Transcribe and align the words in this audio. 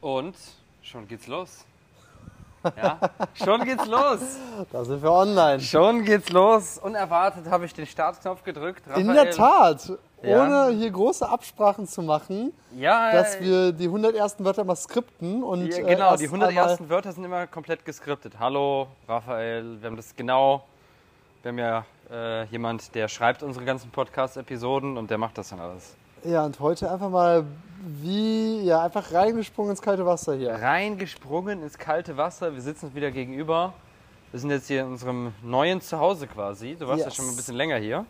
Und 0.00 0.36
schon 0.82 1.06
geht's 1.08 1.26
los. 1.26 1.64
Ja, 2.76 2.98
schon 3.42 3.64
geht's 3.64 3.86
los. 3.86 4.18
Da 4.70 4.84
sind 4.84 5.02
wir 5.02 5.10
online. 5.10 5.60
Schon 5.60 6.04
geht's 6.04 6.28
los. 6.28 6.76
Unerwartet 6.76 7.46
habe 7.48 7.64
ich 7.64 7.72
den 7.72 7.86
Startknopf 7.86 8.42
gedrückt. 8.44 8.82
In 8.96 9.08
Raphael- 9.08 9.24
der 9.24 9.30
Tat. 9.30 9.92
Ja. 10.22 10.42
Ohne 10.42 10.76
hier 10.76 10.90
große 10.90 11.26
Absprachen 11.26 11.86
zu 11.86 12.02
machen, 12.02 12.52
Ja, 12.76 13.12
dass 13.12 13.36
äh, 13.36 13.40
wir 13.40 13.72
die 13.72 13.86
100 13.86 14.14
ersten 14.14 14.44
Wörter 14.44 14.64
mal 14.64 14.76
skripten 14.76 15.42
und 15.42 15.68
ja, 15.68 15.78
äh, 15.78 15.82
genau, 15.94 16.10
erst 16.10 16.20
die 16.20 16.26
100 16.26 16.50
einmal- 16.50 16.68
ersten 16.68 16.90
Wörter 16.90 17.12
sind 17.12 17.24
immer 17.24 17.46
komplett 17.46 17.82
geskriptet. 17.86 18.34
Hallo, 18.38 18.88
Raphael. 19.08 19.80
Wir 19.80 19.86
haben 19.88 19.96
das 19.96 20.14
genau. 20.14 20.62
Wir 21.42 21.48
haben 21.52 21.58
ja 21.58 21.84
äh, 22.10 22.44
jemand, 22.48 22.94
der 22.94 23.08
schreibt 23.08 23.42
unsere 23.42 23.64
ganzen 23.64 23.90
Podcast-Episoden 23.90 24.98
und 24.98 25.10
der 25.10 25.16
macht 25.16 25.38
das 25.38 25.48
dann 25.48 25.60
alles. 25.60 25.96
Ja, 26.24 26.44
und 26.44 26.60
heute 26.60 26.90
einfach 26.90 27.08
mal 27.08 27.44
wie, 27.82 28.60
ja, 28.62 28.82
einfach 28.84 29.12
reingesprungen 29.12 29.70
ins 29.70 29.80
kalte 29.82 30.04
Wasser 30.04 30.34
hier. 30.34 30.52
Reingesprungen 30.52 31.62
ins 31.62 31.78
kalte 31.78 32.16
Wasser. 32.16 32.52
Wir 32.54 32.60
sitzen 32.60 32.86
uns 32.86 32.94
wieder 32.94 33.10
gegenüber. 33.10 33.72
Wir 34.30 34.38
sind 34.40 34.50
jetzt 34.50 34.66
hier 34.68 34.82
in 34.82 34.88
unserem 34.88 35.32
neuen 35.42 35.80
Zuhause 35.80 36.26
quasi. 36.26 36.76
Du 36.78 36.86
warst 36.86 37.00
ja 37.00 37.06
Yes. 37.06 37.14
schon 37.16 37.28
ein 37.28 37.36
bisschen 37.36 37.56
länger 37.56 37.76
hier. 37.76 38.04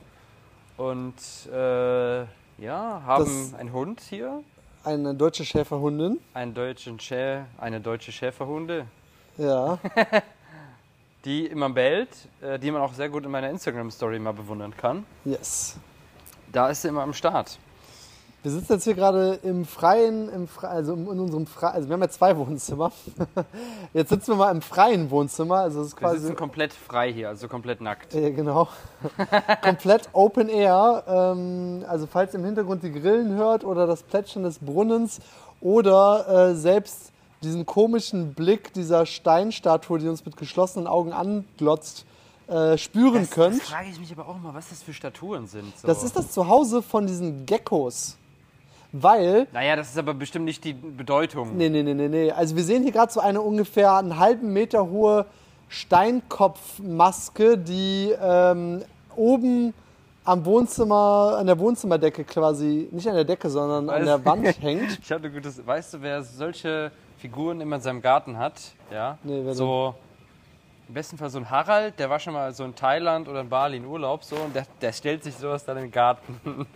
Und 0.77 1.15
äh, 1.53 2.21
ja, 2.59 3.03
haben 3.07 3.25
Das- 3.53 3.55
einen 3.61 3.73
Hund 3.73 4.01
hier. 4.01 4.43
Eine 4.83 5.15
deutsche 5.15 5.45
Schäferhundin. 5.45 6.19
Einen 6.35 6.55
deutschen 6.55 6.99
Schä 6.99 7.43
eine 7.59 7.81
deutsche 7.83 8.13
Schäferhunde, 8.13 8.87
Ja, 9.37 9.79
die 11.27 11.47
immer 11.47 11.69
bellt, 11.69 12.09
äh, 12.41 12.59
die 12.59 12.71
man 12.71 12.81
auch 12.81 12.95
sehr 12.95 13.11
gut 13.11 13.25
in 13.27 13.31
meiner 13.31 13.51
Instagram-Story 13.51 14.19
mal 14.19 14.33
bewundern 14.33 14.75
kann. 14.77 15.05
yes. 15.25 15.77
Da 16.51 16.71
ist 16.71 16.83
sie 16.83 16.89
immer 16.89 17.03
am 17.03 17.13
Start. 17.13 17.59
Wir 18.43 18.51
sitzen 18.53 18.73
jetzt 18.73 18.85
hier 18.85 18.95
gerade 18.95 19.39
im 19.43 19.67
Freien, 19.67 20.31
im 20.31 20.49
Fre 20.49 20.69
also 20.69 20.95
in 20.95 21.07
unserem 21.07 21.47
Freien, 21.47 21.75
also 21.75 21.89
wir 21.91 21.95
haben 21.95 22.01
ja 22.01 22.09
zwei 22.09 22.35
Wohnzimmer. 22.39 22.91
Jetzt 23.93 24.09
sitzen 24.09 24.29
wir 24.29 24.37
mal 24.37 24.51
im 24.51 24.63
freien 24.63 25.11
Wohnzimmer, 25.11 25.57
also 25.57 25.83
es 25.83 25.89
ist 25.89 25.97
Wir 25.97 26.09
quasi 26.09 26.21
sitzen 26.21 26.37
komplett 26.37 26.73
frei 26.73 27.13
hier, 27.13 27.29
also 27.29 27.49
komplett 27.49 27.83
nackt. 27.83 28.15
Ja, 28.15 28.31
genau. 28.31 28.69
Komplett 29.63 30.09
Open 30.15 30.49
Air. 30.49 31.05
Ähm, 31.07 31.85
also 31.87 32.07
falls 32.07 32.33
ihr 32.33 32.41
im 32.41 32.47
Hintergrund 32.47 32.83
die 32.83 32.93
Grillen 32.93 33.35
hört 33.35 33.63
oder 33.63 33.87
das 33.87 34.03
Plätschern 34.03 34.43
des 34.43 34.59
Brunnens 34.59 35.21
oder 35.61 36.51
äh, 36.51 36.55
selbst 36.55 37.13
diesen 37.43 37.67
komischen 37.67 38.33
Blick 38.33 38.73
dieser 38.73 39.05
Steinstatue, 39.05 39.99
die 39.99 40.09
uns 40.09 40.25
mit 40.25 40.39
geschlossenen 40.39 40.87
Augen 40.87 41.13
anglotzt, 41.13 42.07
äh, 42.49 42.79
spüren 42.79 43.21
Das, 43.23 43.31
könnt. 43.31 43.61
das 43.61 43.69
frage 43.69 43.91
ich 43.91 44.01
mich 44.01 44.11
aber 44.13 44.27
auch 44.27 44.39
mal, 44.39 44.55
was 44.55 44.71
das 44.71 44.83
für 44.83 44.95
Statuen 44.95 45.47
sind. 45.47 45.79
So. 45.79 45.87
Das 45.87 46.03
ist 46.03 46.17
das 46.17 46.33
Zuhause 46.33 46.81
von 46.81 47.07
diesen 47.07 47.45
Geckos. 47.45 48.17
Weil 48.93 49.47
Naja, 49.53 49.77
das 49.77 49.91
ist 49.91 49.99
aber 49.99 50.15
bestimmt 50.15 50.45
nicht 50.47 50.65
die 50.65 50.73
Bedeutung. 50.73 51.57
Nee, 51.57 51.69
nee, 51.69 51.83
nee, 51.83 51.95
nee, 51.95 52.09
nee. 52.09 52.33
Also 52.33 52.57
wir 52.57 52.65
sehen 52.65 52.83
hier 52.83 52.93
gerade 52.93 53.13
so 53.13 53.21
eine 53.21 53.41
ungefähr 53.41 53.95
einen 53.95 54.19
halben 54.19 54.53
Meter 54.53 54.89
hohe 54.89 55.27
Steinkopfmaske, 55.69 57.57
die 57.57 58.13
ähm, 58.21 58.83
oben 59.15 59.73
am 60.25 60.45
Wohnzimmer, 60.45 61.37
an 61.39 61.47
der 61.47 61.59
Wohnzimmerdecke 61.59 62.25
quasi, 62.25 62.89
nicht 62.91 63.09
an 63.09 63.15
der 63.15 63.25
Decke, 63.25 63.49
sondern 63.49 63.89
an 63.89 64.05
der 64.05 64.25
Wand 64.25 64.61
hängt. 64.61 64.99
Ich 65.03 65.11
hatte 65.11 65.31
gutes. 65.31 65.65
Weißt 65.65 65.95
du, 65.95 66.03
wer 66.03 66.23
solche 66.23 66.91
Figuren 67.19 67.61
immer 67.61 67.77
in 67.77 67.83
seinem 67.83 68.03
Garten 68.03 68.37
hat? 68.39 68.55
Ja. 68.91 69.19
Nee, 69.23 69.41
wer 69.45 69.55
so. 69.55 69.95
Im 70.89 70.95
besten 70.95 71.17
Fall 71.17 71.31
so 71.31 71.39
ein 71.39 71.49
Harald, 71.49 71.97
der 72.01 72.11
war 72.11 72.19
schon 72.19 72.33
mal 72.33 72.53
so 72.53 72.65
in 72.65 72.75
Thailand 72.75 73.29
oder 73.29 73.43
in 73.43 73.49
Bali 73.49 73.77
in 73.77 73.87
Urlaub 73.87 74.25
so 74.25 74.35
und 74.35 74.57
der, 74.57 74.67
der 74.81 74.93
stellt 74.93 75.23
sich 75.23 75.37
sowas 75.37 75.65
dann 75.65 75.77
in 75.77 75.85
den 75.85 75.93
Garten. 75.93 76.41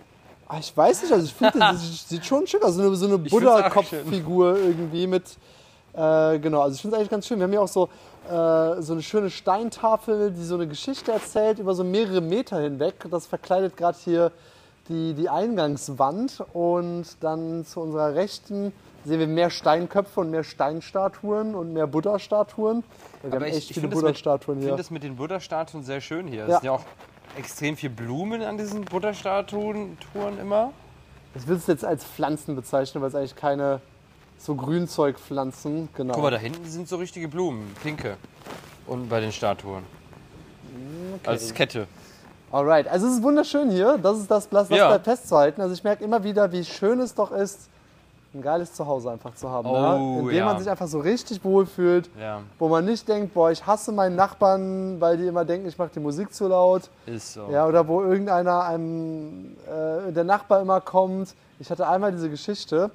Ah, 0.46 0.58
ich 0.58 0.76
weiß 0.76 1.02
nicht, 1.02 1.12
also 1.12 1.24
ich 1.24 1.32
finde, 1.34 1.58
das 1.58 2.08
sieht 2.08 2.24
schon 2.26 2.46
schön 2.46 2.62
aus. 2.62 2.74
So 2.74 2.82
eine, 2.82 2.94
so 2.96 3.06
eine 3.06 3.16
Ich 3.24 3.30
Buddha-Kopffigur 3.30 4.56
irgendwie 4.58 5.06
mit. 5.06 5.24
Äh, 5.94 6.38
genau, 6.40 6.60
also 6.62 6.74
ich 6.74 6.80
finde 6.82 6.96
es 6.96 7.00
eigentlich 7.00 7.10
ganz 7.10 7.26
schön. 7.26 7.38
Wir 7.38 7.44
haben 7.44 7.52
hier 7.52 7.62
auch 7.62 7.68
so, 7.68 7.88
äh, 8.28 8.82
so 8.82 8.92
eine 8.94 9.02
schöne 9.02 9.30
Steintafel, 9.30 10.32
die 10.32 10.42
so 10.44 10.56
eine 10.56 10.66
Geschichte 10.66 11.12
erzählt 11.12 11.58
über 11.60 11.74
so 11.74 11.84
mehrere 11.84 12.20
Meter 12.20 12.58
hinweg. 12.60 12.94
Das 13.10 13.26
verkleidet 13.26 13.76
gerade 13.76 13.96
hier 14.04 14.32
die, 14.88 15.14
die 15.14 15.28
Eingangswand. 15.28 16.42
Und 16.52 17.04
dann 17.20 17.64
zu 17.64 17.80
unserer 17.80 18.14
Rechten 18.14 18.72
sehen 19.04 19.20
wir 19.20 19.26
mehr 19.28 19.50
Steinköpfe 19.50 20.20
und 20.20 20.30
mehr 20.30 20.44
Steinstatuen 20.44 21.54
und 21.54 21.72
mehr 21.72 21.86
Buddha-Statuen. 21.86 22.82
Wir 23.22 23.32
haben 23.32 23.42
echt 23.44 23.68
viele 23.68 23.82
finde 23.82 23.88
das, 23.88 23.96
mit- 23.96 24.02
Buddha-Statuen 24.02 24.58
ich 24.58 24.62
hier. 24.64 24.70
find 24.72 24.80
das 24.80 24.90
mit 24.90 25.02
den 25.04 25.16
Buddha-Statuen 25.16 25.84
sehr 25.84 26.00
schön 26.00 26.26
hier. 26.26 26.46
Ja. 26.48 26.54
sind 26.56 26.64
ja 26.64 26.72
auch 26.72 26.84
extrem 27.36 27.76
viel 27.76 27.90
Blumen 27.90 28.42
an 28.42 28.58
diesen 28.58 28.84
Buddha-Statuen 28.84 29.96
immer. 30.40 30.72
Ich 31.34 31.46
will 31.48 31.56
es 31.56 31.66
jetzt 31.66 31.84
als 31.84 32.04
Pflanzen 32.04 32.54
bezeichnen, 32.54 33.02
weil 33.02 33.08
es 33.08 33.14
eigentlich 33.14 33.36
keine 33.36 33.80
so 34.38 34.54
Grünzeugpflanzen, 34.54 35.88
genau. 35.94 36.14
Guck 36.14 36.22
mal, 36.22 36.30
da 36.30 36.38
hinten 36.38 36.68
sind 36.68 36.88
so 36.88 36.96
richtige 36.96 37.28
Blumen, 37.28 37.74
pinke. 37.82 38.16
Und 38.86 39.08
bei 39.08 39.20
den 39.20 39.32
Statuen. 39.32 39.82
Als 41.24 41.54
Kette. 41.54 41.86
Alright, 42.52 42.86
also 42.86 43.06
es 43.06 43.14
ist 43.14 43.22
wunderschön 43.22 43.70
hier. 43.70 43.98
Das 44.00 44.18
ist 44.18 44.30
das, 44.30 44.48
das 44.48 44.68
Ja. 44.68 44.88
bleibt 44.88 45.04
festzuhalten. 45.04 45.60
Also 45.60 45.74
ich 45.74 45.82
merke 45.82 46.04
immer 46.04 46.22
wieder, 46.22 46.52
wie 46.52 46.64
schön 46.64 47.00
es 47.00 47.14
doch 47.14 47.32
ist, 47.32 47.68
ein 48.34 48.42
geiles 48.42 48.72
Zuhause 48.74 49.10
einfach 49.10 49.34
zu 49.34 49.48
haben. 49.48 49.68
Oh, 49.68 49.80
ne? 49.80 50.18
In 50.20 50.28
dem 50.28 50.36
ja. 50.36 50.44
man 50.46 50.58
sich 50.58 50.68
einfach 50.68 50.86
so 50.86 51.00
richtig 51.00 51.42
wohlfühlt. 51.44 52.10
Ja, 52.20 52.40
Wo 52.58 52.68
man 52.68 52.84
nicht 52.84 53.08
denkt, 53.08 53.34
boah, 53.34 53.50
ich 53.50 53.64
hasse 53.64 53.92
meinen 53.92 54.16
Nachbarn, 54.16 55.00
weil 55.00 55.16
die 55.16 55.26
immer 55.26 55.44
denken, 55.44 55.68
ich 55.68 55.78
mache 55.78 55.90
die 55.94 56.00
Musik 56.00 56.32
zu 56.32 56.48
laut. 56.48 56.90
ist 57.06 57.34
so. 57.34 57.48
Ja, 57.50 57.66
oder 57.66 57.86
wo 57.86 58.02
irgendeiner 58.02 58.64
einem, 58.64 59.56
äh, 59.66 60.12
der 60.12 60.24
Nachbar 60.24 60.60
immer 60.60 60.80
kommt. 60.80 61.34
Ich 61.60 61.70
hatte 61.70 61.86
einmal 61.88 62.12
diese 62.12 62.28
Geschichte, 62.28 62.90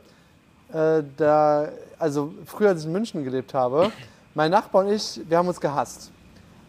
äh, 0.74 1.04
da, 1.18 1.70
also 1.98 2.34
früher, 2.46 2.70
als 2.70 2.82
ich 2.82 2.88
in 2.88 2.92
München 2.92 3.24
gelebt 3.24 3.54
habe, 3.54 3.92
mein 4.36 4.52
Nachbar 4.52 4.86
und 4.86 4.92
ich, 4.92 5.22
wir 5.28 5.38
haben 5.38 5.48
uns 5.48 5.60
gehasst. 5.60 6.12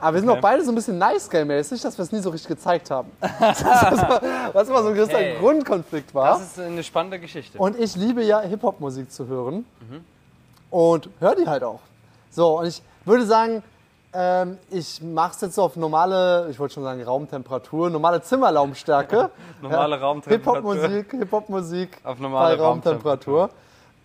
Aber 0.01 0.15
wir 0.15 0.21
sind 0.21 0.29
Okay. 0.31 0.39
auch 0.39 0.43
beide 0.43 0.65
so 0.65 0.73
ein 0.73 0.75
bisschen 0.75 0.99
nice 0.99 1.29
guy 1.29 1.45
mäßig 1.45 1.83
dass 1.83 1.99
wir 1.99 2.03
es 2.05 2.13
nie 2.13 2.21
so 2.21 2.31
richtig 2.31 2.49
gezeigt 2.49 2.91
haben. 2.91 3.11
Was 3.21 4.69
immer 4.69 4.83
so 4.83 4.89
ein 4.89 4.95
gewisser 4.95 5.15
Okay. 5.15 5.37
Grundkonflikt 5.39 6.15
war. 6.15 6.39
Das 6.39 6.43
ist 6.43 6.59
eine 6.59 6.83
spannende 6.83 7.19
Geschichte. 7.19 7.59
Und 7.59 7.79
ich 7.79 7.97
liebe 7.97 8.23
ja 8.23 8.41
Hip-Hop-Musik 8.41 9.13
zu 9.13 9.27
hören. 9.27 9.65
Und 10.71 11.09
höre 11.19 11.35
die 11.35 11.47
halt 11.47 11.65
auch. 11.65 11.81
So, 12.31 12.61
und 12.61 12.67
ich 12.67 12.81
würde 13.05 13.27
sagen, 13.27 13.63
ähm, 14.13 14.59
ich 14.71 15.03
mache 15.03 15.33
es 15.35 15.41
jetzt 15.41 15.55
so 15.57 15.63
auf 15.63 15.77
normale, 15.77 16.49
ich 16.51 16.59
wollte 16.59 16.75
schon 16.75 16.83
sagen 16.85 17.03
Raumtemperatur, 17.03 17.91
normale 17.91 18.23
Zimmerlaumstärke. 18.23 19.31
Normale 19.63 20.01
Raumtemperatur. 20.01 20.75
Hip-Hop-Musik, 20.75 21.11
Hip-Hop-Musik 21.13 21.99
Auf 22.05 22.19
normale 22.19 22.57
bei 22.57 22.63
Raumtemperatur. 22.63 23.51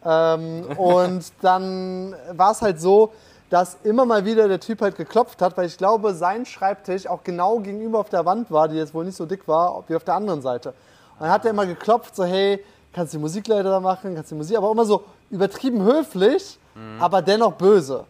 Ähm, 0.04 0.66
und 0.78 1.32
dann 1.42 2.16
war 2.34 2.52
es 2.52 2.62
halt 2.62 2.80
so, 2.80 3.14
dass 3.56 3.78
immer 3.84 4.06
mal 4.06 4.26
wieder 4.26 4.50
der 4.50 4.60
Typ 4.60 4.82
halt 4.82 4.98
geklopft 4.98 5.42
hat, 5.42 5.56
weil 5.56 5.68
ich 5.68 5.78
glaube, 5.78 6.14
sein 6.14 6.46
Schreibtisch 6.46 7.08
auch 7.08 7.24
genau 7.24 7.60
gegenüber 7.60 8.00
auf 8.00 8.10
der 8.10 8.26
Wand 8.26 8.52
war, 8.52 8.68
die 8.68 8.76
jetzt 8.76 8.94
wohl 8.94 9.06
nicht 9.06 9.16
so 9.16 9.26
dick 9.26 9.48
war, 9.48 9.82
wie 9.88 9.96
auf 9.96 10.04
der 10.04 10.16
anderen 10.16 10.42
Seite. 10.42 10.72
Und 11.18 11.22
dann 11.22 11.30
hat 11.30 11.46
er 11.46 11.52
immer 11.52 11.66
geklopft, 11.66 12.18
so 12.18 12.26
hey, 12.26 12.62
kannst 12.92 13.14
du 13.14 13.18
die 13.18 13.22
Musik 13.22 13.48
leider 13.48 13.80
machen, 13.80 14.14
kannst 14.14 14.30
du 14.32 14.36
die 14.36 14.40
Musik, 14.40 14.58
aber 14.58 14.70
immer 14.72 14.84
so 14.84 15.06
übertrieben 15.30 15.82
höflich, 15.84 16.60
Mhm. 16.76 17.02
aber 17.02 17.22
dennoch 17.22 17.54
böse. 17.54 18.04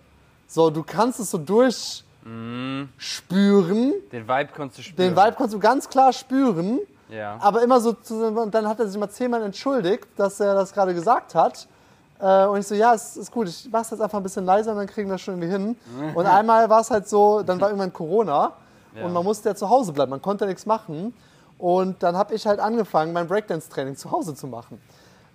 So, 0.48 0.72
du 0.72 0.82
kannst 0.82 1.20
es 1.20 1.30
so 1.30 1.38
durchspüren, 1.38 3.94
Den 4.12 4.28
Vibe 4.28 4.50
konntest 4.56 4.80
du 4.80 4.84
spüren. 4.84 5.10
den 5.10 5.16
Vibe 5.16 5.36
kannst 5.38 5.54
du 5.54 5.60
ganz 5.60 5.88
klar 5.88 6.12
spüren. 6.12 6.80
Ja. 7.10 7.38
Aber 7.40 7.62
immer 7.62 7.80
so, 7.80 7.94
zu, 7.94 8.16
und 8.16 8.56
dann 8.56 8.68
hat 8.68 8.80
er 8.80 8.88
sich 8.88 9.00
mal 9.00 9.12
zehnmal 9.12 9.44
entschuldigt, 9.44 10.08
dass 10.18 10.40
er 10.40 10.56
das 10.56 10.74
gerade 10.74 10.96
gesagt 10.96 11.36
hat. 11.36 11.68
Äh, 12.20 12.46
und 12.46 12.60
ich 12.60 12.68
so, 12.68 12.76
ja, 12.76 12.94
es 12.94 13.18
ist 13.18 13.32
gut, 13.32 13.48
ich 13.50 13.68
mach's 13.72 13.90
jetzt 13.92 14.02
einfach 14.02 14.18
ein 14.18 14.24
bisschen 14.24 14.46
leiser 14.46 14.72
und 14.72 14.78
dann 14.78 14.88
kriegen 14.88 15.10
wir 15.10 15.16
das 15.16 15.22
schon 15.22 15.36
irgendwie 15.42 15.52
hin. 15.52 16.14
Und 16.16 16.26
einmal 16.26 16.70
war 16.70 16.82
es 16.82 16.90
halt 16.90 17.08
so, 17.10 17.42
dann 17.44 17.60
war 17.60 17.70
irgendwann 17.70 17.92
Corona 17.94 18.54
Ja. 18.96 19.06
und 19.06 19.14
man 19.14 19.24
musste 19.24 19.50
ja 19.50 19.56
zu 19.56 19.70
Hause 19.70 19.92
bleiben, 19.92 20.10
man 20.12 20.22
konnte 20.22 20.46
nichts 20.46 20.66
machen. 20.66 21.14
Und 21.58 22.02
dann 22.04 22.16
habe 22.18 22.34
ich 22.36 22.46
halt 22.48 22.60
angefangen, 22.60 23.14
mein 23.14 23.28
Breakdance-Training 23.28 23.96
zu 23.96 24.12
Hause 24.12 24.36
zu 24.36 24.48
machen. 24.48 24.82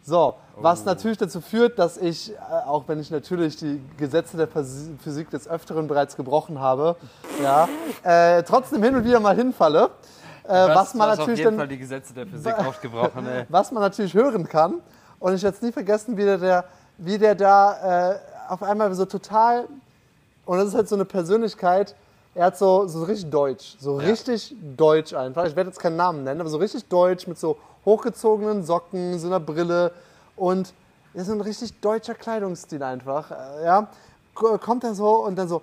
So, 0.02 0.34
was 0.56 0.84
natürlich 0.86 1.18
dazu 1.18 1.42
führt, 1.42 1.78
dass 1.78 1.98
ich, 1.98 2.32
äh, 2.32 2.36
auch 2.66 2.84
wenn 2.86 2.98
ich 3.00 3.10
natürlich 3.10 3.56
die 3.56 3.82
Gesetze 3.98 4.38
der 4.38 4.48
Phys- 4.48 4.88
Physik 5.02 5.28
des 5.30 5.46
Öfteren 5.46 5.86
bereits 5.88 6.16
gebrochen 6.16 6.58
habe, 6.58 6.96
ja, 7.42 7.68
äh, 8.02 8.42
trotzdem 8.42 8.82
hin 8.82 8.96
und 8.96 9.04
wieder 9.04 9.20
mal 9.20 9.36
hinfalle. 9.36 9.90
Äh, 10.44 10.68
was, 10.74 10.94
man 10.94 11.08
hast 11.10 11.20
auf 11.20 11.26
natürlich 11.26 11.44
dann 11.44 11.56
Fall 11.58 11.68
die 11.68 11.76
Gesetze 11.78 12.14
der 12.14 12.26
Physik 12.26 12.58
aufgebrochen, 12.66 13.26
ey. 13.26 13.44
was 13.50 13.70
man 13.72 13.82
natürlich 13.82 14.14
hören 14.14 14.48
kann. 14.48 14.76
Und 15.20 15.34
ich 15.34 15.42
werde 15.42 15.56
es 15.56 15.62
nie 15.62 15.70
vergessen, 15.70 16.16
wie 16.16 16.24
der, 16.24 16.38
der, 16.38 16.64
wie 16.98 17.18
der 17.18 17.34
da 17.34 18.12
äh, 18.12 18.18
auf 18.48 18.62
einmal 18.62 18.92
so 18.94 19.04
total, 19.04 19.68
und 20.46 20.58
das 20.58 20.68
ist 20.68 20.74
halt 20.74 20.88
so 20.88 20.96
eine 20.96 21.04
Persönlichkeit, 21.04 21.94
er 22.34 22.46
hat 22.46 22.56
so, 22.58 22.86
so 22.88 23.04
richtig 23.04 23.30
deutsch, 23.30 23.76
so 23.78 24.00
Ja. 24.00 24.06
richtig 24.08 24.54
deutsch 24.76 25.12
einfach. 25.14 25.44
Ich 25.44 25.54
werde 25.54 25.70
jetzt 25.70 25.78
keinen 25.80 25.96
Namen 25.96 26.24
nennen, 26.24 26.40
aber 26.40 26.48
so 26.50 26.56
richtig 26.58 26.86
deutsch 26.88 27.26
mit 27.26 27.38
so 27.38 27.56
hochgezogenen 27.84 28.64
Socken, 28.64 29.18
so 29.18 29.26
einer 29.26 29.40
Brille 29.40 29.92
und 30.36 30.72
er 31.12 31.20
ist 31.22 31.26
so 31.26 31.32
ein 31.32 31.40
richtig 31.40 31.78
deutscher 31.80 32.14
Kleidungsstil 32.14 32.82
einfach. 32.82 33.30
Äh, 33.30 33.64
ja, 33.64 33.88
kommt 34.34 34.84
er 34.84 34.94
so 34.94 35.24
und 35.26 35.36
dann 35.36 35.48
so, 35.48 35.60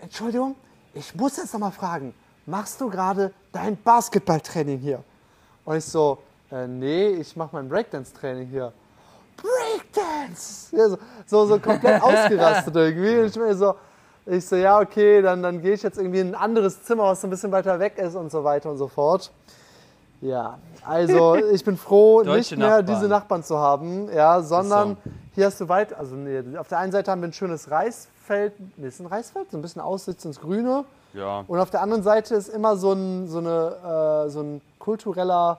Entschuldigung, 0.00 0.54
ich 0.92 1.14
muss 1.14 1.36
jetzt 1.36 1.52
noch 1.52 1.60
mal 1.60 1.70
fragen, 1.70 2.14
machst 2.46 2.80
du 2.80 2.90
gerade 2.90 3.32
dein 3.52 3.76
Basketballtraining 3.82 4.78
hier? 4.78 5.02
Und 5.64 5.76
ich 5.76 5.84
so, 5.84 6.18
äh, 6.50 6.66
nee, 6.66 7.08
ich 7.08 7.36
mache 7.36 7.50
mein 7.52 7.68
Breakdance-Training 7.68 8.48
hier. 8.48 8.72
Breakdance! 9.42 10.76
Ja, 10.76 10.88
so, 10.88 10.98
so, 11.26 11.46
so 11.46 11.58
komplett 11.58 12.02
ausgerastet 12.02 12.74
irgendwie. 12.76 13.18
Und 13.18 13.26
ich 13.26 13.36
mir 13.36 13.54
so, 13.54 13.74
ich 14.26 14.46
so, 14.46 14.56
ja, 14.56 14.78
okay, 14.80 15.22
dann, 15.22 15.42
dann 15.42 15.62
gehe 15.62 15.72
ich 15.72 15.82
jetzt 15.82 15.98
irgendwie 15.98 16.20
in 16.20 16.28
ein 16.28 16.34
anderes 16.34 16.82
Zimmer, 16.82 17.04
was 17.04 17.20
so 17.20 17.26
ein 17.26 17.30
bisschen 17.30 17.52
weiter 17.52 17.78
weg 17.78 17.98
ist 17.98 18.14
und 18.14 18.30
so 18.30 18.44
weiter 18.44 18.70
und 18.70 18.76
so 18.76 18.88
fort. 18.88 19.30
Ja, 20.20 20.58
also 20.84 21.36
ich 21.52 21.64
bin 21.64 21.76
froh, 21.76 22.22
nicht 22.22 22.56
mehr 22.56 22.68
Nachbarn. 22.68 22.86
diese 22.86 23.08
Nachbarn 23.08 23.42
zu 23.42 23.58
haben, 23.58 24.12
ja, 24.12 24.42
sondern 24.42 24.96
so. 25.04 25.10
hier 25.34 25.46
hast 25.46 25.60
du 25.60 25.68
weit, 25.68 25.94
also 25.94 26.16
nee, 26.16 26.42
auf 26.58 26.68
der 26.68 26.78
einen 26.78 26.92
Seite 26.92 27.10
haben 27.10 27.20
wir 27.20 27.28
ein 27.28 27.32
schönes 27.32 27.70
Reisfeld, 27.70 28.52
nee, 28.76 28.88
ist 28.88 29.00
ein 29.00 29.06
Reisfeld, 29.06 29.50
so 29.50 29.58
ein 29.58 29.62
bisschen 29.62 29.80
Aussicht 29.80 30.24
ins 30.24 30.40
Grüne. 30.40 30.84
Ja. 31.14 31.44
Und 31.46 31.58
auf 31.58 31.70
der 31.70 31.80
anderen 31.82 32.02
Seite 32.02 32.34
ist 32.34 32.48
immer 32.48 32.76
so 32.76 32.92
ein, 32.92 33.28
so 33.28 33.38
eine, 33.38 34.26
äh, 34.26 34.30
so 34.30 34.40
ein 34.40 34.60
kultureller, 34.78 35.58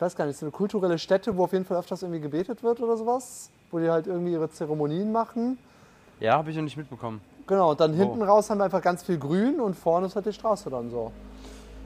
ich 0.00 0.02
weiß 0.02 0.16
gar 0.16 0.24
nicht, 0.24 0.38
so 0.38 0.46
eine 0.46 0.50
kulturelle 0.50 0.98
Stätte, 0.98 1.36
wo 1.36 1.44
auf 1.44 1.52
jeden 1.52 1.66
Fall 1.66 1.76
öfters 1.76 2.00
irgendwie 2.00 2.22
gebetet 2.22 2.62
wird 2.62 2.80
oder 2.80 2.96
sowas, 2.96 3.50
wo 3.70 3.78
die 3.78 3.90
halt 3.90 4.06
irgendwie 4.06 4.32
ihre 4.32 4.48
Zeremonien 4.48 5.12
machen. 5.12 5.58
Ja, 6.20 6.38
habe 6.38 6.48
ich 6.50 6.56
noch 6.56 6.62
nicht 6.62 6.78
mitbekommen. 6.78 7.20
Genau, 7.46 7.72
und 7.72 7.80
dann 7.80 7.92
hinten 7.92 8.22
raus 8.22 8.48
haben 8.48 8.56
wir 8.56 8.64
einfach 8.64 8.80
ganz 8.80 9.02
viel 9.02 9.18
Grün 9.18 9.60
und 9.60 9.76
vorne 9.76 10.06
ist 10.06 10.16
halt 10.16 10.24
die 10.24 10.32
Straße 10.32 10.70
dann 10.70 10.90
so. 10.90 11.12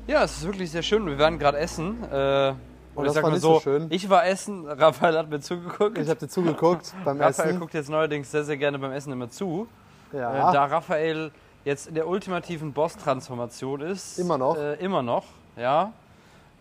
Ja, 0.06 0.22
es 0.22 0.36
ist 0.36 0.46
wirklich 0.46 0.70
sehr 0.70 0.82
schön. 0.82 1.04
Wir 1.06 1.18
waren 1.18 1.40
gerade 1.40 1.58
essen. 1.58 2.04
Äh, 2.04 2.54
und 2.94 3.04
das 3.04 3.06
ich 3.06 3.12
sag 3.14 3.22
war 3.24 3.30
mal 3.30 3.34
nicht 3.34 3.42
so, 3.42 3.54
so 3.54 3.60
schön. 3.60 3.86
ich 3.90 4.08
war 4.08 4.24
essen, 4.24 4.64
Raphael 4.68 5.18
hat 5.18 5.28
mir 5.28 5.40
zugeguckt. 5.40 5.98
Ich 5.98 6.08
habe 6.08 6.20
dir 6.20 6.28
zugeguckt 6.28 6.94
beim 7.04 7.20
Raphael 7.20 7.48
Essen. 7.48 7.58
guckt 7.58 7.74
jetzt 7.74 7.90
neuerdings 7.90 8.30
sehr, 8.30 8.44
sehr 8.44 8.56
gerne 8.56 8.78
beim 8.78 8.92
Essen 8.92 9.12
immer 9.12 9.28
zu. 9.28 9.66
Ja. 10.12 10.50
Äh, 10.50 10.52
da 10.52 10.66
Raphael 10.66 11.32
jetzt 11.64 11.88
in 11.88 11.96
der 11.96 12.06
ultimativen 12.06 12.72
Boss-Transformation 12.72 13.80
ist. 13.80 14.20
Immer 14.20 14.38
noch. 14.38 14.56
Äh, 14.56 14.74
immer 14.74 15.02
noch, 15.02 15.24
ja. 15.56 15.92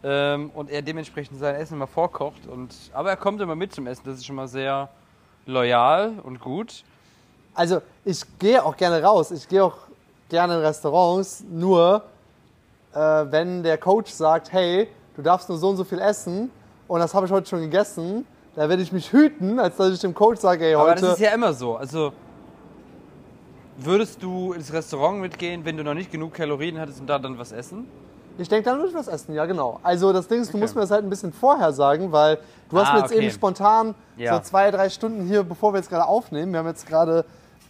Ähm, 0.04 0.52
und 0.54 0.70
er 0.70 0.82
dementsprechend 0.82 1.40
sein 1.40 1.56
Essen 1.56 1.76
immer 1.76 1.88
vorkocht. 1.88 2.46
Und, 2.48 2.76
aber 2.94 3.10
er 3.10 3.18
kommt 3.18 3.40
immer 3.42 3.56
mit 3.56 3.74
zum 3.74 3.88
Essen. 3.88 4.04
Das 4.06 4.16
ist 4.16 4.26
schon 4.26 4.36
mal 4.36 4.48
sehr 4.48 4.90
loyal 5.46 6.14
und 6.24 6.40
gut. 6.40 6.84
Also 7.54 7.82
ich 8.04 8.24
gehe 8.40 8.64
auch 8.64 8.76
gerne 8.76 9.02
raus, 9.02 9.32
ich 9.32 9.48
gehe 9.48 9.64
auch 9.64 9.78
gerne 10.30 10.56
in 10.56 10.62
Restaurants, 10.62 11.44
nur 11.50 12.04
äh, 12.94 12.98
wenn 12.98 13.62
der 13.62 13.78
Coach 13.78 14.12
sagt, 14.12 14.52
hey, 14.52 14.88
du 15.16 15.22
darfst 15.22 15.50
nur 15.50 15.58
so 15.58 15.70
und 15.70 15.78
so 15.78 15.84
viel 15.84 16.00
essen 16.00 16.50
und 16.88 17.00
das 17.00 17.14
habe 17.14 17.26
ich 17.28 17.32
heute 17.32 17.48
schon 17.48 17.62
gegessen, 17.62 18.26
da 18.56 18.68
werde 18.70 18.82
ich 18.82 18.92
mich 18.92 19.12
hüten, 19.12 19.60
als 19.60 19.78
dass 19.78 19.94
ich 19.94 20.00
dem 20.00 20.14
Coach 20.14 20.40
sage, 20.40 20.66
hey, 20.66 20.76
Aber 20.76 20.92
heute... 20.92 21.02
das 21.02 21.14
ist 21.14 21.20
ja 21.20 21.32
immer 21.32 21.54
so. 21.54 21.76
Also 21.76 22.14
würdest 23.78 24.22
du 24.22 24.54
ins 24.54 24.72
Restaurant 24.74 25.20
mitgehen, 25.20 25.66
wenn 25.66 25.78
du 25.78 25.84
noch 25.84 25.94
nicht 25.94 26.12
genug 26.12 26.34
Kalorien 26.34 26.80
hattest 26.80 27.00
und 27.00 27.08
da 27.08 27.20
dann 27.20 27.38
was 27.38 27.52
essen? 27.52 27.88
Ich 28.38 28.50
denke, 28.50 28.66
dann 28.70 28.78
würde 28.78 28.90
ich 28.90 28.96
was 28.96 29.08
essen, 29.08 29.34
ja 29.36 29.46
genau. 29.46 29.80
Also 29.84 30.12
das 30.12 30.28
Ding 30.28 30.42
ist, 30.42 30.50
du 30.52 30.58
Okay. 30.58 30.62
musst 30.64 30.76
mir 30.76 30.82
das 30.82 30.92
halt 30.92 31.04
ein 31.04 31.10
bisschen 31.10 31.34
vorher 31.34 31.72
sagen, 31.74 32.12
weil 32.12 32.40
du 32.70 32.80
hast 32.80 32.90
Ah, 32.90 32.94
mir 32.94 33.00
jetzt 33.02 33.12
okay. 33.12 33.22
eben 33.22 33.32
spontan 33.32 33.96
Ja. 34.18 34.36
so 34.36 34.42
zwei, 34.42 34.72
drei 34.72 34.90
Stunden 34.90 35.26
hier, 35.28 35.44
bevor 35.44 35.74
wir 35.74 35.78
jetzt 35.78 35.90
gerade 35.90 36.06
aufnehmen, 36.08 36.52
wir 36.52 36.60
haben 36.60 36.68
jetzt 36.68 36.88
gerade 36.88 37.26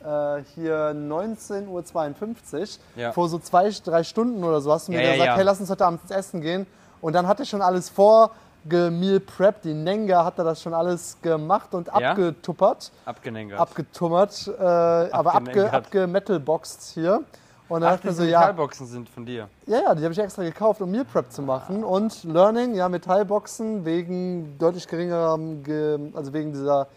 äh, 0.06 0.42
hier 0.56 0.94
19.52 0.94 2.62
Uhr, 2.62 2.68
Ja. 3.02 3.12
vor 3.12 3.30
so 3.30 3.40
zwei, 3.40 3.70
drei 3.84 4.04
Stunden 4.04 4.44
oder 4.44 4.62
so 4.62 4.72
hast 4.72 4.88
du 4.88 4.92
mir 4.92 5.02
Ja, 5.04 5.14
gesagt, 5.14 5.36
hey, 5.38 5.44
lass 5.44 5.60
uns 5.60 5.70
heute 5.70 5.86
Abend 5.86 6.02
ins 6.04 6.12
Essen 6.12 6.42
gehen. 6.42 6.66
Und 7.02 7.14
dann 7.14 7.28
hatte 7.28 7.44
ich 7.44 7.50
schon 7.50 7.62
alles 7.62 7.90
vor, 7.90 8.32
Meal 8.66 9.20
Prep, 9.20 9.62
die 9.64 9.74
Nenga 9.74 10.24
hatte 10.24 10.44
das 10.46 10.62
schon 10.62 10.74
alles 10.74 11.18
gemacht 11.22 11.74
und 11.74 11.94
abgetuppert, 11.94 12.92
Abgenängert. 13.04 13.60
abgetummert, 13.60 14.48
äh, 14.58 14.64
aber 14.64 15.36
abge, 15.36 15.72
abgemetalboxt 15.74 16.92
hier. 16.94 17.22
Und 17.70 17.82
dann 17.82 17.90
Ach, 17.90 17.96
dachte 17.96 18.10
ich 18.10 18.18
mir 18.18 18.18
so, 18.18 18.24
ja, 18.24 18.40
Metallboxen 18.42 18.88
sind 18.88 19.10
von 19.10 19.26
dir. 19.26 19.48
ja, 19.66 19.82
ja, 19.82 19.96
die 19.96 20.04
habe 20.04 20.14
ich 20.14 20.20
extra 20.20 20.44
gekauft, 20.44 20.82
um 20.82 20.92
Meal 20.92 21.06
Prep 21.06 21.32
zu 21.32 21.42
machen. 21.42 21.84
Und 21.84 22.24
Learning, 22.24 22.76
ja, 22.76 22.90
Metallboxen 22.90 23.86
wegen 23.86 24.58
deutlich 24.60 24.88
geringerem, 24.88 25.64
Ge 25.64 25.98
also 26.14 26.34
wegen 26.34 26.52
dieser, 26.52 26.88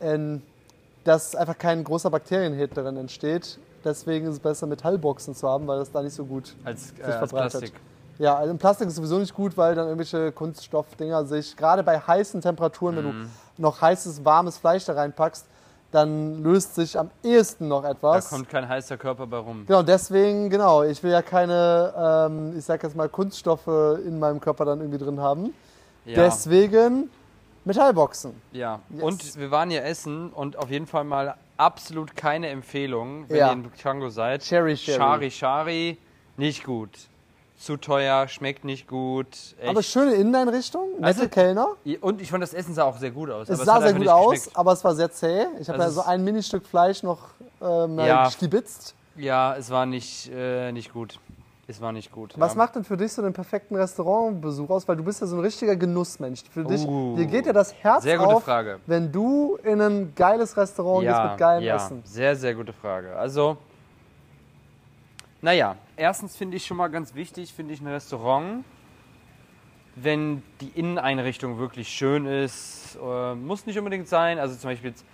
ähm, 0.00 0.42
dass 1.04 1.34
einfach 1.34 1.56
kein 1.58 1.82
großer 1.82 2.10
Bakterienhit 2.10 2.76
darin 2.76 2.96
entsteht. 2.98 3.58
Deswegen 3.84 4.26
ist 4.26 4.34
es 4.34 4.40
besser, 4.40 4.66
Metallboxen 4.66 5.34
zu 5.34 5.48
haben, 5.48 5.66
weil 5.66 5.78
das 5.78 5.90
da 5.90 6.02
nicht 6.02 6.14
so 6.14 6.24
gut 6.24 6.54
Als, 6.64 6.88
sich 6.88 6.98
äh, 7.00 7.04
als 7.04 7.16
verbreitet. 7.16 7.60
Plastik. 7.60 7.80
Ja, 8.18 8.36
also 8.36 8.54
Plastik 8.56 8.88
ist 8.88 8.96
sowieso 8.96 9.18
nicht 9.18 9.34
gut, 9.34 9.56
weil 9.56 9.74
dann 9.74 9.86
irgendwelche 9.86 10.32
Kunststoffdinger 10.32 11.24
sich, 11.26 11.56
gerade 11.56 11.82
bei 11.82 11.98
heißen 11.98 12.40
Temperaturen, 12.40 12.96
wenn 12.96 13.04
du 13.04 13.10
Mhm. 13.10 13.30
noch 13.58 13.80
heißes, 13.80 14.24
warmes 14.24 14.58
Fleisch 14.58 14.84
da 14.86 14.94
reinpackst, 14.94 15.46
dann 15.96 16.42
löst 16.42 16.74
sich 16.74 16.98
am 16.98 17.10
ehesten 17.24 17.68
noch 17.68 17.82
Da 17.82 17.90
etwas. 17.90 18.28
kommt 18.28 18.48
kein 18.50 18.68
heißer 18.68 18.96
Körper 18.98 19.26
bei 19.26 19.38
rum. 19.38 19.64
Genau, 19.66 19.82
deswegen, 19.82 20.50
genau, 20.50 20.82
ich 20.82 21.02
will 21.02 21.10
ja 21.10 21.22
keine, 21.22 22.28
ähm, 22.28 22.54
ich 22.58 22.64
sag 22.64 22.82
jetzt 22.82 22.94
mal, 22.94 23.08
Kunststoffe 23.08 23.66
in 24.04 24.18
meinem 24.18 24.38
Körper 24.40 24.64
dann 24.66 24.80
irgendwie 24.80 24.98
drin 25.02 25.20
haben. 25.20 25.54
Ja. 26.04 26.14
Deswegen 26.24 27.10
Metallboxen. 27.64 28.32
Ja, 28.52 28.80
Yes. 28.90 29.02
und 29.02 29.36
wir 29.38 29.50
waren 29.50 29.70
hier 29.70 29.84
essen 29.84 30.30
und 30.30 30.56
auf 30.56 30.70
jeden 30.70 30.86
Fall 30.86 31.04
mal 31.04 31.34
absolut 31.56 32.14
keine 32.14 32.48
Empfehlung, 32.48 33.24
wenn 33.28 33.36
Ja. 33.38 33.46
ihr 33.48 33.52
in 33.54 33.72
Django 33.72 34.08
seid. 34.10 34.42
Cherry, 34.42 34.76
Cherry. 34.76 34.98
Shari 34.98 35.30
Shari, 35.30 35.98
nicht 36.36 36.62
gut. 36.64 36.90
Zu 37.58 37.78
teuer, 37.78 38.28
schmeckt 38.28 38.64
nicht 38.64 38.86
gut. 38.86 39.28
Echt. 39.58 39.68
Aber 39.68 39.82
schöne 39.82 40.12
Inneneinrichtung, 40.14 40.90
nette 40.96 41.06
Also- 41.06 41.28
Kellner. 41.28 41.68
und 42.02 42.20
ich 42.20 42.30
fand, 42.30 42.42
das 42.42 42.52
Essen 42.52 42.74
sah 42.74 42.84
auch 42.84 42.98
sehr 42.98 43.10
gut 43.10 43.30
aus. 43.30 43.48
Es 43.48 43.60
sah 43.60 43.76
hat 43.76 43.82
sehr 43.82 43.94
gut 43.94 44.08
aus, 44.08 44.32
geschmeckt. 44.34 44.56
aber 44.58 44.72
es 44.72 44.84
war 44.84 44.94
sehr 44.94 45.10
zäh. 45.10 45.46
Ich 45.58 45.68
habe 45.68 45.78
Das 45.78 45.86
ja 45.88 45.90
so 45.92 46.02
ein 46.02 46.22
Ministück 46.22 46.66
Fleisch 46.66 47.02
noch 47.02 47.28
ähm, 47.62 47.98
Ja. 47.98 48.30
stibitzt. 48.30 48.94
Ja, 49.16 49.56
es 49.56 49.70
war 49.70 49.86
nicht, 49.86 50.30
äh, 50.34 50.70
nicht 50.72 50.92
gut. 50.92 51.18
Es 51.66 51.80
war 51.80 51.90
nicht 51.90 52.12
gut. 52.12 52.34
Was 52.36 52.52
ja. 52.52 52.58
macht 52.58 52.76
denn 52.76 52.84
für 52.84 52.96
dich 52.98 53.12
so 53.12 53.22
den 53.22 53.32
perfekten 53.32 53.74
Restaurantbesuch 53.74 54.68
aus? 54.70 54.86
Weil 54.86 54.96
du 54.96 55.02
bist 55.02 55.20
ja 55.22 55.26
so 55.26 55.36
ein 55.36 55.40
richtiger 55.42 55.74
Genussmensch. 55.74 56.42
Für 56.52 56.62
dich, 56.62 56.86
Uh. 56.86 57.16
dir 57.16 57.26
geht 57.26 57.46
ja 57.46 57.52
das 57.54 57.74
Herz 57.74 58.02
Sehr 58.04 58.18
gute 58.18 58.36
auf, 58.36 58.44
Frage. 58.44 58.78
wenn 58.86 59.10
du 59.10 59.56
in 59.64 59.80
ein 59.80 60.12
geiles 60.14 60.56
Restaurant 60.56 61.06
gehst 61.06 61.22
mit 61.24 61.38
geilem 61.38 61.64
ja, 61.64 61.76
Essen. 61.76 62.02
Sehr, 62.04 62.36
sehr 62.36 62.54
gute 62.54 62.72
Frage. 62.74 63.16
Also, 63.16 63.56
naja, 65.42 65.74
erstens 65.96 66.36
finde 66.36 66.56
ich 66.56 66.66
schon 66.66 66.76
mal 66.76 66.88
ganz 66.88 67.14
wichtig, 67.14 67.52
finde 67.52 67.74
ich 67.74 67.80
ein 67.80 67.86
Restaurant, 67.86 68.64
wenn 69.96 70.42
die 70.60 70.68
Inneneinrichtung 70.74 71.58
wirklich 71.58 71.88
schön 71.88 72.26
ist, 72.26 72.98
äh, 73.02 73.34
muss 73.34 73.66
nicht 73.66 73.78
unbedingt 73.78 74.08
sein. 74.08 74.38
Also 74.38 74.54
zum 74.56 74.70
Beispiel 74.70 74.90
jetzt 74.90 75.04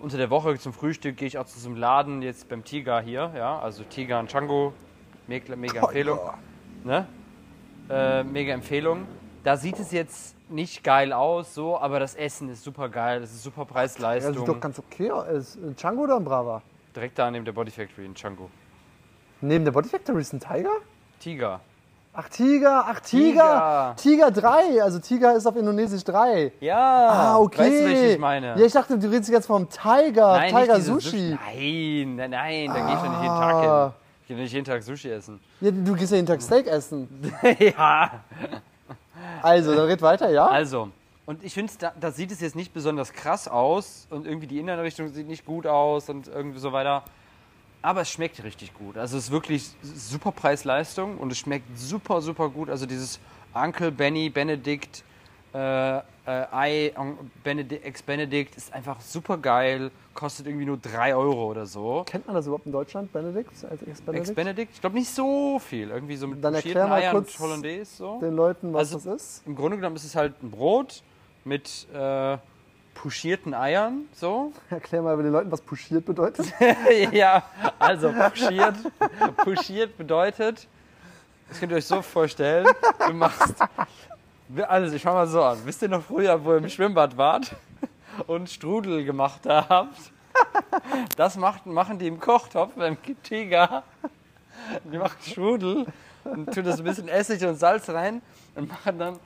unter 0.00 0.16
der 0.16 0.30
Woche 0.30 0.58
zum 0.58 0.72
Frühstück 0.72 1.16
gehe 1.16 1.28
ich 1.28 1.38
auch 1.38 1.46
zu 1.46 1.58
so 1.58 1.68
einem 1.68 1.78
Laden, 1.78 2.20
jetzt 2.20 2.48
beim 2.48 2.64
Tiger 2.64 3.00
hier, 3.00 3.32
ja, 3.36 3.58
also 3.60 3.84
Tiger 3.84 4.18
und 4.18 4.30
Django, 4.30 4.72
mega, 5.28 5.54
mega 5.56 5.80
Empfehlung. 5.82 6.18
Ne? 6.82 7.06
Äh, 7.88 8.24
mega 8.24 8.52
Empfehlung. 8.52 9.06
Da 9.44 9.56
sieht 9.56 9.78
es 9.78 9.92
jetzt 9.92 10.34
nicht 10.50 10.82
geil 10.82 11.12
aus, 11.12 11.54
so, 11.54 11.78
aber 11.78 12.00
das 12.00 12.14
Essen 12.14 12.48
ist 12.48 12.64
super 12.64 12.88
geil, 12.88 13.22
es 13.22 13.32
ist 13.32 13.42
super 13.44 13.62
Ja, 13.62 13.66
Preis-Leistung. 13.66 14.34
sieht 14.34 14.48
doch 14.48 14.60
ganz 14.60 14.78
okay 14.78 15.10
aus. 15.10 15.56
Django 15.76 16.02
oder 16.02 16.16
ein 16.16 16.24
Brava? 16.24 16.62
Direkt 16.94 17.18
da 17.18 17.30
neben 17.30 17.44
der 17.44 17.52
Body 17.52 17.70
Factory 17.70 18.04
in 18.04 18.14
Django. 18.14 18.50
Neben 19.44 19.64
der 19.64 19.72
Body 19.72 19.88
Factory 19.90 20.22
ist 20.22 20.32
ein 20.32 20.40
Tiger? 20.40 20.70
Tiger. 21.20 21.60
Ach, 22.14 22.28
Tiger, 22.30 22.84
ach, 22.88 23.00
Tiger. 23.00 23.94
Tiger 23.98 24.30
3, 24.30 24.82
also 24.82 24.98
Tiger 25.00 25.34
ist 25.34 25.46
auf 25.46 25.54
Indonesisch 25.56 26.02
3. 26.04 26.52
Ja. 26.60 26.78
Ah, 26.78 27.38
okay. 27.38 27.58
Weißt 27.60 27.70
du, 27.72 27.84
welche 27.84 28.06
ich 28.14 28.18
meine? 28.18 28.46
Ja, 28.58 28.64
ich 28.64 28.72
dachte, 28.72 28.96
du 28.96 29.06
redest 29.10 29.28
jetzt 29.28 29.46
vom 29.46 29.68
Tiger, 29.68 30.32
nein, 30.32 30.48
Tiger 30.54 30.76
diese 30.76 30.92
Sushi. 30.94 31.36
Nein, 31.44 32.16
nein, 32.16 32.30
nein, 32.30 32.66
da 32.68 32.80
gehe 32.86 32.94
ich 32.94 33.00
doch 33.00 33.10
nicht 33.10 33.22
jeden 33.22 33.34
Tag 33.34 33.54
Ah. 33.54 33.82
hin. 33.84 33.92
Ich 34.22 34.28
gehe 34.28 34.36
nicht 34.38 34.52
jeden 34.54 34.64
Tag 34.64 34.82
Sushi 34.82 35.10
essen. 35.10 35.40
Ja, 35.60 35.70
du 35.72 35.92
gehst 35.94 36.10
ja 36.12 36.16
jeden 36.16 36.26
Tag 36.28 36.40
Steak 36.40 36.66
essen. 36.66 37.08
ja. 37.58 38.10
Also, 39.42 39.74
dann 39.74 39.86
red 39.86 40.00
weiter, 40.00 40.30
ja? 40.30 40.46
Also, 40.46 40.88
und 41.26 41.44
ich 41.44 41.52
finde, 41.52 41.70
da, 41.78 41.92
da 42.00 42.10
sieht 42.12 42.30
es 42.30 42.40
jetzt 42.40 42.56
nicht 42.56 42.72
besonders 42.72 43.12
krass 43.12 43.46
aus 43.48 44.06
und 44.08 44.26
irgendwie 44.26 44.46
die 44.46 44.58
Innenrichtung 44.60 45.08
sieht 45.12 45.26
nicht 45.28 45.44
gut 45.44 45.66
aus 45.66 46.08
und 46.08 46.28
irgendwie 46.28 46.60
so 46.60 46.72
weiter. 46.72 47.02
Aber 47.84 48.00
es 48.00 48.10
schmeckt 48.10 48.42
richtig 48.42 48.72
gut. 48.72 48.96
Also 48.96 49.18
es 49.18 49.24
ist 49.24 49.30
wirklich 49.30 49.68
super 49.82 50.32
Preis-Leistung 50.32 51.18
und 51.18 51.30
es 51.30 51.36
schmeckt 51.36 51.66
super, 51.78 52.22
super 52.22 52.48
gut. 52.48 52.70
Also 52.70 52.86
dieses 52.86 53.20
Uncle 53.52 53.92
Benny 53.92 54.30
Benedict 54.30 55.04
äh, 55.52 55.98
äh, 55.98 56.02
Ei 56.24 56.94
Benedict, 57.44 57.84
Ex 57.84 58.00
Benedict 58.02 58.56
ist 58.56 58.72
einfach 58.72 59.02
super 59.02 59.36
geil. 59.36 59.90
Kostet 60.14 60.46
irgendwie 60.46 60.64
nur 60.64 60.78
3 60.78 61.14
Euro 61.14 61.50
oder 61.50 61.66
so. 61.66 62.04
Kennt 62.06 62.26
man 62.26 62.34
das 62.34 62.46
überhaupt 62.46 62.64
in 62.64 62.72
Deutschland, 62.72 63.12
Benedikt? 63.12 63.50
Als 63.70 63.82
Ex 63.82 63.90
Ex-Benedikt? 64.00 64.34
Benedict? 64.34 64.70
Ich 64.72 64.80
glaube 64.80 64.96
nicht 64.96 65.10
so 65.10 65.58
viel. 65.58 65.90
Irgendwie 65.90 66.16
so 66.16 66.26
mit 66.26 66.42
Dann 66.42 66.54
erklär 66.54 66.88
mal 66.88 67.02
Eiern 67.02 67.12
kurz 67.16 67.34
und 67.34 67.40
Hollandaise. 67.40 67.96
So. 67.96 68.18
Den 68.18 68.34
Leuten, 68.34 68.72
was 68.72 68.94
Also- 68.94 69.10
das 69.10 69.22
ist? 69.22 69.46
Im 69.46 69.56
Grunde 69.56 69.76
genommen 69.76 69.96
ist 69.96 70.04
es 70.04 70.16
halt 70.16 70.42
ein 70.42 70.50
Brot 70.50 71.02
mit 71.44 71.86
äh, 71.92 72.38
pochierten 72.94 73.54
Eiern. 73.54 74.08
So. 74.14 74.52
Erklär 74.70 75.02
mal 75.02 75.16
den 75.16 75.32
Leuten, 75.32 75.50
was 75.52 75.60
puschiert 75.60 76.04
bedeutet. 76.04 76.46
ja, 77.12 77.42
also 77.78 78.12
puschiert. 78.12 78.76
puschiert 79.36 79.96
bedeutet, 79.98 80.66
das 81.48 81.60
könnt 81.60 81.72
ihr 81.72 81.78
euch 81.78 81.86
so 81.86 82.02
vorstellen, 82.02 82.66
du 83.06 83.12
machst. 83.12 83.54
Also, 84.68 84.94
ich 84.94 85.02
fange 85.02 85.16
mal 85.16 85.26
so 85.26 85.42
an. 85.42 85.58
Wisst 85.64 85.82
ihr 85.82 85.88
noch 85.88 86.02
früher, 86.02 86.42
wo 86.44 86.52
ihr 86.52 86.58
im 86.58 86.68
Schwimmbad 86.68 87.16
wart 87.16 87.54
und 88.26 88.48
Strudel 88.50 89.04
gemacht 89.04 89.40
habt? 89.46 90.12
Das 91.16 91.36
macht, 91.36 91.66
machen 91.66 91.98
die 91.98 92.06
im 92.06 92.20
Kochtopf 92.20 92.74
beim 92.74 92.96
Tiger. 93.22 93.82
Die 94.84 94.98
machen 94.98 95.18
Strudel 95.22 95.86
und 96.24 96.52
tun 96.52 96.64
das 96.64 96.78
ein 96.78 96.84
bisschen 96.84 97.08
Essig 97.08 97.44
und 97.44 97.56
Salz 97.56 97.88
rein 97.88 98.22
und 98.54 98.68
machen 98.68 98.98
dann 98.98 99.18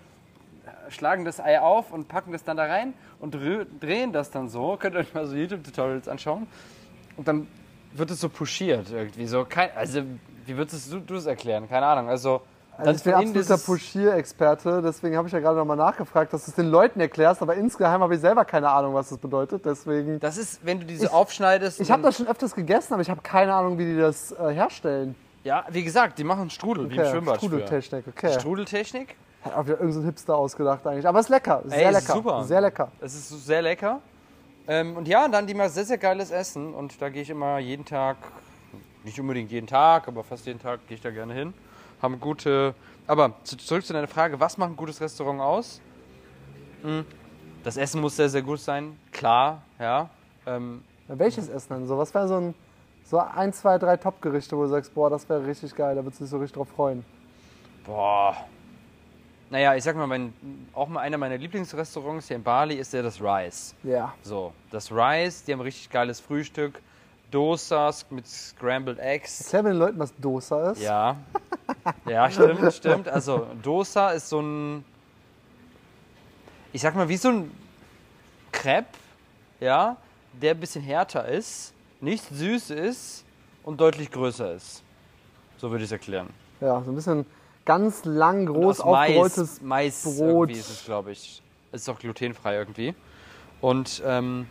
schlagen 0.91 1.25
das 1.25 1.41
Ei 1.41 1.61
auf 1.61 1.93
und 1.93 2.09
packen 2.09 2.33
das 2.33 2.45
dann 2.45 2.57
da 2.57 2.65
rein 2.65 2.95
und 3.21 3.37
drehen 3.81 4.13
das 4.13 4.31
dann 4.31 4.49
so. 4.49 4.77
Könnt 4.79 4.95
ihr 4.95 5.01
euch 5.01 5.15
mal 5.15 5.27
so 5.27 5.37
YouTube-Tutorials 5.37 6.09
anschauen. 6.09 6.47
Und 7.17 7.27
dann 7.27 7.47
wird 7.93 8.11
es 8.11 8.21
so 8.21 8.29
puschiert 8.29 8.91
irgendwie. 8.91 9.27
So 9.27 9.45
kein, 9.45 9.71
also, 9.75 10.03
wie 10.47 10.57
würdest 10.57 10.93
du, 10.93 11.01
das 11.01 11.27
erklären? 11.27 11.69
Keine 11.69 11.87
Ahnung. 11.87 12.09
Also, 12.09 12.43
Also 12.79 12.93
ich 12.93 13.03
bin 13.03 13.15
absoluter 13.15 13.59
Puschier-Experte, 13.59 14.81
deswegen 14.83 15.17
habe 15.17 15.27
ich 15.27 15.33
ja 15.35 15.41
gerade 15.41 15.59
nochmal 15.59 15.77
nachgefragt, 15.77 16.33
dass 16.33 16.45
du 16.45 16.51
es 16.53 16.55
den 16.55 16.71
Leuten 16.71 17.01
erklärst, 17.01 17.43
aber 17.43 17.55
insgeheim 17.57 18.03
habe 18.03 18.15
ich 18.15 18.21
selber 18.21 18.45
keine 18.45 18.71
Ahnung, 18.71 18.95
was 18.95 19.09
das 19.09 19.19
bedeutet, 19.19 19.65
deswegen... 19.67 20.21
Das 20.21 20.39
ist, 20.39 20.65
wenn 20.65 20.79
du 20.79 20.87
diese 20.87 21.13
aufschneidest. 21.13 21.81
Ich 21.81 21.91
habe 21.91 22.03
das 22.03 22.17
schon 22.17 22.29
öfters 22.29 22.55
gegessen, 22.55 22.93
aber 22.93 23.03
ich 23.03 23.11
habe 23.11 23.21
keine 23.21 23.53
Ahnung, 23.53 23.79
wie 23.79 23.85
die 23.85 23.97
das 23.97 24.31
äh, 24.31 24.53
herstellen. 24.53 25.17
Ja, 25.43 25.65
wie 25.71 25.83
gesagt, 25.83 26.19
die 26.19 26.25
machen 26.25 26.51
Strudel, 26.51 26.89
wie 26.89 26.95
im 26.95 27.01
Okay, 27.01 27.11
Schwimmbad. 27.11 27.37
Strudeltechnik, 27.39 28.05
okay. 28.07 28.39
Strudeltechnik. 28.39 29.17
Hat 29.43 29.55
auch 29.55 29.65
wieder 29.65 29.75
irgendein 29.81 29.93
so 29.93 30.03
Hipster 30.05 30.37
ausgedacht 30.37 30.87
eigentlich. 30.87 31.07
Aber 31.07 31.21
es 31.21 31.27
ist 31.27 31.31
lecker, 31.31 31.63
sehr 31.67 31.79
Ey, 31.79 31.89
ist 31.89 31.95
lecker. 32.03 32.13
super. 32.13 32.45
Sehr 32.45 32.61
lecker. 32.61 32.91
Es 33.01 33.15
ist 33.15 33.29
sehr 33.47 33.63
lecker. 33.63 34.01
Ähm, 34.67 34.97
und 34.97 35.09
ja, 35.09 35.27
dann 35.29 35.47
die 35.47 35.55
mal 35.55 35.71
sehr, 35.71 35.85
sehr 35.85 35.99
geiles 35.99 36.31
Essen. 36.31 36.75
Und 36.75 37.01
da 37.01 37.09
gehe 37.09 37.23
ich 37.23 37.31
immer 37.31 37.59
jeden 37.59 37.85
Tag, 37.85 38.17
nicht 39.05 39.19
unbedingt 39.21 39.51
jeden 39.51 39.67
Tag, 39.67 40.09
aber 40.09 40.25
fast 40.25 40.45
jeden 40.47 40.61
Tag 40.61 40.87
gehe 40.89 40.97
ich 40.97 41.01
da 41.01 41.11
gerne 41.11 41.33
hin. 41.35 41.55
Haben 42.03 42.21
gute. 42.21 42.75
Aber 43.07 43.33
zu- 43.45 43.57
zurück 43.57 43.85
zu 43.85 43.93
deiner 43.93 44.09
Frage, 44.09 44.39
was 44.41 44.59
macht 44.59 44.71
ein 44.71 44.77
gutes 44.77 45.01
Restaurant 45.01 45.41
aus? 45.41 45.81
Hm, 46.83 47.05
Das 47.65 47.77
Essen 47.77 48.01
muss 48.01 48.17
sehr, 48.17 48.29
sehr 48.29 48.43
gut 48.43 48.61
sein. 48.61 48.99
Klar, 49.13 49.63
ja. 49.79 50.11
Ähm, 50.47 50.83
Ja, 51.09 51.19
welches 51.19 51.49
Essen 51.49 51.73
denn 51.75 51.87
so? 51.87 51.97
Was 51.99 52.13
wäre 52.15 52.29
so 52.29 52.37
ein, 52.37 52.55
so 53.05 53.19
ein, 53.19 53.53
zwei, 53.53 53.79
drei 53.79 53.97
Top-Gerichte, 53.97 54.57
wo 54.57 54.63
du 54.63 54.69
sagst, 54.69 54.95
boah, 54.95 55.09
das 55.11 55.29
wäre 55.29 55.47
richtig 55.47 55.75
geil, 55.75 55.95
da 55.97 56.05
würdest 56.05 56.21
du 56.21 56.25
dich 56.25 56.31
so 56.31 56.39
richtig 56.39 56.57
drauf 56.57 56.69
freuen. 56.69 57.05
Boah. 57.85 58.37
Naja, 59.51 59.75
ich 59.75 59.85
sag 59.85 59.97
mal, 59.97 60.07
mein, 60.07 60.35
auch 60.75 60.89
mal 60.89 61.01
einer 61.01 61.17
meiner 61.17 61.39
Lieblingsrestaurants 61.39 62.29
hier 62.29 62.37
in 62.37 62.43
Bali 62.43 62.75
ist 62.75 62.93
ja 62.93 63.01
das 63.03 63.21
Rice. 63.21 63.75
Ja. 63.83 64.15
So, 64.23 64.53
das 64.71 64.93
Rice, 64.93 65.45
die 65.45 65.53
haben 65.53 65.61
richtig 65.61 65.89
geiles 65.89 66.21
Frühstück. 66.21 66.81
Dosas 67.31 68.07
mit 68.11 68.27
Scrambled 68.27 68.99
Eggs. 68.99 69.41
Erklär 69.41 69.63
mir 69.63 69.69
den 69.71 69.79
Leuten, 69.79 69.99
was 69.99 70.15
Dosa 70.17 70.73
ist. 70.73 70.83
Ja. 70.83 71.17
Ja, 72.07 72.31
stimmt, 72.31 72.73
stimmt. 72.73 73.09
Also, 73.09 73.47
Dosa 73.63 74.11
ist 74.11 74.29
so 74.29 74.41
ein. 74.41 74.85
Ich 76.73 76.83
sag 76.83 76.95
mal, 76.95 77.09
wie 77.09 77.17
so 77.17 77.29
ein 77.29 77.51
Crepe, 78.53 78.99
ja, 79.61 79.97
der 80.33 80.53
ein 80.53 80.61
bisschen 80.61 80.83
härter 80.83 81.27
ist, 81.27 81.75
nicht 82.01 82.25
süß 82.31 82.71
ist 82.71 83.25
und 83.63 83.81
deutlich 83.81 84.11
größer 84.11 84.55
ist. 84.55 84.83
So 85.59 85.71
würde 85.71 85.85
ich 85.85 85.89
es 85.89 85.93
erklären. 85.93 86.29
Ja, 86.61 86.83
so 86.83 86.91
ein 86.91 86.95
bisschen 86.95 87.27
ganz 87.69 88.05
lang, 88.07 88.47
groß 88.47 88.81
aus 88.81 88.87
Mais, 88.93 89.09
aufgerolltes 89.11 89.61
Mais 89.63 90.03
Brot. 90.03 90.17
irgendwie 90.19 90.53
ist 90.61 90.71
es, 90.71 90.85
glaube 90.87 91.13
ich. 91.13 91.43
Es 91.71 91.83
ist 91.83 91.89
auch 91.91 91.99
glutenfrei 91.99 92.55
irgendwie. 92.57 92.95
Und 93.61 94.03
ähm, 94.07 94.47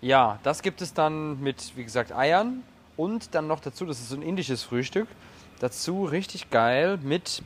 ja, 0.00 0.38
das 0.44 0.62
gibt 0.62 0.82
es 0.82 0.94
dann 0.94 1.40
mit, 1.40 1.76
wie 1.76 1.82
gesagt, 1.82 2.12
Eiern 2.12 2.62
und 2.96 3.34
dann 3.34 3.48
noch 3.48 3.58
dazu, 3.58 3.84
das 3.86 3.98
ist 3.98 4.10
so 4.10 4.16
ein 4.16 4.22
indisches 4.22 4.62
Frühstück, 4.62 5.08
dazu 5.58 6.04
richtig 6.04 6.50
geil 6.50 6.98
mit 7.02 7.42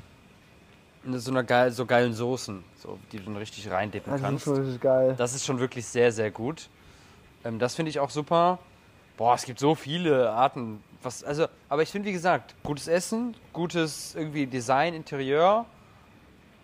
so 1.11 1.31
einer 1.31 1.43
geil, 1.45 1.71
so 1.71 1.87
geilen 1.87 2.13
Soßen, 2.13 2.63
so, 2.83 2.99
die 3.13 3.19
du 3.19 3.25
dann 3.25 3.37
richtig 3.37 3.71
reindippen 3.71 4.11
Das 4.13 4.21
ist 4.21 4.27
kannst. 4.27 4.45
schon 4.45 4.57
richtig 4.57 4.81
geil. 4.81 5.15
Das 5.17 5.35
ist 5.35 5.47
schon 5.47 5.59
wirklich 5.59 5.87
sehr, 5.87 6.13
sehr 6.13 6.31
gut. 6.31 6.69
Ähm, 7.45 7.59
das 7.59 7.75
finde 7.77 7.91
ich 7.91 7.99
auch 8.01 8.11
super. 8.11 8.59
Boah, 9.17 9.35
es 9.35 9.45
gibt 9.45 9.59
so 9.59 9.75
viele 9.75 10.31
Arten. 10.33 10.83
Was, 11.07 11.23
also, 11.23 11.47
aber 11.69 11.83
ich 11.83 11.91
finde, 11.91 12.09
wie 12.09 12.13
gesagt, 12.13 12.57
gutes 12.65 12.89
Essen, 12.89 13.37
gutes 13.53 14.17
irgendwie 14.17 14.45
Design, 14.45 14.93
Interieur, 14.93 15.65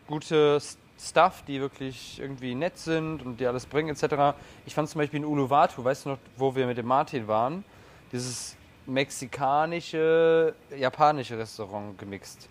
gutes 0.08 0.78
Stuff, 0.98 1.44
die 1.46 1.60
wirklich 1.60 2.18
irgendwie 2.18 2.56
nett 2.56 2.76
sind 2.76 3.24
und 3.24 3.38
die 3.38 3.46
alles 3.46 3.66
bringen, 3.66 3.90
etc. 3.90 4.36
Ich 4.66 4.74
fand 4.74 4.88
zum 4.88 4.98
Beispiel 4.98 5.20
in 5.20 5.26
Uluwatu, 5.26 5.84
weißt 5.84 6.06
du 6.06 6.08
noch, 6.08 6.18
wo 6.36 6.56
wir 6.56 6.66
mit 6.66 6.76
dem 6.76 6.86
Martin 6.86 7.28
waren, 7.28 7.64
dieses 8.10 8.56
mexikanische, 8.84 10.56
japanische 10.76 11.38
Restaurant 11.38 11.96
gemixt. 11.96 12.48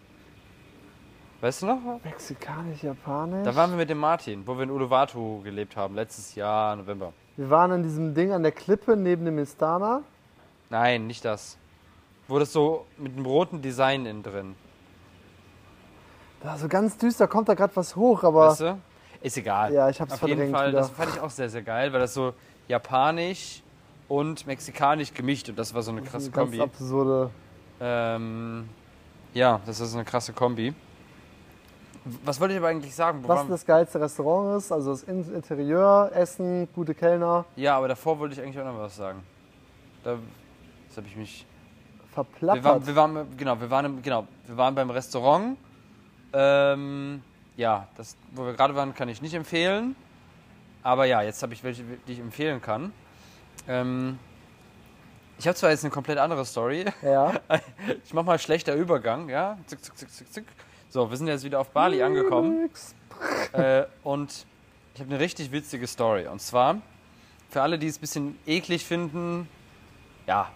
Weißt 1.42 1.62
du 1.62 1.66
noch? 1.66 2.00
Mexikanisch, 2.06 2.84
japanisch. 2.84 3.44
Da 3.44 3.54
waren 3.54 3.70
wir 3.70 3.78
mit 3.78 3.90
dem 3.90 3.98
Martin, 3.98 4.48
wo 4.48 4.56
wir 4.56 4.64
in 4.64 4.72
Uluwatu 4.72 5.42
gelebt 5.42 5.76
haben, 5.76 5.96
letztes 5.96 6.36
Jahr, 6.36 6.74
November. 6.78 7.12
Wir 7.36 7.50
waren 7.50 7.74
an 7.74 7.84
diesem 7.84 8.14
Ding 8.14 8.32
an 8.32 8.44
der 8.44 8.54
Klippe 8.54 8.96
neben 8.96 9.26
dem 9.26 9.40
Istana. 9.40 10.04
Nein, 10.70 11.06
nicht 11.08 11.26
das. 11.26 11.58
Wo 12.32 12.40
das 12.40 12.54
so 12.54 12.86
mit 12.98 13.14
einem 13.14 13.26
roten 13.26 13.62
Design 13.62 14.06
innen 14.06 14.24
drin. 14.24 14.56
Da 16.42 16.58
so 16.58 16.70
ganz 16.70 16.98
düster 16.98 17.28
kommt 17.28 17.50
da 17.50 17.56
gerade 17.56 17.76
was 17.76 17.94
hoch, 17.98 18.24
aber 18.24 18.48
Weißt 18.48 18.62
du? 18.62 18.80
Ist 19.20 19.36
egal. 19.36 19.74
Ja, 19.74 19.90
ich 19.90 20.00
hab's 20.00 20.14
Auf 20.14 20.22
jeden 20.22 20.38
verdrängt 20.38 20.56
Fall, 20.58 20.70
wieder. 20.70 20.80
das 20.80 20.90
fand 20.92 21.14
ich 21.14 21.20
auch 21.20 21.30
sehr, 21.30 21.50
sehr 21.50 21.62
geil, 21.62 21.92
weil 21.92 22.00
das 22.00 22.14
so 22.14 22.34
japanisch 22.70 23.62
und 24.08 24.48
mexikanisch 24.48 25.14
gemischt 25.14 25.50
und 25.50 25.60
das 25.60 25.74
war 25.74 25.82
so 25.82 25.92
eine 25.92 26.04
krasse 26.04 26.28
eine 26.28 26.32
ganz 26.32 26.50
Kombi. 26.52 26.62
absurde. 26.62 27.30
Ähm, 27.82 28.70
ja, 29.34 29.60
das 29.66 29.82
ist 29.82 29.94
eine 29.94 30.06
krasse 30.06 30.32
Kombi. 30.32 30.74
Was 32.24 32.40
wollte 32.40 32.54
ich 32.54 32.60
aber 32.62 32.70
eigentlich 32.70 32.96
sagen? 32.96 33.24
Wo 33.24 33.28
Was 33.28 33.46
das 33.50 33.66
geilste 33.66 34.00
Restaurant 34.00 34.58
ist, 34.58 34.72
also 34.72 34.92
das 34.92 35.04
In- 35.04 35.36
Interieur, 35.36 36.10
Essen, 36.16 36.70
gute 36.74 36.96
Kellner, 36.96 37.44
ja, 37.58 37.76
aber 37.78 37.90
davor 37.90 38.18
wollte 38.20 38.36
ich 38.36 38.42
eigentlich 38.42 38.58
auch 38.58 38.66
noch 38.72 38.80
was 38.80 38.96
sagen. 38.96 39.22
Da, 40.06 40.18
jetzt 40.88 40.96
habe 40.96 41.08
ich 41.08 41.16
mich 41.18 41.46
Wir 42.12 42.24
verplappert. 42.26 42.64
waren, 42.64 42.88
wir 42.88 42.96
waren, 42.96 43.38
genau, 43.38 43.60
wir 43.62 43.70
waren, 43.70 43.86
im, 43.86 44.02
genau, 44.02 44.28
wir 44.46 44.58
waren 44.58 44.76
beim 44.76 44.90
Restaurant. 44.90 45.58
Ähm, 46.34 47.22
ja, 47.56 47.88
das, 47.96 48.18
wo 48.32 48.46
wir 48.46 48.54
gerade 48.54 48.76
waren, 48.76 48.94
kann 48.94 49.08
ich 49.10 49.22
nicht 49.22 49.34
empfehlen. 49.34 49.96
Aber 50.84 51.06
ja, 51.06 51.22
jetzt 51.22 51.42
habe 51.44 51.54
ich 51.54 51.64
welche, 51.64 51.84
die 52.08 52.14
ich 52.14 52.20
empfehlen 52.20 52.62
kann. 52.62 52.92
Ähm, 53.68 54.20
ich 55.38 55.48
habe 55.48 55.56
zwar 55.56 55.70
jetzt 55.70 55.84
eine 55.84 55.92
komplett 55.92 56.18
andere 56.18 56.46
Story. 56.46 56.86
ja. 57.02 57.34
Ich 58.04 58.14
mache 58.14 58.26
mal 58.26 58.40
schlechter 58.40 58.76
Übergang, 58.76 59.30
ja. 59.30 59.58
Zick, 59.66 59.84
zick, 59.84 59.98
zick, 59.98 60.10
zick, 60.12 60.34
zick. 60.34 60.46
So, 60.90 61.10
wir 61.10 61.18
sind 61.18 61.28
jetzt 61.28 61.44
wieder 61.44 61.60
auf 61.60 61.70
Bali 61.70 62.04
angekommen. 62.04 62.70
Äh, 63.54 63.86
und 64.04 64.46
ich 64.94 65.00
habe 65.00 65.10
eine 65.10 65.20
richtig 65.20 65.52
witzige 65.52 65.88
Story. 65.88 66.28
Und 66.28 66.42
zwar, 66.42 66.82
für 67.50 67.62
alle, 67.62 67.80
die 67.80 67.88
es 67.88 67.98
ein 67.98 68.02
bisschen 68.02 68.40
eklig 68.46 68.86
finden, 68.86 69.48
ja, 70.28 70.50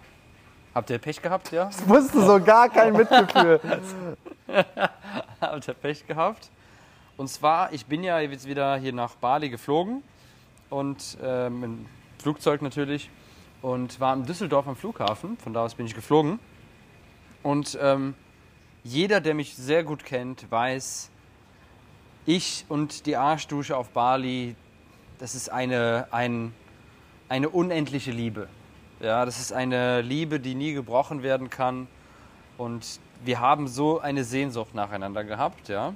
habt 0.76 0.90
ihr 0.90 1.00
Pech 1.00 1.22
gehabt, 1.22 1.52
ja? 1.52 1.70
Ich 1.70 1.88
wusste 1.88 2.24
so 2.24 2.40
gar 2.40 2.70
kein 2.70 2.94
Mitgefühl. 2.94 3.60
Habt 5.42 5.68
ihr 5.68 5.74
Pech 5.74 6.06
gehabt. 6.06 6.52
Und 7.18 7.30
zwar, 7.30 7.72
ich 7.72 7.86
bin 7.86 8.04
ja 8.04 8.20
jetzt 8.20 8.46
wieder 8.46 8.76
hier 8.76 8.92
nach 8.92 9.16
Bali 9.16 9.50
geflogen 9.50 10.04
und 10.70 11.18
ähm, 11.24 11.64
im 11.64 11.86
Flugzeug 12.22 12.62
natürlich 12.62 13.10
und 13.62 14.00
war 14.02 14.14
in 14.14 14.26
Düsseldorf 14.26 14.68
am 14.68 14.76
Flughafen. 14.76 15.38
Von 15.38 15.54
da 15.54 15.64
aus 15.64 15.76
bin 15.76 15.86
ich 15.86 15.96
geflogen. 15.96 16.40
Und 17.42 17.78
ähm, 17.82 18.14
jeder, 18.84 19.22
der 19.22 19.34
mich 19.34 19.56
sehr 19.56 19.84
gut 19.84 20.04
kennt, 20.04 20.52
weiß, 20.52 21.10
ich 22.26 22.66
und 22.68 23.06
die 23.06 23.16
Arschdusche 23.16 23.78
auf 23.78 23.90
Bali, 23.92 24.56
das 25.20 25.36
ist 25.36 25.50
eine, 25.50 26.08
ein, 26.12 26.54
eine 27.30 27.50
unendliche 27.50 28.12
Liebe. 28.12 28.50
Ja, 29.06 29.24
das 29.24 29.40
ist 29.40 29.54
eine 29.54 30.02
Liebe, 30.02 30.40
die 30.40 30.56
nie 30.56 30.74
gebrochen 30.74 31.22
werden 31.22 31.52
kann. 31.52 31.88
Und 32.58 33.00
wir 33.24 33.40
haben 33.40 33.68
so 33.68 34.00
eine 34.00 34.24
Sehnsucht 34.24 34.74
nacheinander 34.74 35.24
gehabt, 35.24 35.70
ja. 35.70 35.94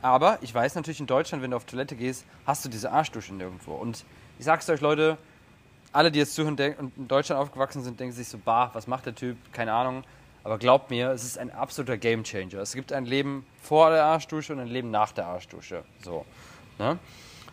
Aber 0.00 0.38
ich 0.40 0.54
weiß 0.54 0.74
natürlich, 0.74 1.00
in 1.00 1.06
Deutschland, 1.06 1.42
wenn 1.42 1.50
du 1.50 1.58
auf 1.58 1.66
Toilette 1.66 1.96
gehst, 1.96 2.24
hast 2.46 2.64
du 2.64 2.70
diese 2.70 2.90
Arschdusche 2.92 3.34
nirgendwo. 3.34 3.74
Und 3.74 4.06
ich 4.38 4.46
sag's 4.46 4.70
euch, 4.70 4.80
Leute, 4.80 5.18
alle, 5.92 6.10
die 6.10 6.18
jetzt 6.18 6.34
zuhören 6.34 6.56
und 6.78 6.96
in 6.96 7.08
Deutschland 7.08 7.42
aufgewachsen 7.42 7.82
sind, 7.82 8.00
denken 8.00 8.14
sich 8.14 8.28
so, 8.28 8.38
bah, 8.38 8.70
was 8.72 8.86
macht 8.86 9.04
der 9.04 9.14
Typ? 9.14 9.36
Keine 9.52 9.74
Ahnung. 9.74 10.02
Aber 10.42 10.56
glaubt 10.56 10.88
mir, 10.88 11.10
es 11.10 11.24
ist 11.24 11.36
ein 11.36 11.50
absoluter 11.50 11.98
Gamechanger. 11.98 12.60
Es 12.60 12.72
gibt 12.72 12.94
ein 12.94 13.04
Leben 13.04 13.44
vor 13.60 13.90
der 13.90 14.04
Arschdusche 14.04 14.54
und 14.54 14.60
ein 14.60 14.68
Leben 14.68 14.90
nach 14.90 15.12
der 15.12 15.26
Arschdusche. 15.26 15.84
So. 16.02 16.24
Ne? 16.78 16.98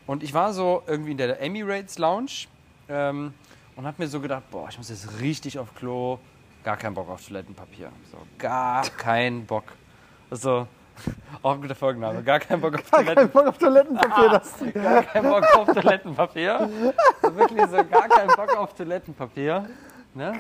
Und 0.06 0.24
ich 0.24 0.34
war 0.34 0.54
so 0.54 0.82
irgendwie 0.88 1.12
in 1.12 1.18
der 1.18 1.42
Emirates 1.42 1.98
Lounge 1.98 2.48
ähm, 2.88 3.34
und 3.78 3.86
habe 3.86 4.02
mir 4.02 4.08
so 4.10 4.20
gedacht, 4.20 4.44
boah, 4.52 4.68
ich 4.70 4.78
muss 4.78 4.90
jetzt 4.90 5.22
richtig 5.22 5.58
auf 5.58 5.74
Klo. 5.76 6.18
Gar 6.64 6.78
keinen 6.78 6.96
Bock 6.96 7.10
auf 7.10 7.26
Toilettenpapier. 7.26 7.92
So, 8.12 8.18
gar 8.38 8.82
keinen 8.90 9.46
Bock. 9.46 9.66
Also, 10.30 10.68
auch 11.44 11.54
ein 11.54 11.62
guter 11.62 11.76
Folgenname. 11.76 12.24
Gar 12.24 12.40
keinen 12.40 12.60
Bock 12.60 12.74
auf 12.74 12.90
Kein 12.90 13.06
Toilettenpapier. 13.06 13.42
Bock 13.42 13.48
auf 13.48 13.58
Toilettenpapier. 13.60 14.30
Das 14.30 14.56
Gar 14.74 15.04
keinen 15.04 15.30
Bock 15.30 15.56
auf 15.56 15.68
Toilettenpapier. 15.68 16.70
So 17.22 17.36
wirklich 17.36 17.62
so 17.68 17.78
gar 17.86 18.10
keinen 18.10 18.36
Bock 18.36 18.58
auf 18.58 18.74
Toilettenpapier. 18.74 19.70
Ne? 20.16 20.40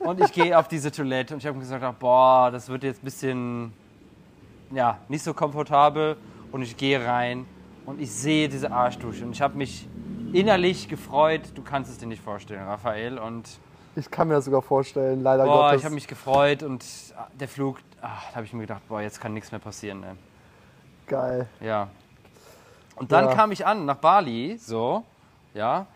Und 0.00 0.20
ich 0.20 0.32
gehe 0.32 0.58
auf 0.58 0.66
diese 0.66 0.90
Toilette 0.90 1.32
und 1.32 1.40
ich 1.40 1.46
habe 1.46 1.58
gesagt, 1.58 1.82
ach, 1.82 1.94
boah, 1.94 2.50
das 2.50 2.68
wird 2.68 2.82
jetzt 2.82 3.02
ein 3.02 3.04
bisschen, 3.04 3.72
ja, 4.72 4.98
nicht 5.08 5.22
so 5.22 5.32
komfortabel. 5.32 6.16
Und 6.50 6.62
ich 6.62 6.76
gehe 6.76 7.04
rein 7.04 7.46
und 7.86 8.00
ich 8.00 8.10
sehe 8.10 8.48
diese 8.48 8.72
Arschdusche 8.72 9.24
und 9.24 9.32
ich 9.32 9.40
habe 9.40 9.56
mich 9.56 9.88
innerlich 10.34 10.88
gefreut. 10.88 11.42
Du 11.54 11.62
kannst 11.62 11.90
es 11.90 11.98
dir 11.98 12.06
nicht 12.06 12.22
vorstellen, 12.22 12.62
Raphael. 12.64 13.18
Und 13.18 13.48
ich 13.96 14.10
kann 14.10 14.28
mir 14.28 14.34
das 14.34 14.46
sogar 14.46 14.62
vorstellen, 14.62 15.22
leider 15.22 15.44
boah, 15.44 15.66
Gottes. 15.68 15.80
ich 15.80 15.84
habe 15.84 15.94
mich 15.94 16.08
gefreut 16.08 16.62
und 16.62 16.84
der 17.38 17.48
Flug, 17.48 17.78
ach, 18.02 18.28
da 18.30 18.36
habe 18.36 18.44
ich 18.46 18.52
mir 18.52 18.62
gedacht, 18.62 18.82
boah, 18.88 19.00
jetzt 19.00 19.20
kann 19.20 19.32
nichts 19.34 19.52
mehr 19.52 19.60
passieren. 19.60 20.00
Ne? 20.00 20.16
Geil. 21.06 21.46
Ja. 21.60 21.88
Und 22.96 23.12
dann 23.12 23.26
Ja. 23.26 23.34
kam 23.34 23.52
ich 23.52 23.66
an 23.66 23.84
nach 23.86 23.96
Bali, 23.96 24.56
so, 24.58 25.04
ja. 25.52 25.86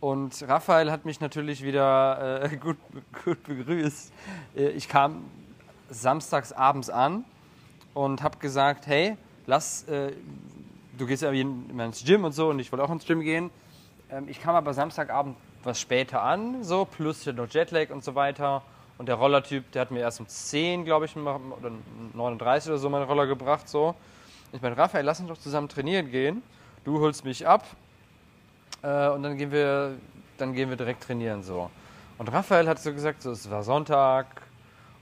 Und 0.00 0.44
Raphael 0.46 0.90
hat 0.90 1.04
mich 1.06 1.20
natürlich 1.20 1.62
wieder 1.62 2.42
äh, 2.42 2.56
gut, 2.60 2.76
gut 3.24 3.42
begrüßt. 3.44 4.12
Äh, 4.56 4.68
Ich 4.70 4.88
kam 4.88 5.24
samstags 5.88 6.52
abends 6.52 6.90
an 6.90 7.24
und 7.94 8.22
habe 8.22 8.36
gesagt, 8.38 8.86
hey, 8.86 9.16
lass, 9.46 9.84
äh, 9.84 10.12
du 10.98 11.06
gehst 11.06 11.22
ja 11.22 11.30
immer 11.30 11.84
ins 11.86 12.04
Gym 12.04 12.24
und 12.24 12.32
so 12.32 12.50
und 12.50 12.58
ich 12.58 12.70
wollte 12.72 12.84
auch 12.84 12.90
ins 12.90 13.06
Gym 13.06 13.20
gehen. 13.20 13.50
Ähm, 14.10 14.28
ich 14.28 14.40
kam 14.40 14.54
aber 14.54 14.72
Samstagabend 14.74 15.36
was 15.62 15.80
später 15.80 16.22
an, 16.22 16.62
so, 16.62 16.84
plus 16.84 17.22
hier 17.22 17.32
noch 17.32 17.48
Jetlag 17.48 17.90
und 17.90 18.04
so 18.04 18.14
weiter. 18.14 18.62
Und 18.98 19.08
der 19.08 19.16
Rollertyp, 19.16 19.70
der 19.72 19.82
hat 19.82 19.90
mir 19.90 20.00
erst 20.00 20.20
um 20.20 20.28
10, 20.28 20.84
glaube 20.84 21.04
ich, 21.06 21.16
oder 21.16 21.40
39 22.14 22.70
oder 22.70 22.78
so 22.78 22.88
meinen 22.88 23.04
Roller 23.04 23.26
gebracht, 23.26 23.68
so. 23.68 23.94
Ich 24.52 24.62
meine, 24.62 24.76
Raphael, 24.76 25.04
lass 25.04 25.20
uns 25.20 25.28
doch 25.28 25.38
zusammen 25.38 25.68
trainieren 25.68 26.10
gehen. 26.10 26.42
Du 26.84 27.00
holst 27.00 27.24
mich 27.24 27.46
ab 27.46 27.66
äh, 28.82 29.08
und 29.08 29.22
dann 29.22 29.36
gehen 29.36 29.50
wir, 29.50 29.96
dann 30.38 30.54
gehen 30.54 30.70
wir 30.70 30.76
direkt 30.76 31.02
trainieren, 31.02 31.42
so. 31.42 31.68
Und 32.16 32.32
Raphael 32.32 32.68
hat 32.68 32.78
so 32.78 32.92
gesagt, 32.92 33.22
so, 33.22 33.32
es 33.32 33.50
war 33.50 33.62
Sonntag. 33.62 34.26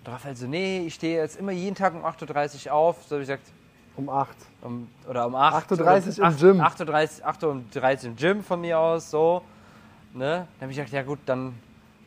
Und 0.03 0.13
Raphael 0.13 0.35
so, 0.35 0.47
nee, 0.47 0.87
ich 0.87 0.95
stehe 0.95 1.19
jetzt 1.19 1.37
immer 1.37 1.53
jeden 1.53 1.77
Tag 1.77 1.95
um 1.95 2.05
8.30 2.05 2.67
Uhr 2.67 2.73
auf. 2.73 3.05
So 3.05 3.17
habe 3.17 3.23
ich 3.23 3.29
gesagt, 3.29 3.53
Um 3.97 4.09
8. 4.09 4.37
um, 4.63 4.89
oder 5.09 5.27
um 5.27 5.35
8 5.37 5.71
8.30 5.73 6.21
Uhr 6.21 6.27
im 6.29 6.37
Gym. 6.37 6.61
8.30 6.61 7.23
8 7.23 7.45
Uhr 7.45 7.63
30 7.73 8.09
im 8.11 8.17
Gym 8.17 8.43
von 8.43 8.61
mir 8.61 8.79
aus, 8.79 9.11
so. 9.11 9.43
Ne? 10.13 10.47
Dann 10.59 10.63
habe 10.63 10.71
ich 10.73 10.77
gesagt, 10.77 10.93
ja 10.93 11.03
gut, 11.03 11.21
dann, 11.27 11.55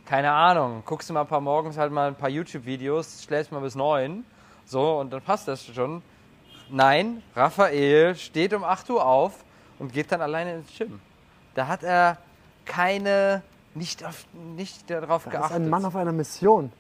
keine 0.06 0.32
Ahnung, 0.32 0.84
guckst 0.86 1.10
du 1.10 1.14
mal 1.14 1.22
ein 1.22 1.28
paar 1.28 1.42
morgens 1.42 1.78
halt 1.78 1.92
mal 1.92 2.08
ein 2.08 2.16
paar 2.16 2.30
YouTube-Videos, 2.30 3.24
schläfst 3.24 3.52
mal 3.52 3.62
bis 3.62 3.76
9, 3.76 4.24
so, 4.66 5.00
und 5.00 5.12
dann 5.12 5.22
passt 5.22 5.48
das 5.48 5.66
schon. 5.66 6.02
Nein, 6.70 7.24
Raphael 7.36 8.16
steht 8.16 8.54
um 8.54 8.64
8 8.64 8.90
Uhr 8.90 9.06
auf 9.06 9.44
und 9.80 9.94
geht 9.94 10.12
dann 10.12 10.22
alleine 10.22 10.56
ins 10.56 10.78
Gym. 10.78 11.00
Da 11.56 11.68
hat 11.68 11.84
er 11.84 12.18
keine, 12.66 13.42
nicht, 13.74 14.04
auf, 14.06 14.26
nicht 14.34 14.90
darauf 14.90 15.24
Das 15.24 15.32
geachtet. 15.34 15.52
ist 15.52 15.64
ein 15.64 15.70
Mann 15.70 15.86
auf 15.86 15.96
einer 15.96 16.12
Mission. 16.12 16.72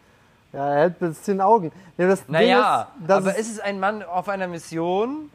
Ja, 0.53 0.69
er 0.69 0.79
hält 0.81 0.99
bis 0.99 1.21
zehn 1.23 1.41
Augen. 1.41 1.71
Nee, 1.97 2.07
das 2.07 2.27
Naja, 2.27 2.87
Ding 2.97 3.05
ist, 3.05 3.11
aber 3.11 3.31
ist, 3.31 3.39
ist 3.39 3.51
es 3.53 3.59
ein 3.59 3.79
Mann 3.79 4.03
auf 4.03 4.29
einer 4.29 4.47
Mission? 4.47 5.29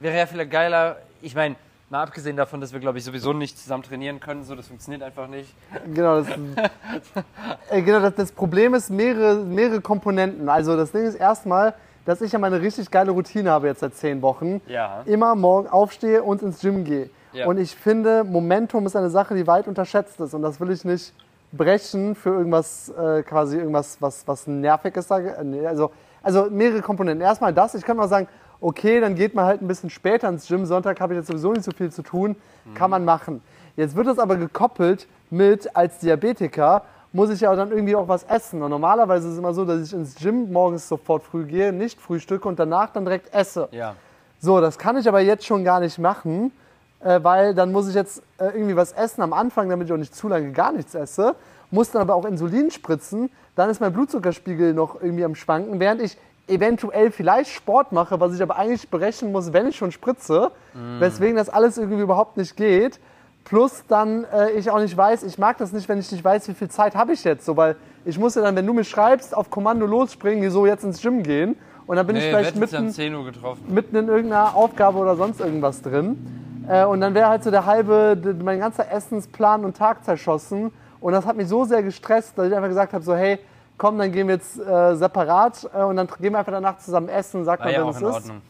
Wäre 0.00 0.16
ja 0.18 0.26
vielleicht 0.26 0.50
geiler. 0.50 0.96
Ich 1.22 1.34
meine, 1.34 1.56
mal 1.90 2.02
abgesehen 2.02 2.36
davon, 2.36 2.60
dass 2.60 2.72
wir, 2.72 2.80
glaube 2.80 2.98
ich, 2.98 3.04
sowieso 3.04 3.32
nicht 3.32 3.58
zusammen 3.58 3.82
trainieren 3.82 4.20
können, 4.20 4.44
so, 4.44 4.54
das 4.54 4.68
funktioniert 4.68 5.02
einfach 5.02 5.28
nicht. 5.28 5.54
Genau, 5.94 6.20
das, 6.20 6.28
äh, 7.70 7.82
genau 7.82 8.00
das, 8.00 8.14
das 8.14 8.32
Problem 8.32 8.74
ist 8.74 8.90
mehrere, 8.90 9.36
mehrere 9.36 9.80
Komponenten. 9.80 10.48
Also 10.48 10.76
das 10.76 10.92
Ding 10.92 11.04
ist 11.04 11.14
erstmal, 11.14 11.74
dass 12.04 12.20
ich 12.20 12.32
ja 12.32 12.38
meine 12.38 12.60
richtig 12.60 12.90
geile 12.90 13.10
Routine 13.10 13.50
habe 13.50 13.68
jetzt 13.68 13.80
seit 13.80 13.94
zehn 13.94 14.22
Wochen. 14.22 14.60
Ja. 14.66 15.02
Immer 15.04 15.34
morgen 15.34 15.68
aufstehe 15.68 16.22
und 16.22 16.42
ins 16.42 16.60
Gym 16.60 16.84
gehe. 16.84 17.10
Ja. 17.32 17.46
Und 17.46 17.58
ich 17.58 17.74
finde, 17.74 18.24
Momentum 18.24 18.86
ist 18.86 18.96
eine 18.96 19.10
Sache, 19.10 19.34
die 19.34 19.46
weit 19.46 19.68
unterschätzt 19.68 20.18
ist. 20.20 20.34
Und 20.34 20.42
das 20.42 20.60
will 20.60 20.70
ich 20.70 20.84
nicht 20.84 21.12
brechen 21.52 22.14
für 22.14 22.30
irgendwas, 22.30 22.88
äh, 22.90 23.22
quasi 23.22 23.58
irgendwas, 23.58 24.00
was, 24.00 24.26
was 24.26 24.46
nervig 24.46 24.96
ist. 24.96 25.10
Also, 25.10 25.90
also 26.22 26.48
mehrere 26.50 26.82
Komponenten. 26.82 27.22
Erstmal 27.22 27.54
das, 27.54 27.74
ich 27.74 27.84
kann 27.84 27.96
mal 27.96 28.08
sagen, 28.08 28.28
okay, 28.60 29.00
dann 29.00 29.14
geht 29.14 29.34
man 29.34 29.44
halt 29.44 29.62
ein 29.62 29.68
bisschen 29.68 29.90
später 29.90 30.28
ins 30.28 30.48
Gym. 30.48 30.66
Sonntag 30.66 31.00
habe 31.00 31.14
ich 31.14 31.18
jetzt 31.18 31.28
sowieso 31.28 31.52
nicht 31.52 31.64
so 31.64 31.72
viel 31.72 31.90
zu 31.90 32.02
tun. 32.02 32.36
Kann 32.74 32.90
man 32.90 33.04
machen. 33.04 33.42
Jetzt 33.76 33.96
wird 33.96 34.08
das 34.08 34.18
aber 34.18 34.36
gekoppelt 34.36 35.06
mit, 35.30 35.74
als 35.76 35.98
Diabetiker 35.98 36.82
muss 37.12 37.30
ich 37.30 37.40
ja 37.40 37.54
dann 37.54 37.70
irgendwie 37.70 37.96
auch 37.96 38.08
was 38.08 38.24
essen. 38.24 38.62
Und 38.62 38.70
normalerweise 38.70 39.28
ist 39.28 39.34
es 39.34 39.38
immer 39.38 39.54
so, 39.54 39.64
dass 39.64 39.82
ich 39.82 39.92
ins 39.92 40.14
Gym 40.16 40.52
morgens 40.52 40.88
sofort 40.88 41.22
früh 41.22 41.44
gehe, 41.44 41.72
nicht 41.72 42.00
frühstücke 42.00 42.46
und 42.46 42.58
danach 42.58 42.90
dann 42.90 43.04
direkt 43.04 43.32
esse. 43.32 43.68
Ja. 43.70 43.94
So, 44.40 44.60
das 44.60 44.78
kann 44.78 44.96
ich 44.96 45.08
aber 45.08 45.20
jetzt 45.20 45.46
schon 45.46 45.64
gar 45.64 45.80
nicht 45.80 45.98
machen, 45.98 46.52
äh, 47.00 47.20
weil 47.22 47.54
dann 47.54 47.72
muss 47.72 47.88
ich 47.88 47.94
jetzt 47.94 48.22
äh, 48.38 48.46
irgendwie 48.46 48.76
was 48.76 48.92
essen 48.92 49.22
am 49.22 49.32
Anfang, 49.32 49.68
damit 49.68 49.86
ich 49.88 49.92
auch 49.92 49.98
nicht 49.98 50.14
zu 50.14 50.28
lange 50.28 50.52
gar 50.52 50.72
nichts 50.72 50.94
esse. 50.94 51.34
Muss 51.70 51.90
dann 51.90 52.02
aber 52.02 52.14
auch 52.14 52.24
Insulin 52.24 52.70
spritzen. 52.70 53.30
Dann 53.54 53.68
ist 53.70 53.80
mein 53.80 53.92
Blutzuckerspiegel 53.92 54.72
noch 54.74 55.00
irgendwie 55.00 55.24
am 55.24 55.34
Schwanken, 55.34 55.80
während 55.80 56.00
ich 56.00 56.16
eventuell 56.48 57.10
vielleicht 57.10 57.50
Sport 57.50 57.92
mache, 57.92 58.20
was 58.20 58.34
ich 58.34 58.40
aber 58.42 58.56
eigentlich 58.56 58.88
berechnen 58.88 59.32
muss, 59.32 59.52
wenn 59.52 59.66
ich 59.66 59.76
schon 59.76 59.92
spritze. 59.92 60.50
Weswegen 60.98 61.36
das 61.36 61.50
alles 61.50 61.76
irgendwie 61.76 62.00
überhaupt 62.00 62.36
nicht 62.38 62.56
geht. 62.56 62.98
Plus 63.44 63.84
dann 63.88 64.24
äh, 64.24 64.52
ich 64.52 64.70
auch 64.70 64.78
nicht 64.78 64.96
weiß, 64.96 65.22
ich 65.24 65.38
mag 65.38 65.58
das 65.58 65.72
nicht, 65.72 65.88
wenn 65.88 65.98
ich 65.98 66.10
nicht 66.12 66.24
weiß, 66.24 66.48
wie 66.48 66.54
viel 66.54 66.68
Zeit 66.68 66.94
habe 66.94 67.12
ich 67.12 67.24
jetzt. 67.24 67.44
So, 67.44 67.56
weil 67.56 67.76
ich 68.04 68.18
muss 68.18 68.34
ja 68.34 68.42
dann, 68.42 68.56
wenn 68.56 68.66
du 68.66 68.72
mir 68.72 68.84
schreibst, 68.84 69.36
auf 69.36 69.50
Kommando 69.50 69.86
losspringen, 69.86 70.50
so 70.50 70.66
jetzt 70.66 70.84
ins 70.84 71.00
Gym 71.02 71.22
gehen. 71.22 71.56
Und 71.86 71.96
dann 71.96 72.06
bin 72.06 72.16
ich 72.16 72.24
Nee, 72.24 72.30
vielleicht 72.30 72.50
ja 72.50 72.78
um 72.78 72.84
mitten 72.84 72.90
10 72.94 73.14
Uhr 73.14 73.24
getroffen. 73.24 73.62
mitten 73.68 73.96
in 73.96 74.08
irgendeiner 74.08 74.54
Aufgabe 74.54 74.98
oder 74.98 75.16
sonst 75.16 75.40
irgendwas 75.40 75.80
drin. 75.82 76.37
Äh, 76.68 76.84
und 76.84 77.00
dann 77.00 77.14
wäre 77.14 77.28
halt 77.28 77.42
so 77.42 77.50
der 77.50 77.66
halbe, 77.66 78.16
mein 78.42 78.60
ganzer 78.60 78.90
Essensplan 78.90 79.64
und 79.64 79.76
Tag 79.76 80.04
zerschossen. 80.04 80.72
Und 81.00 81.12
das 81.12 81.24
hat 81.26 81.36
mich 81.36 81.48
so 81.48 81.64
sehr 81.64 81.82
gestresst, 81.82 82.36
dass 82.36 82.48
ich 82.48 82.54
einfach 82.54 82.68
gesagt 82.68 82.92
habe, 82.92 83.04
so 83.04 83.14
hey, 83.14 83.38
komm, 83.76 83.98
dann 83.98 84.12
gehen 84.12 84.26
wir 84.26 84.34
jetzt 84.34 84.58
äh, 84.58 84.96
separat 84.96 85.68
äh, 85.74 85.82
und 85.82 85.96
dann 85.96 86.08
gehen 86.20 86.32
wir 86.32 86.40
einfach 86.40 86.52
danach 86.52 86.78
zusammen 86.78 87.08
essen, 87.08 87.44
sagt 87.44 87.60
War 87.60 87.66
man, 87.66 87.74
ja 87.74 87.80
wenn 87.80 87.86
auch 87.88 87.94
es 87.94 88.00
in 88.00 88.08
ist. 88.08 88.14
Ordnung. 88.14 88.42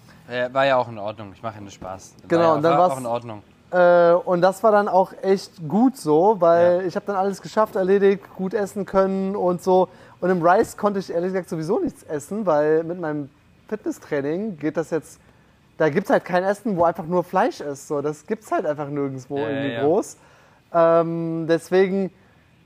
War 0.52 0.66
ja 0.66 0.76
auch 0.76 0.88
in 0.88 0.98
Ordnung. 0.98 1.32
Ich 1.34 1.42
mache 1.42 1.54
ja 1.54 1.60
nur 1.60 1.70
Spaß. 1.70 2.14
Genau, 2.28 2.40
war 2.40 2.48
ja, 2.48 2.54
und 2.54 2.62
dann 2.62 2.78
war 2.78 2.92
auch 2.92 2.98
in 2.98 3.06
Ordnung. 3.06 3.42
Äh, 3.70 4.12
und 4.12 4.40
das 4.40 4.62
war 4.62 4.72
dann 4.72 4.88
auch 4.88 5.12
echt 5.22 5.66
gut 5.68 5.96
so, 5.96 6.36
weil 6.38 6.86
ich 6.86 6.96
habe 6.96 7.06
dann 7.06 7.16
alles 7.16 7.42
geschafft, 7.42 7.76
erledigt, 7.76 8.24
gut 8.36 8.54
essen 8.54 8.86
können 8.86 9.36
und 9.36 9.62
so. 9.62 9.88
Und 10.20 10.30
im 10.30 10.42
Rice 10.42 10.76
konnte 10.76 10.98
ich 10.98 11.12
ehrlich 11.12 11.32
gesagt 11.32 11.48
sowieso 11.48 11.78
nichts 11.78 12.02
essen, 12.02 12.46
weil 12.46 12.82
mit 12.84 13.00
meinem 13.00 13.30
Fitnesstraining 13.68 14.58
geht 14.58 14.76
das 14.76 14.90
jetzt, 14.90 15.20
da 15.78 15.88
gibt 15.88 16.04
es 16.06 16.10
halt 16.10 16.24
kein 16.24 16.44
Essen, 16.44 16.76
wo 16.76 16.84
einfach 16.84 17.06
nur 17.06 17.24
Fleisch 17.24 17.60
ist. 17.60 17.88
So, 17.88 18.02
das 18.02 18.26
gibt 18.26 18.44
es 18.44 18.52
halt 18.52 18.66
einfach 18.66 18.88
nirgendwo 18.88 19.38
Ja, 19.38 19.48
irgendwie 19.48 19.72
ja. 19.72 19.82
groß. 19.82 20.16
Ähm, 20.74 21.46
deswegen, 21.48 22.12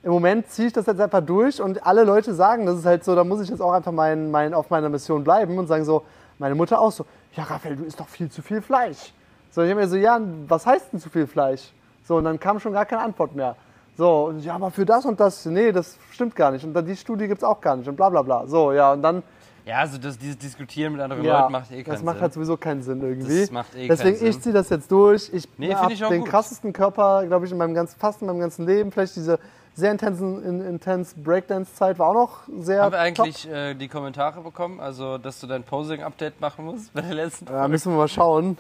im 0.03 0.11
Moment 0.11 0.49
ziehe 0.49 0.69
ich 0.69 0.73
das 0.73 0.87
jetzt 0.87 1.01
einfach 1.01 1.21
durch 1.21 1.61
und 1.61 1.87
alle 1.87 2.05
Leute 2.05 2.35
sagen, 2.35 2.67
das 2.67 2.79
ist 2.79 2.87
halt 2.87 3.05
so, 3.05 3.15
da 3.15 3.23
muss 3.23 3.41
ich 3.41 3.49
jetzt 3.49 3.61
auch 3.61 3.73
einfach 3.73 3.93
mein, 3.93 4.31
mein, 4.31 4.55
auf 4.55 4.71
meiner 4.71 4.89
Mission 4.89 5.23
bleiben 5.23 5.57
und 5.59 5.69
sagen 5.69 5.85
so, 5.85 6.03
meine 6.39 6.55
Mutter 6.55 6.81
auch 6.81 6.91
so, 6.91 7.07
ja 7.35 7.45
Raphael, 7.45 7.77
du 7.77 7.85
isst 7.85 8.01
doch 8.01 8.09
viel 8.09 8.31
zu 8.31 8.43
viel 8.43 8.61
Fleisch. 8.63 9.13
So, 9.51 9.63
ich 9.63 9.71
habe 9.71 9.81
mir 9.81 9.89
so, 9.89 9.97
ja, 9.97 10.19
was 10.49 10.67
heißt 10.67 10.93
denn 10.93 10.99
zu 10.99 11.11
viel 11.11 11.27
Fleisch? 11.27 11.73
So, 12.05 12.17
und 12.17 12.25
dann 12.25 12.41
kam 12.41 12.59
schon 12.59 12.73
gar 12.73 12.87
keine 12.87 13.03
Antwort 13.03 13.37
mehr. 13.37 13.55
So, 13.97 14.25
und 14.29 14.41
ja, 14.41 14.55
aber 14.55 14.71
für 14.71 14.87
das 14.87 15.05
und 15.05 15.21
das, 15.21 15.45
nee, 15.45 15.71
das 15.71 15.99
stimmt 16.11 16.35
gar 16.35 16.51
nicht. 16.51 16.65
Und 16.65 16.73
dann 16.73 16.87
die 16.87 16.97
Studie 16.97 17.29
gibt 17.29 17.43
es 17.43 17.45
auch 17.45 17.61
gar 17.61 17.77
nicht 17.77 17.87
und 17.87 17.95
bla 17.95 18.09
bla 18.09 18.23
bla. 18.23 18.47
So, 18.47 18.73
ja, 18.73 18.93
und 18.95 19.03
dann, 19.03 19.23
Ja, 19.65 19.79
also 19.79 19.97
das, 19.99 20.19
dieses 20.19 20.39
Diskutieren 20.39 20.93
mit 20.93 21.01
anderen 21.03 21.25
ja, 21.25 21.41
Leuten 21.41 21.53
macht 21.53 21.71
eh 21.71 21.83
keinen 21.83 21.95
das 21.95 22.03
macht 22.03 22.15
Sinn. 22.17 22.23
halt 22.23 22.33
sowieso 22.35 22.57
keinen 22.57 22.83
Sinn 22.83 23.01
irgendwie. 23.01 23.41
Das 23.43 23.51
macht 23.53 23.75
eh 23.77 23.87
Deswegen, 23.87 24.19
keinen 24.19 24.27
ich 24.29 24.35
Sinn. 24.35 24.43
ziehe 24.43 24.53
das 24.53 24.69
jetzt 24.71 24.91
durch. 24.91 25.31
Ich 25.33 25.49
Nee, 25.57 25.75
habe 25.75 25.95
den 25.95 26.21
gut. 26.23 26.29
krassesten 26.31 26.73
Körper, 26.73 27.25
glaube 27.27 27.47
ich, 27.47 27.53
in 27.53 27.59
meinem 27.59 27.75
ganzen, 27.75 27.99
fast 27.99 28.21
in 28.23 28.27
meinem 28.27 28.41
ganzen 28.41 28.67
Leben. 28.67 28.91
Vielleicht 28.91 29.15
diese 29.15 29.39
sehr 29.75 29.93
intensen, 29.93 30.43
in, 30.45 30.61
intense 30.61 31.15
Breakdance-Zeit 31.17 31.99
war 31.99 32.09
auch 32.09 32.15
noch 32.15 32.39
sehr 32.63 32.83
Haben 32.83 32.93
wir 32.93 32.99
eigentlich 32.99 33.49
äh, 33.49 33.75
die 33.75 33.89
Kommentare 33.89 34.41
bekommen, 34.41 34.81
also 34.81 35.17
dass 35.17 35.41
du 35.41 35.47
dein 35.47 35.63
Posing-Update 35.63 36.41
machen 36.41 36.65
musst 36.65 36.93
bei 36.93 37.01
der 37.01 37.15
letzten 37.15 37.47
Ja, 37.47 37.69
müssen 37.69 37.93
wir 37.93 37.99
mal 37.99 38.09
schauen. 38.09 38.59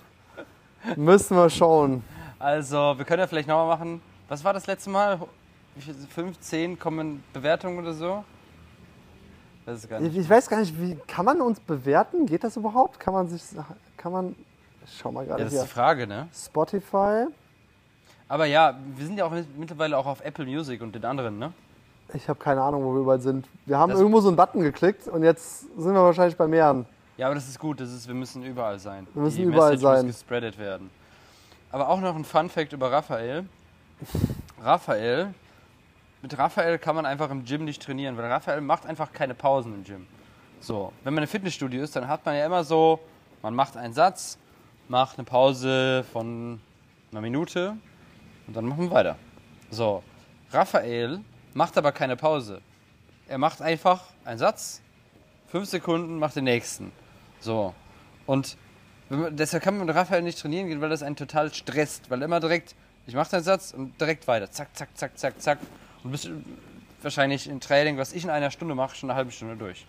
müssen 0.96 1.36
wir 1.36 1.50
schauen. 1.50 2.02
Also, 2.38 2.94
wir 2.96 3.04
können 3.04 3.20
ja 3.20 3.26
vielleicht 3.26 3.48
nochmal 3.48 3.76
machen. 3.76 4.00
Was 4.28 4.42
war 4.44 4.52
das 4.52 4.66
letzte 4.66 4.90
Mal? 4.90 5.20
Wie 5.74 5.82
viel, 5.82 5.94
fünf, 6.14 6.38
zehn 6.40 6.78
kommen 6.78 7.22
Bewertungen 7.32 7.78
oder 7.78 7.92
so? 7.92 8.24
Das 9.66 9.84
ist 9.84 9.90
nicht. 9.90 10.12
Ich, 10.12 10.18
ich 10.18 10.28
weiß 10.30 10.48
gar 10.48 10.58
nicht, 10.60 10.78
wie 10.80 10.96
kann 11.06 11.24
man 11.24 11.40
uns 11.40 11.60
bewerten? 11.60 12.26
Geht 12.26 12.42
das 12.44 12.56
überhaupt? 12.56 12.98
Kann 12.98 13.14
man 13.14 13.28
sich, 13.28 13.42
kann 13.96 14.12
man, 14.12 14.34
schau 14.98 15.12
mal 15.12 15.22
Ja, 15.22 15.28
gerade 15.30 15.44
das 15.44 15.52
ist 15.52 15.58
hier. 15.60 15.66
die 15.68 15.72
Frage, 15.72 16.06
ne? 16.06 16.28
Spotify. 16.34 17.26
Aber 18.28 18.46
ja, 18.46 18.76
wir 18.96 19.06
sind 19.06 19.18
ja 19.18 19.24
auch 19.26 19.30
mit- 19.30 19.58
mittlerweile 19.58 19.96
auch 19.98 20.06
auf 20.06 20.20
Apple 20.24 20.46
Music 20.46 20.80
und 20.82 20.94
den 20.94 21.04
anderen, 21.04 21.38
ne? 21.38 21.52
Ich 22.14 22.28
habe 22.28 22.38
keine 22.38 22.60
Ahnung, 22.62 22.82
wo 22.84 22.92
wir 22.94 23.00
überall 23.00 23.20
sind. 23.20 23.46
Wir 23.66 23.78
haben 23.78 23.90
Das- 23.90 24.00
irgendwo 24.00 24.20
so 24.20 24.28
einen 24.28 24.36
Button 24.36 24.62
geklickt 24.62 25.06
und 25.08 25.22
jetzt 25.22 25.60
sind 25.60 25.94
wir 25.94 26.02
wahrscheinlich 26.02 26.36
bei 26.36 26.46
mehreren. 26.48 26.84
Ja, 27.16 27.26
aber 27.26 27.34
das 27.34 27.46
ist 27.48 27.58
gut. 27.58 27.80
Das 27.80 27.92
ist, 27.92 28.08
wir 28.08 28.14
müssen 28.14 28.42
überall 28.42 28.78
sein. 28.78 29.06
Wir 29.14 29.22
müssen 29.22 29.36
die 29.36 29.42
überall 29.44 29.72
Message 29.72 29.82
sein. 29.82 30.06
muss 30.06 30.16
gespreadet 30.16 30.58
werden. 30.58 30.90
Aber 31.70 31.88
auch 31.88 32.00
noch 32.00 32.16
ein 32.16 32.24
Fun 32.24 32.48
Fact 32.48 32.72
über 32.72 32.90
Raphael. 32.90 33.44
Raphael, 34.62 35.32
mit 36.22 36.38
Raphael 36.38 36.78
kann 36.78 36.94
man 36.94 37.04
einfach 37.04 37.30
im 37.30 37.44
Gym 37.44 37.64
nicht 37.64 37.82
trainieren, 37.82 38.16
weil 38.16 38.30
Raphael 38.30 38.60
macht 38.60 38.86
einfach 38.86 39.12
keine 39.12 39.34
Pausen 39.34 39.74
im 39.74 39.84
Gym. 39.84 40.06
So, 40.60 40.92
wenn 41.02 41.14
man 41.14 41.24
im 41.24 41.28
Fitnessstudio 41.28 41.82
ist, 41.82 41.96
dann 41.96 42.06
hat 42.06 42.24
man 42.24 42.36
ja 42.36 42.46
immer 42.46 42.62
so, 42.62 43.00
man 43.42 43.54
macht 43.54 43.76
einen 43.76 43.92
Satz, 43.92 44.38
macht 44.88 45.18
eine 45.18 45.24
Pause 45.24 46.04
von 46.12 46.60
einer 47.10 47.20
Minute 47.20 47.76
und 48.46 48.56
dann 48.56 48.66
machen 48.66 48.84
wir 48.84 48.90
weiter. 48.92 49.16
So, 49.70 50.02
Raphael 50.52 51.20
macht 51.54 51.76
aber 51.76 51.90
keine 51.92 52.16
Pause. 52.16 52.60
Er 53.26 53.38
macht 53.38 53.60
einfach 53.60 54.04
einen 54.24 54.38
Satz, 54.38 54.80
fünf 55.48 55.68
Sekunden, 55.68 56.18
macht 56.18 56.36
den 56.36 56.44
nächsten. 56.44 56.92
So. 57.40 57.74
Und 58.26 58.56
man, 59.08 59.36
deshalb 59.36 59.62
kann 59.62 59.76
man 59.76 59.86
mit 59.86 59.96
Raphael 59.96 60.22
nicht 60.22 60.38
trainieren 60.38 60.68
gehen, 60.68 60.80
weil 60.80 60.90
das 60.90 61.02
einen 61.02 61.16
total 61.16 61.52
stresst. 61.52 62.10
Weil 62.10 62.22
immer 62.22 62.40
direkt, 62.40 62.74
ich 63.06 63.14
mache 63.14 63.30
den 63.30 63.42
Satz 63.42 63.72
und 63.72 64.00
direkt 64.00 64.28
weiter. 64.28 64.50
Zack, 64.50 64.68
zack, 64.74 64.90
zack, 64.94 65.18
zack, 65.18 65.40
zack. 65.40 65.58
Und 66.04 66.10
bist 66.10 66.28
wahrscheinlich 67.02 67.48
im 67.48 67.60
Training, 67.60 67.98
was 67.98 68.12
ich 68.12 68.24
in 68.24 68.30
einer 68.30 68.50
Stunde 68.50 68.74
mache, 68.74 68.94
schon 68.96 69.10
eine 69.10 69.16
halbe 69.16 69.30
Stunde 69.30 69.56
durch. 69.56 69.86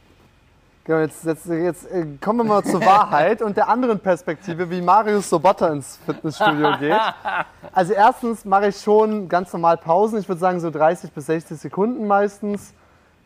Genau, 0.86 0.99
jetzt, 0.99 1.23
jetzt, 1.23 1.45
jetzt 1.45 1.86
äh, 1.91 2.06
kommen 2.19 2.39
wir 2.39 2.43
mal 2.56 2.63
zur 2.63 2.82
Wahrheit 2.86 3.41
und 3.41 3.56
der 3.56 3.69
anderen 3.69 3.99
Perspektive, 3.99 4.69
wie 4.69 4.82
Marius 4.82 5.30
Sobotta 5.30 5.69
ins 5.69 5.97
Fitnessstudio 6.06 6.78
geht. 6.80 6.99
Also 7.71 7.93
erstens 7.93 8.43
mache 8.43 8.67
ich 8.67 8.78
schon 8.78 9.30
ganz 9.30 9.54
normal 9.54 9.78
Pausen. 9.78 10.19
Ich 10.19 10.28
würde 10.28 10.39
sagen 10.41 10.60
so 10.60 10.69
30 10.69 11.12
bis 11.13 11.28
60 11.28 11.58
Sekunden 11.58 12.06
meistens. 12.06 12.73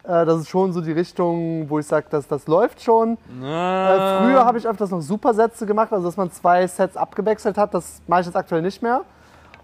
Äh, 0.03 0.23
Das 0.25 0.41
ist 0.41 0.49
schon 0.49 0.71
so 0.71 0.81
die 0.81 0.91
Richtung, 0.91 1.67
wo 1.67 1.79
ich 1.79 1.87
sage, 1.87 2.05
dass 2.11 2.27
das 2.27 2.45
läuft 2.45 2.79
schon. 2.83 3.13
Äh, 3.13 3.17
früher 4.21 4.45
habe 4.45 4.59
ich 4.59 4.67
öfters 4.67 4.91
noch 4.91 5.01
Supersätze 5.01 5.65
gemacht, 5.65 5.91
also 5.91 6.05
dass 6.05 6.15
man 6.17 6.31
zwei 6.31 6.67
Sets 6.67 6.95
abgewechselt 6.95 7.57
hat. 7.57 7.73
Das 7.73 8.01
mache 8.05 8.19
ich 8.21 8.25
jetzt 8.27 8.35
aktuell 8.35 8.61
nicht 8.61 8.83
mehr. 8.83 9.01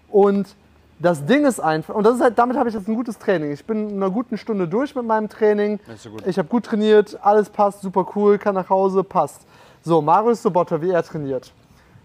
Und 0.08 0.56
das 0.98 1.24
Ding 1.24 1.44
ist 1.44 1.60
einfach, 1.60 1.94
und 1.94 2.04
das 2.04 2.16
ist 2.16 2.20
halt, 2.22 2.38
damit 2.38 2.56
habe 2.56 2.68
ich 2.68 2.74
jetzt 2.74 2.88
ein 2.88 2.94
gutes 2.94 3.18
Training. 3.18 3.52
Ich 3.52 3.64
bin 3.64 3.90
in 3.90 3.96
einer 3.96 4.10
guten 4.10 4.38
Stunde 4.38 4.68
durch 4.68 4.94
mit 4.94 5.04
meinem 5.04 5.28
Training. 5.28 5.80
Ist 5.92 6.04
ja 6.04 6.10
gut. 6.10 6.26
Ich 6.26 6.38
habe 6.38 6.48
gut 6.48 6.64
trainiert, 6.64 7.18
alles 7.22 7.50
passt, 7.50 7.82
super 7.82 8.06
cool, 8.14 8.38
kann 8.38 8.54
nach 8.54 8.68
Hause, 8.70 9.02
passt. 9.02 9.42
So, 9.82 10.00
Marius 10.00 10.42
Sobotta, 10.42 10.80
wie 10.80 10.90
er 10.90 11.02
trainiert. 11.02 11.52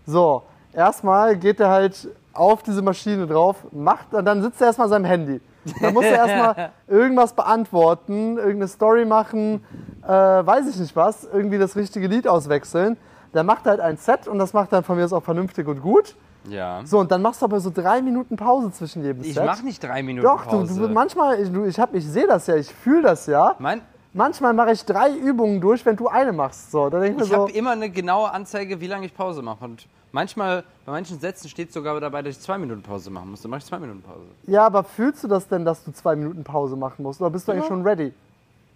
So, 0.06 0.44
erstmal 0.74 1.38
geht 1.38 1.60
er 1.60 1.70
halt 1.70 2.10
auf 2.34 2.64
diese 2.64 2.82
Maschine 2.82 3.28
drauf, 3.28 3.58
macht, 3.72 4.08
dann 4.12 4.42
sitzt 4.42 4.62
er 4.62 4.68
erstmal 4.68 4.86
an 4.86 4.92
seinem 4.92 5.06
Handy. 5.06 5.42
Dann 5.82 5.94
muss 5.94 6.06
er 6.06 6.16
erstmal 6.28 6.72
irgendwas 6.88 7.34
beantworten, 7.34 8.38
irgendeine 8.38 8.68
Story 8.68 9.06
machen, 9.06 9.64
äh, 10.04 10.10
weiß 10.10 10.68
ich 10.68 10.78
nicht 10.78 10.96
was, 10.96 11.26
irgendwie 11.26 11.58
das 11.58 11.76
richtige 11.76 12.08
Lied 12.08 12.28
auswechseln. 12.28 12.98
Dann 13.34 13.46
macht 13.46 13.66
er 13.66 13.72
halt 13.72 13.82
ein 13.82 13.98
Set 13.98 14.28
und 14.28 14.40
das 14.40 14.54
macht 14.54 14.74
dann 14.74 14.84
von 14.84 14.98
mir 14.98 15.06
aus 15.06 15.14
auch 15.14 15.24
vernünftig 15.24 15.68
und 15.68 15.82
gut. 15.82 16.16
Ja. 16.48 16.82
So, 16.86 17.00
und 17.00 17.12
dann 17.12 17.22
machst 17.22 17.42
du 17.42 17.46
aber 17.46 17.60
so 17.60 17.70
drei 17.70 18.02
Minuten 18.02 18.36
Pause 18.38 18.72
zwischen 18.72 19.04
jedem 19.04 19.24
Ich 19.24 19.34
Set. 19.34 19.46
mache 19.46 19.64
nicht 19.66 19.84
drei 19.84 20.02
Minuten 20.04 20.26
Doch, 20.26 20.44
du, 20.46 20.50
Pause. 20.60 20.80
du, 20.88 20.94
manchmal, 20.94 21.40
ich, 21.42 21.52
du, 21.52 21.66
ich, 21.66 21.80
hab- 21.80 21.94
ich 21.94 22.06
sehe 22.08 22.28
das 22.28 22.48
ja, 22.48 22.56
ich 22.56 22.74
fühle 22.74 23.02
das 23.04 23.26
ja. 23.28 23.56
mein, 23.60 23.82
Manchmal 24.12 24.54
mache 24.56 24.72
ich 24.72 24.84
drei 24.86 25.12
Übungen 25.16 25.62
durch, 25.62 25.86
wenn 25.86 25.96
du 25.96 26.08
eine 26.08 26.34
machst. 26.34 26.72
So, 26.72 26.90
da 26.90 27.00
denke 27.00 27.22
ich 27.22 27.30
ich 27.30 27.34
so, 27.36 27.42
habe 27.44 27.52
immer 27.52 27.72
eine 27.72 27.92
genaue 27.92 28.32
Anzeige, 28.32 28.82
wie 28.82 28.88
lange 28.88 29.06
ich 29.06 29.14
Pause 29.14 29.44
mache. 29.44 29.64
Und 29.64 29.86
manchmal, 30.12 30.64
bei 30.88 30.92
manchen 30.94 31.20
Sätzen 31.20 31.48
steht 31.48 31.72
sogar 31.72 32.00
dabei, 32.00 32.24
dass 32.24 32.36
ich 32.38 32.42
zwei 32.42 32.58
Minuten 32.58 32.82
Pause 32.82 33.12
machen 33.12 33.30
muss. 33.30 33.42
Dann 33.44 33.52
mache 33.52 33.60
ich 33.60 33.66
zwei 33.66 33.78
Minuten 33.78 34.02
Pause. 34.02 34.26
ja, 34.48 34.66
aber 34.66 34.84
fühlst 34.84 35.24
du 35.24 35.28
das 35.28 35.48
denn, 35.48 35.64
dass 35.64 35.84
du 35.84 35.92
zwei 35.92 36.16
Minuten 36.16 36.44
Pause 36.44 36.76
machen 36.76 37.04
musst? 37.04 37.22
Oder 37.22 37.30
bist 37.30 37.48
du 37.48 37.52
eigentlich 37.52 37.68
schon 37.68 37.84
ready? 37.84 38.12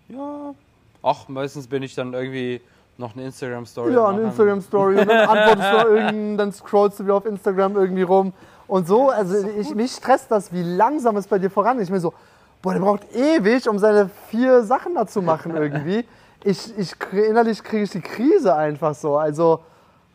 Ja. 0.09 0.53
Ach, 1.01 1.27
meistens 1.27 1.65
bin 1.67 1.81
ich 1.81 1.95
dann 1.95 2.13
irgendwie 2.13 2.61
noch 2.97 3.15
eine 3.15 3.25
Instagram-Story. 3.25 3.93
Ja, 3.93 4.07
eine. 4.07 4.23
Instagram-Story 4.23 4.95
dann 4.97 5.09
antwortest 5.29 5.71
du 5.71 5.77
noch 5.77 5.85
irgendeinen, 5.85 6.37
dann 6.37 6.51
scrollst 6.51 6.99
du 6.99 7.05
wieder 7.05 7.15
auf 7.15 7.25
Instagram 7.25 7.75
irgendwie 7.75 8.03
rum. 8.03 8.33
Und 8.67 8.87
so, 8.87 9.09
also 9.09 9.47
ich, 9.47 9.73
mich 9.75 9.91
stresst 9.91 10.31
das, 10.31 10.51
wie 10.53 10.63
langsam 10.63 11.17
es 11.17 11.27
bei 11.27 11.39
dir 11.39 11.49
vorangeht. 11.49 11.83
Ich 11.83 11.91
mir 11.91 11.99
so, 11.99 12.13
boah, 12.61 12.73
der 12.73 12.79
braucht 12.79 13.13
ewig, 13.13 13.67
um 13.67 13.77
seine 13.77 14.09
vier 14.29 14.63
Sachen 14.63 14.95
da 14.95 15.05
zu 15.05 15.21
machen 15.21 15.55
irgendwie. 15.55 16.05
Ich, 16.43 16.77
ich 16.77 16.93
innerlich 17.11 17.63
kriege 17.63 17.83
ich 17.83 17.91
die 17.91 18.01
Krise 18.01 18.55
einfach 18.55 18.95
so. 18.95 19.17
Also, 19.17 19.59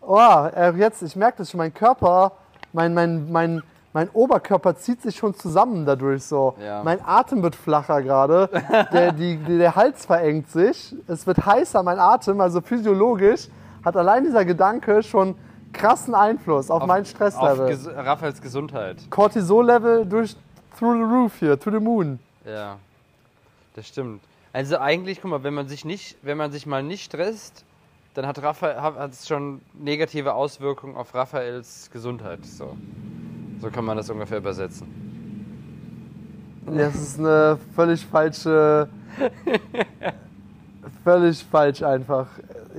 oh, 0.00 0.48
äh, 0.54 0.72
jetzt, 0.76 1.02
ich 1.02 1.16
merke 1.16 1.38
das 1.38 1.50
schon, 1.50 1.58
mein 1.58 1.72
Körper, 1.72 2.32
mein, 2.72 2.94
mein, 2.94 3.30
mein, 3.30 3.62
mein 3.98 4.10
Oberkörper 4.10 4.76
zieht 4.76 5.02
sich 5.02 5.16
schon 5.16 5.34
zusammen 5.34 5.84
dadurch 5.84 6.22
so. 6.22 6.54
Ja. 6.62 6.84
Mein 6.84 7.04
Atem 7.04 7.42
wird 7.42 7.56
flacher 7.56 8.00
gerade, 8.00 8.48
der, 8.92 9.10
die, 9.10 9.36
der 9.38 9.74
Hals 9.74 10.06
verengt 10.06 10.48
sich, 10.52 10.94
es 11.08 11.26
wird 11.26 11.44
heißer, 11.44 11.82
mein 11.82 11.98
Atem, 11.98 12.40
also 12.40 12.60
physiologisch 12.60 13.48
hat 13.84 13.96
allein 13.96 14.22
dieser 14.22 14.44
Gedanke 14.44 15.02
schon 15.02 15.34
krassen 15.72 16.14
Einfluss 16.14 16.70
auf, 16.70 16.86
mein 16.86 17.02
Auf 17.02 17.08
Stresslevel. 17.08 17.66
Ges 17.70 17.88
Raphaels 17.88 18.40
Gesundheit. 18.40 18.98
Cortisol-Level 19.10 20.06
durch 20.06 20.36
through 20.78 20.94
the 20.94 21.02
roof 21.02 21.32
hier, 21.40 21.58
to 21.58 21.68
the 21.72 21.80
moon. 21.80 22.20
Ja, 22.44 22.76
das 23.74 23.88
stimmt. 23.88 24.22
Also 24.52 24.78
eigentlich, 24.78 25.20
guck 25.20 25.32
mal, 25.32 25.42
wenn 25.42 25.54
man 25.54 25.66
sich 25.66 25.84
nicht, 25.84 26.16
wenn 26.22 26.38
man 26.38 26.52
sich 26.52 26.66
mal 26.66 26.84
nicht 26.84 27.02
stresst, 27.02 27.64
dann 28.14 28.28
hat 28.28 28.40
Raphael 28.40 28.80
hat 28.80 29.12
es 29.12 29.26
schon 29.26 29.60
negative 29.74 30.34
Auswirkungen 30.34 30.94
auf 30.96 31.16
Raphaels 31.16 31.90
Gesundheit. 31.92 32.46
So, 32.46 32.76
so 33.60 33.70
kann 33.70 33.84
man 33.84 33.96
das 33.96 34.08
ungefähr 34.10 34.38
übersetzen. 34.38 34.86
Ja, 36.66 36.86
Das 36.86 36.94
ist 36.96 37.18
eine 37.18 37.58
völlig 37.74 38.04
falsche. 38.06 38.88
völlig 41.04 41.44
falsch 41.44 41.82
einfach. 41.82 42.26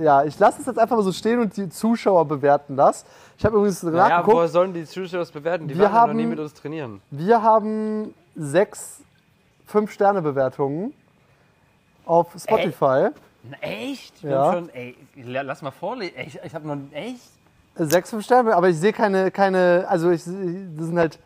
Ja, 0.00 0.24
ich 0.24 0.38
lasse 0.38 0.60
es 0.60 0.66
jetzt 0.66 0.78
einfach 0.78 0.96
mal 0.96 1.02
so 1.02 1.12
stehen 1.12 1.40
und 1.40 1.56
die 1.56 1.68
Zuschauer 1.68 2.24
bewerten 2.26 2.76
das. 2.76 3.04
Ich 3.36 3.44
habe 3.44 3.56
übrigens 3.56 3.82
Naja, 3.82 4.08
nachgeguckt. 4.08 4.36
woher 4.36 4.48
sollen 4.48 4.72
die 4.72 4.84
Zuschauer 4.84 5.20
das 5.20 5.30
bewerten? 5.30 5.68
Die 5.68 5.74
Wir 5.74 5.84
ja 5.84 5.88
noch 5.88 5.96
haben- 5.96 6.16
nie 6.16 6.26
mit 6.26 6.38
uns 6.38 6.54
trainieren. 6.54 7.00
Wir 7.10 7.42
haben 7.42 8.14
sechs 8.36 9.02
Fünf-Sterne-Bewertungen 9.66 10.92
auf 12.06 12.28
Spotify. 12.38 13.08
Na, 13.42 13.56
echt? 13.60 14.22
Wir 14.22 14.30
Ja. 14.32 14.44
haben 14.44 14.52
schon, 14.66 14.68
ey, 14.70 14.96
la- 15.24 15.42
lass 15.42 15.62
mal 15.62 15.70
vorlesen. 15.70 16.14
Ich, 16.26 16.38
ich 16.42 16.54
habe 16.54 16.66
noch, 16.66 16.76
echt? 16.92 17.20
Sechs 17.76 18.10
Fünf-Sterne, 18.10 18.54
aber 18.54 18.68
ich 18.68 18.76
sehe 18.76 18.92
keine, 18.92 19.30
keine, 19.30 19.86
also 19.88 20.10
ich, 20.10 20.22
das 20.24 20.86
sind 20.86 20.98
halt, 20.98 21.18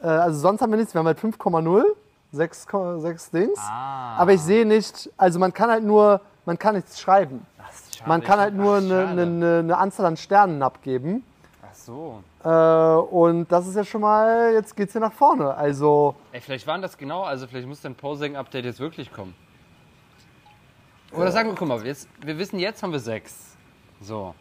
äh, 0.00 0.06
also 0.06 0.38
sonst 0.38 0.62
haben 0.62 0.70
wir 0.70 0.78
nichts, 0.78 0.94
wir 0.94 1.00
haben 1.00 1.06
halt 1.06 1.18
5,0, 1.18 1.84
6, 2.32 2.66
6 2.98 3.30
Dings. 3.30 3.58
Ah. 3.58 4.16
Aber 4.16 4.32
ich 4.32 4.40
sehe 4.40 4.64
nicht, 4.64 5.10
also 5.16 5.38
man 5.38 5.52
kann 5.52 5.70
halt 5.70 5.84
nur, 5.84 6.20
man 6.46 6.58
kann 6.58 6.74
nichts 6.76 7.00
schreiben. 7.00 7.46
Schade. 7.96 8.08
Man 8.08 8.22
kann 8.22 8.38
halt 8.38 8.54
nur 8.54 8.76
eine, 8.76 9.08
eine, 9.08 9.58
eine 9.58 9.78
Anzahl 9.78 10.06
an 10.06 10.16
Sternen 10.16 10.62
abgeben. 10.62 11.24
Ach 11.62 11.74
so. 11.74 12.22
Äh, 12.42 12.48
und 12.48 13.50
das 13.50 13.66
ist 13.66 13.76
ja 13.76 13.84
schon 13.84 14.00
mal, 14.00 14.52
jetzt 14.52 14.76
geht's 14.76 14.92
hier 14.92 15.00
nach 15.00 15.12
vorne. 15.12 15.54
Also, 15.54 16.14
Ey, 16.32 16.40
vielleicht 16.40 16.66
waren 16.66 16.82
das 16.82 16.96
genau, 16.96 17.22
also 17.22 17.46
vielleicht 17.46 17.66
muss 17.66 17.80
dein 17.80 17.94
Posing-Update 17.94 18.64
jetzt 18.64 18.80
wirklich 18.80 19.12
kommen. 19.12 19.34
Oder 21.12 21.30
sagen 21.30 21.50
wir, 21.50 21.54
guck 21.54 21.68
mal, 21.68 21.86
jetzt, 21.86 22.08
wir 22.20 22.36
wissen, 22.38 22.58
jetzt 22.58 22.82
haben 22.82 22.92
wir 22.92 22.98
sechs. 22.98 23.56
So. 24.00 24.34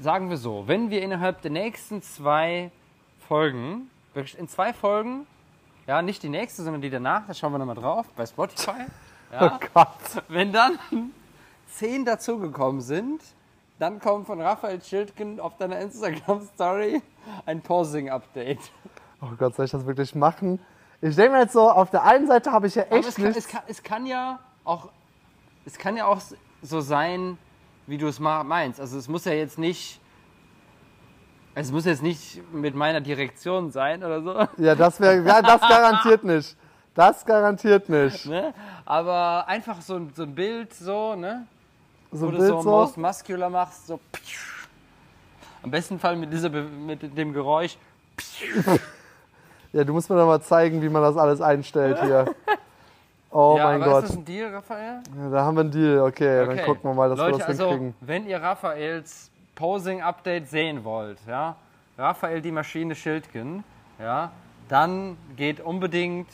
Sagen 0.00 0.28
wir 0.30 0.36
so, 0.36 0.64
wenn 0.66 0.90
wir 0.90 1.02
innerhalb 1.02 1.42
der 1.42 1.50
nächsten 1.50 2.02
zwei 2.02 2.70
Folgen, 3.28 3.90
wirklich 4.14 4.38
in 4.38 4.48
zwei 4.48 4.72
Folgen, 4.72 5.26
ja, 5.86 6.02
nicht 6.02 6.22
die 6.22 6.28
nächste, 6.28 6.62
sondern 6.62 6.82
die 6.82 6.90
danach, 6.90 7.26
da 7.26 7.34
schauen 7.34 7.52
wir 7.52 7.58
nochmal 7.58 7.76
drauf, 7.76 8.06
bei 8.16 8.26
Spotify. 8.26 8.72
Ja, 9.32 9.58
oh 9.60 9.66
Gott. 9.74 10.22
wenn 10.28 10.52
dann 10.52 10.78
zehn 11.66 12.04
dazugekommen 12.04 12.80
sind, 12.80 13.20
dann 13.80 13.98
kommt 13.98 14.28
von 14.28 14.40
Raphael 14.40 14.80
Schildgen 14.80 15.40
auf 15.40 15.56
deiner 15.56 15.80
Instagram-Story 15.80 17.02
ein 17.44 17.60
Posing-Update. 17.60 18.60
Oh 19.20 19.34
Gott, 19.36 19.56
soll 19.56 19.64
ich 19.64 19.72
das 19.72 19.84
wirklich 19.84 20.14
machen? 20.14 20.60
Ich 21.00 21.16
denke 21.16 21.32
mir 21.32 21.40
jetzt 21.40 21.54
so, 21.54 21.68
auf 21.68 21.90
der 21.90 22.04
einen 22.04 22.28
Seite 22.28 22.52
habe 22.52 22.68
ich 22.68 22.76
ja 22.76 22.84
Aber 22.84 22.98
echt 22.98 23.08
es 23.08 23.14
kann, 23.16 23.24
nichts. 23.24 23.38
es, 23.38 23.48
kann, 23.48 23.62
es 23.66 23.82
kann 23.82 24.06
ja 24.06 24.38
auch 24.62 24.90
es 25.66 25.76
kann 25.76 25.96
ja 25.96 26.06
auch 26.06 26.20
so 26.62 26.80
sein, 26.80 27.36
wie 27.86 27.98
du 27.98 28.06
es 28.08 28.18
meinst. 28.20 28.80
Also 28.80 28.98
es 28.98 29.08
muss 29.08 29.24
ja 29.24 29.32
jetzt 29.32 29.58
nicht 29.58 30.00
es 31.54 31.72
muss 31.72 31.86
jetzt 31.86 32.02
nicht 32.02 32.42
mit 32.52 32.74
meiner 32.74 33.00
Direktion 33.00 33.70
sein 33.70 34.04
oder 34.04 34.20
so, 34.22 34.46
Ja, 34.62 34.74
das 34.74 35.00
wäre, 35.00 35.22
ja, 35.26 35.40
das 35.40 35.60
garantiert 35.62 36.22
nicht. 36.22 36.54
Das 36.94 37.24
garantiert 37.24 37.88
nicht. 37.88 38.26
ne? 38.26 38.52
Aber 38.84 39.46
einfach 39.48 39.80
so, 39.80 39.96
ein- 39.96 40.12
so 40.14 40.24
ein 40.24 40.34
Bild 40.34 40.74
so, 40.74 41.14
ne? 41.14 41.46
So 42.12 42.26
Wo 42.26 42.26
ein 42.26 42.32
du 42.32 42.38
Bild 42.38 42.50
so 42.50 42.60
so. 42.60 42.70
most 42.70 42.96
muscular 42.98 43.48
machst, 43.50 43.86
so 43.86 43.98
am 45.62 45.70
besten 45.70 45.98
Fall 45.98 46.14
mit 46.16 46.30
dieser 46.32 46.50
mit 46.50 47.16
dem 47.16 47.32
Geräusch. 47.32 47.76
Ja, 49.72 49.84
du 49.84 49.92
musst 49.92 50.08
mir 50.08 50.16
doch 50.16 50.26
mal 50.26 50.40
zeigen, 50.40 50.80
wie 50.80 50.88
man 50.88 51.02
das 51.02 51.16
alles 51.18 51.40
einstellt 51.42 52.00
hier. 52.02 52.34
Oh 53.38 53.54
ja, 53.58 53.64
mein 53.64 53.82
aber 53.82 53.92
Gott. 53.92 54.04
ist 54.04 54.10
das 54.12 54.16
ein 54.16 54.24
Deal, 54.24 54.54
Raphael? 54.54 55.02
Ja, 55.14 55.28
da 55.28 55.44
haben 55.44 55.56
wir 55.56 55.60
einen 55.60 55.70
Deal. 55.70 56.00
Okay, 56.00 56.46
dann 56.46 56.64
gucken 56.64 56.90
wir 56.90 56.94
mal, 56.94 57.10
dass 57.10 57.18
Leute, 57.18 57.32
wir 57.32 57.38
das 57.40 57.48
also, 57.48 57.68
hinkriegen. 57.68 57.94
wenn 58.00 58.26
ihr 58.26 58.40
Raphaels 58.40 59.30
Posing-Update 59.54 60.48
sehen 60.48 60.84
wollt, 60.84 61.18
ja, 61.28 61.54
Raphael 61.98 62.40
die 62.40 62.50
Maschine 62.50 62.94
Schildgen, 62.94 63.62
ja, 63.98 64.32
dann 64.70 65.18
geht 65.36 65.60
unbedingt 65.60 66.28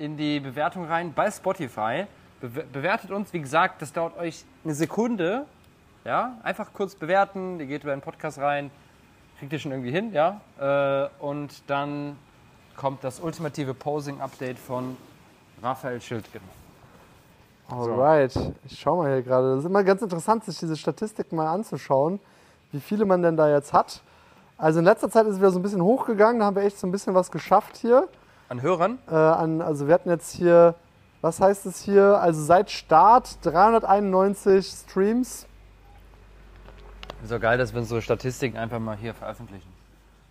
in 0.00 0.16
die 0.16 0.40
Bewertung 0.40 0.86
rein 0.86 1.12
bei 1.12 1.30
Spotify. 1.30 2.06
Be 2.40 2.64
bewertet 2.72 3.12
uns, 3.12 3.32
wie 3.32 3.40
gesagt, 3.40 3.80
das 3.80 3.92
dauert 3.92 4.18
euch 4.18 4.44
eine 4.64 4.74
Sekunde. 4.74 5.44
Ja, 6.04 6.36
einfach 6.42 6.72
kurz 6.72 6.96
bewerten, 6.96 7.60
ihr 7.60 7.66
geht 7.66 7.84
über 7.84 7.94
den 7.94 8.00
Podcast 8.00 8.40
rein, 8.40 8.72
kriegt 9.38 9.52
ihr 9.52 9.60
schon 9.60 9.70
irgendwie 9.70 9.92
hin, 9.92 10.12
ja. 10.12 10.40
Äh, 10.58 11.08
und 11.24 11.62
dann 11.68 12.18
kommt 12.76 13.04
das 13.04 13.20
ultimative 13.20 13.72
Posing-Update 13.72 14.58
von 14.58 14.96
Raphael 15.64 15.98
Schildgen. 15.98 16.42
Alright, 17.70 18.38
ich 18.66 18.78
schau 18.78 18.96
mal 18.96 19.10
hier 19.10 19.22
gerade. 19.22 19.52
Das 19.52 19.60
ist 19.60 19.64
immer 19.64 19.82
ganz 19.82 20.02
interessant, 20.02 20.44
sich 20.44 20.58
diese 20.58 20.76
Statistiken 20.76 21.36
mal 21.36 21.50
anzuschauen, 21.50 22.20
wie 22.70 22.80
viele 22.80 23.06
man 23.06 23.22
denn 23.22 23.38
da 23.38 23.48
jetzt 23.48 23.72
hat. 23.72 24.02
Also 24.58 24.80
in 24.80 24.84
letzter 24.84 25.08
Zeit 25.08 25.24
ist 25.26 25.34
es 25.34 25.38
wieder 25.38 25.50
so 25.50 25.58
ein 25.58 25.62
bisschen 25.62 25.82
hochgegangen, 25.82 26.40
da 26.40 26.46
haben 26.46 26.56
wir 26.56 26.64
echt 26.64 26.78
so 26.78 26.86
ein 26.86 26.92
bisschen 26.92 27.14
was 27.14 27.30
geschafft 27.30 27.78
hier. 27.78 28.08
An 28.50 28.60
Hörern? 28.60 28.98
Äh, 29.10 29.14
an, 29.14 29.62
also 29.62 29.86
wir 29.86 29.94
hatten 29.94 30.10
jetzt 30.10 30.32
hier, 30.32 30.74
was 31.22 31.40
heißt 31.40 31.64
es 31.64 31.80
hier? 31.80 32.20
Also 32.20 32.42
seit 32.42 32.70
Start 32.70 33.38
391 33.46 34.66
Streams. 34.66 35.46
So 37.24 37.40
geil, 37.40 37.56
dass 37.56 37.72
wir 37.72 37.80
unsere 37.80 38.02
Statistiken 38.02 38.58
einfach 38.58 38.80
mal 38.80 38.96
hier 38.98 39.14
veröffentlichen. 39.14 39.72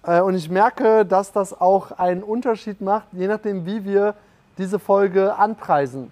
Äh, 0.03 0.21
und 0.21 0.35
ich 0.35 0.47
merke, 0.51 1.07
dass 1.07 1.31
das 1.31 1.59
auch 1.59 1.91
einen 1.91 2.21
Unterschied 2.21 2.81
macht, 2.81 3.07
je 3.13 3.27
nachdem, 3.27 3.65
wie 3.65 3.83
wir 3.83 4.13
diese 4.57 4.79
Folge 4.79 5.35
anpreisen. 5.35 6.11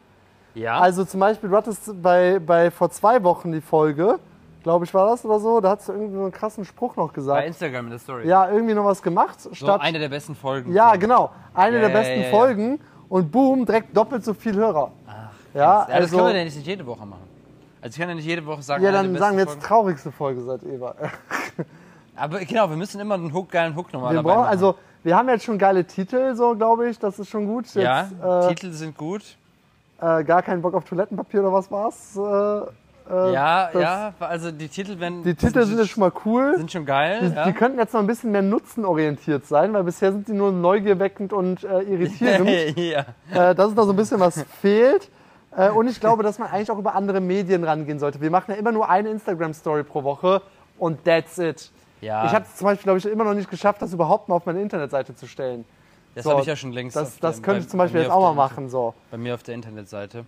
Ja. 0.54 0.80
Also 0.80 1.06
zum 1.06 1.20
Beispiel, 1.20 1.50
du 1.50 1.56
hattest 1.56 2.02
bei, 2.02 2.40
bei 2.40 2.72
vor 2.72 2.90
zwei 2.90 3.24
Wochen 3.24 3.52
die 3.52 3.62
Folge, 3.62 4.20
glaube 4.64 4.86
ich 4.86 4.94
war 4.94 5.08
das 5.08 5.24
oder 5.26 5.40
so, 5.40 5.62
da 5.62 5.72
hast 5.72 5.88
du 5.88 5.94
irgendwie 5.94 6.14
so 6.16 6.22
einen 6.24 6.32
krassen 6.32 6.66
Spruch 6.66 6.96
noch 6.96 7.10
Bei 7.10 7.14
gesagt. 7.16 7.48
Instagram 7.48 7.86
in 7.86 7.90
der 7.92 8.00
Story. 8.00 8.28
Ja, 8.28 8.50
irgendwie 8.50 8.74
noch 8.74 8.86
was 8.86 9.02
gemacht. 9.02 9.40
so 9.40 9.54
Statt, 9.54 9.82
eine 9.82 9.98
der 10.00 10.10
besten 10.10 10.36
Folgen. 10.36 10.74
ja, 10.74 10.96
genau. 10.98 11.32
Eine 11.54 11.78
Ja, 11.78 11.82
der 11.88 11.90
ja, 11.90 11.96
besten 12.00 12.22
ja. 12.24 12.30
Folgen 12.30 12.80
und 13.10 13.32
boom, 13.32 13.66
direkt 13.66 13.96
doppelt 13.96 14.24
so 14.26 14.34
viel 14.34 14.56
Hörer. 14.56 14.92
Ach, 15.08 15.14
Ja, 15.54 15.62
ja, 15.62 15.86
das 15.88 15.96
also- 15.96 16.18
können 16.18 16.30
wir 16.30 16.38
ja 16.40 16.44
nicht 16.44 16.66
jede 16.66 16.86
Woche 16.86 17.06
machen. 17.06 17.22
Also 17.82 17.96
ich 17.96 18.00
kann 18.00 18.10
ja 18.10 18.16
nicht 18.16 18.26
jede 18.28 18.46
Woche 18.46 18.62
sagen, 18.62 18.84
Ja, 18.84 18.92
dann 18.92 19.18
sagen 19.18 19.38
wir 19.38 19.46
jetzt 19.46 19.60
traurigste 19.62 20.12
Folge 20.12 20.42
seit 20.42 20.62
Eva. 20.64 20.94
Folgen. 20.94 21.14
Aber 22.16 22.40
genau, 22.42 22.70
wir 22.70 22.78
müssen 22.78 23.00
immer 23.02 23.16
einen 23.16 23.34
Hook, 23.34 23.50
geilen 23.50 23.76
Hook 23.76 23.92
nochmal 23.94 24.12
Wir 24.12 24.18
dabei 24.18 24.30
brauchen, 24.34 24.42
machen. 24.42 24.50
also, 24.52 24.76
wir 25.04 25.16
haben 25.18 25.30
jetzt 25.30 25.44
schon 25.46 25.58
geile 25.58 25.86
Titel, 25.86 26.36
so 26.36 26.56
glaube 26.56 26.90
ich, 26.90 27.00
das 27.00 27.20
ist 27.20 27.30
schon 27.30 27.48
gut. 27.48 27.66
Jetzt, 27.74 27.76
ja, 27.76 28.10
äh, 28.46 28.48
Titel 28.50 28.72
sind 28.72 28.98
gut. 28.98 29.38
äh, 30.02 30.24
gar 30.24 30.42
keinen 30.44 30.62
Bock 30.62 30.74
auf 30.74 30.84
Toilettenpapier 30.86 31.42
oder 31.42 31.54
was 31.54 31.72
war's? 31.72 32.16
Äh, 32.18 32.22
äh, 33.14 33.34
ja, 33.34 33.70
das- 33.74 33.82
ja, 33.82 34.14
also 34.20 34.52
die 34.52 34.68
Titel 34.70 35.00
werden. 35.00 35.24
Die 35.24 35.34
Titel 35.36 35.66
sind 35.66 35.80
jetzt 35.80 35.90
schon 35.90 36.02
mal 36.02 36.12
cool. 36.26 36.56
sind 36.58 36.72
schon 36.72 36.86
geil. 36.86 37.30
Die, 37.30 37.36
ja. 37.36 37.46
die 37.46 37.54
könnten 37.54 37.80
jetzt 37.80 37.94
noch 37.94 38.00
ein 38.02 38.08
bisschen 38.08 38.32
mehr 38.32 38.44
nutzenorientiert 38.44 39.46
sein, 39.46 39.74
weil 39.74 39.84
bisher 39.84 40.12
sind 40.12 40.28
die 40.28 40.34
nur 40.34 40.52
neugierweckend 40.52 41.34
und 41.34 41.64
äh, 41.64 41.82
irritierend. 41.82 42.50
ja. 42.78 43.06
äh, 43.34 43.56
das 43.56 43.70
ist 43.70 43.76
noch 43.76 43.86
so 43.86 43.92
ein 43.92 43.96
bisschen 43.96 44.20
was 44.20 44.44
fehlt. 44.62 45.10
Äh, 45.58 45.70
und 45.72 45.88
ich 45.88 46.00
glaube, 46.00 46.24
dass 46.24 46.40
man 46.40 46.50
eigentlich 46.50 46.72
auch 46.72 46.78
über 46.78 46.96
andere 46.96 47.20
Medien 47.20 47.64
rangehen 47.64 48.00
sollte. 48.00 48.22
Wir 48.22 48.32
machen 48.32 48.52
ja 48.52 48.58
immer 48.58 48.72
nur 48.72 48.90
eine 48.90 49.10
Instagram-Story 49.10 49.84
pro 49.84 50.04
Woche 50.04 50.42
und 50.78 51.04
that's 51.04 51.38
it. 51.40 51.72
Ja. 52.02 52.26
Ich 52.26 52.34
habe 52.34 52.46
es 52.46 52.56
zum 52.56 52.66
Beispiel, 52.66 52.84
glaube 52.84 53.00
ich, 53.00 53.06
immer 53.06 53.24
noch 53.24 53.34
nicht 53.34 53.50
geschafft, 53.50 53.82
das 53.82 53.94
überhaupt 53.94 54.28
mal 54.30 54.36
auf 54.36 54.46
meine 54.46 54.62
Internetseite 54.62 55.16
zu 55.16 55.28
stellen. 55.28 55.64
das 56.16 56.24
so, 56.26 56.32
habe 56.32 56.42
ich 56.42 56.48
ja 56.48 56.56
schon 56.56 56.72
längst. 56.74 56.96
Das, 56.96 57.20
das 57.20 57.42
könnte 57.42 57.60
bei- 57.62 57.64
ich 57.66 57.70
zum 57.70 57.78
bei 57.78 57.84
Beispiel 57.86 58.02
jetzt 58.02 58.12
auch 58.12 58.22
mal 58.22 58.34
machen. 58.34 58.70
So. 58.70 58.94
Bei 59.12 59.18
mir 59.18 59.34
auf 59.36 59.44
der 59.44 59.56
Internetseite. 59.56 60.20
Ähm, 60.20 60.26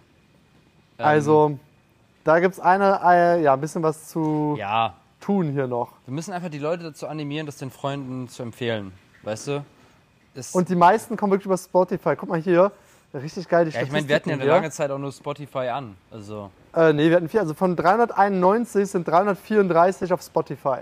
Also, 0.98 1.58
da 2.24 2.40
gibt 2.40 2.54
es 2.54 2.60
eine, 2.60 3.00
äh, 3.06 3.42
ja, 3.44 3.54
ein 3.54 3.62
bisschen 3.62 3.84
was 3.84 4.08
zu 4.08 4.56
Ja, 4.58 4.94
tun 5.20 5.52
hier 5.52 5.68
noch. 5.68 5.90
wir 6.06 6.14
müssen 6.14 6.32
einfach 6.34 6.50
die 6.50 6.60
Leute 6.60 6.84
dazu 6.84 7.08
animieren, 7.08 7.46
das 7.46 7.58
den 7.58 7.72
Freunden 7.72 8.28
zu 8.30 8.44
empfehlen. 8.44 8.94
Weißt 9.24 9.48
du? 9.48 9.66
Das, 10.36 10.54
Und 10.56 10.70
die 10.70 10.76
meisten 10.76 11.16
kommen 11.18 11.32
wirklich 11.32 11.46
über 11.46 11.58
Spotify. 11.58 12.16
Guck 12.16 12.30
mal 12.30 12.40
hier, 12.42 12.72
richtig 13.14 13.48
geil 13.48 13.66
die 13.66 13.72
ja, 13.72 13.82
ich 13.84 13.92
meine, 13.92 14.08
wir 14.08 14.16
hatten 14.16 14.30
ja 14.30 14.36
eine 14.36 14.46
lange 14.46 14.72
Zeit 14.72 14.90
auch 14.90 14.98
nur 14.98 15.12
Spotify 15.12 15.68
an. 15.70 15.96
Also. 16.12 16.50
Äh, 16.76 16.92
nee, 16.94 17.10
wir 17.10 17.18
hatten 17.18 17.30
vier. 17.30 17.42
Also 17.42 17.54
von 17.54 17.76
391 17.76 18.90
sind 18.90 19.08
334 19.08 20.12
auf 20.14 20.22
Spotify. 20.22 20.80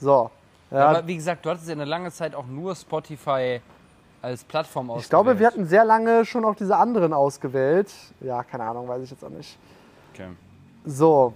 So. 0.00 0.30
Ja, 0.70 0.88
Aber 0.88 1.06
wie 1.06 1.16
gesagt, 1.16 1.44
du 1.46 1.50
hattest 1.50 1.66
ja 1.66 1.72
eine 1.72 1.84
lange 1.86 2.10
Zeit 2.12 2.34
auch 2.34 2.46
nur 2.46 2.74
Spotify 2.74 3.60
als 4.20 4.44
Plattform 4.44 4.90
ausgewählt. 4.90 5.04
ich 5.04 5.10
glaube, 5.10 5.38
wir 5.38 5.46
hatten 5.46 5.64
sehr 5.66 5.84
lange 5.84 6.24
schon 6.24 6.44
auch 6.44 6.54
diese 6.54 6.76
anderen 6.76 7.12
ausgewählt. 7.12 7.88
Ja, 8.20 8.42
keine 8.42 8.64
Ahnung, 8.64 8.86
weiß 8.88 9.02
ich 9.02 9.10
jetzt 9.10 9.24
auch 9.24 9.30
nicht. 9.30 9.56
Okay. 10.12 10.26
So, 10.84 11.32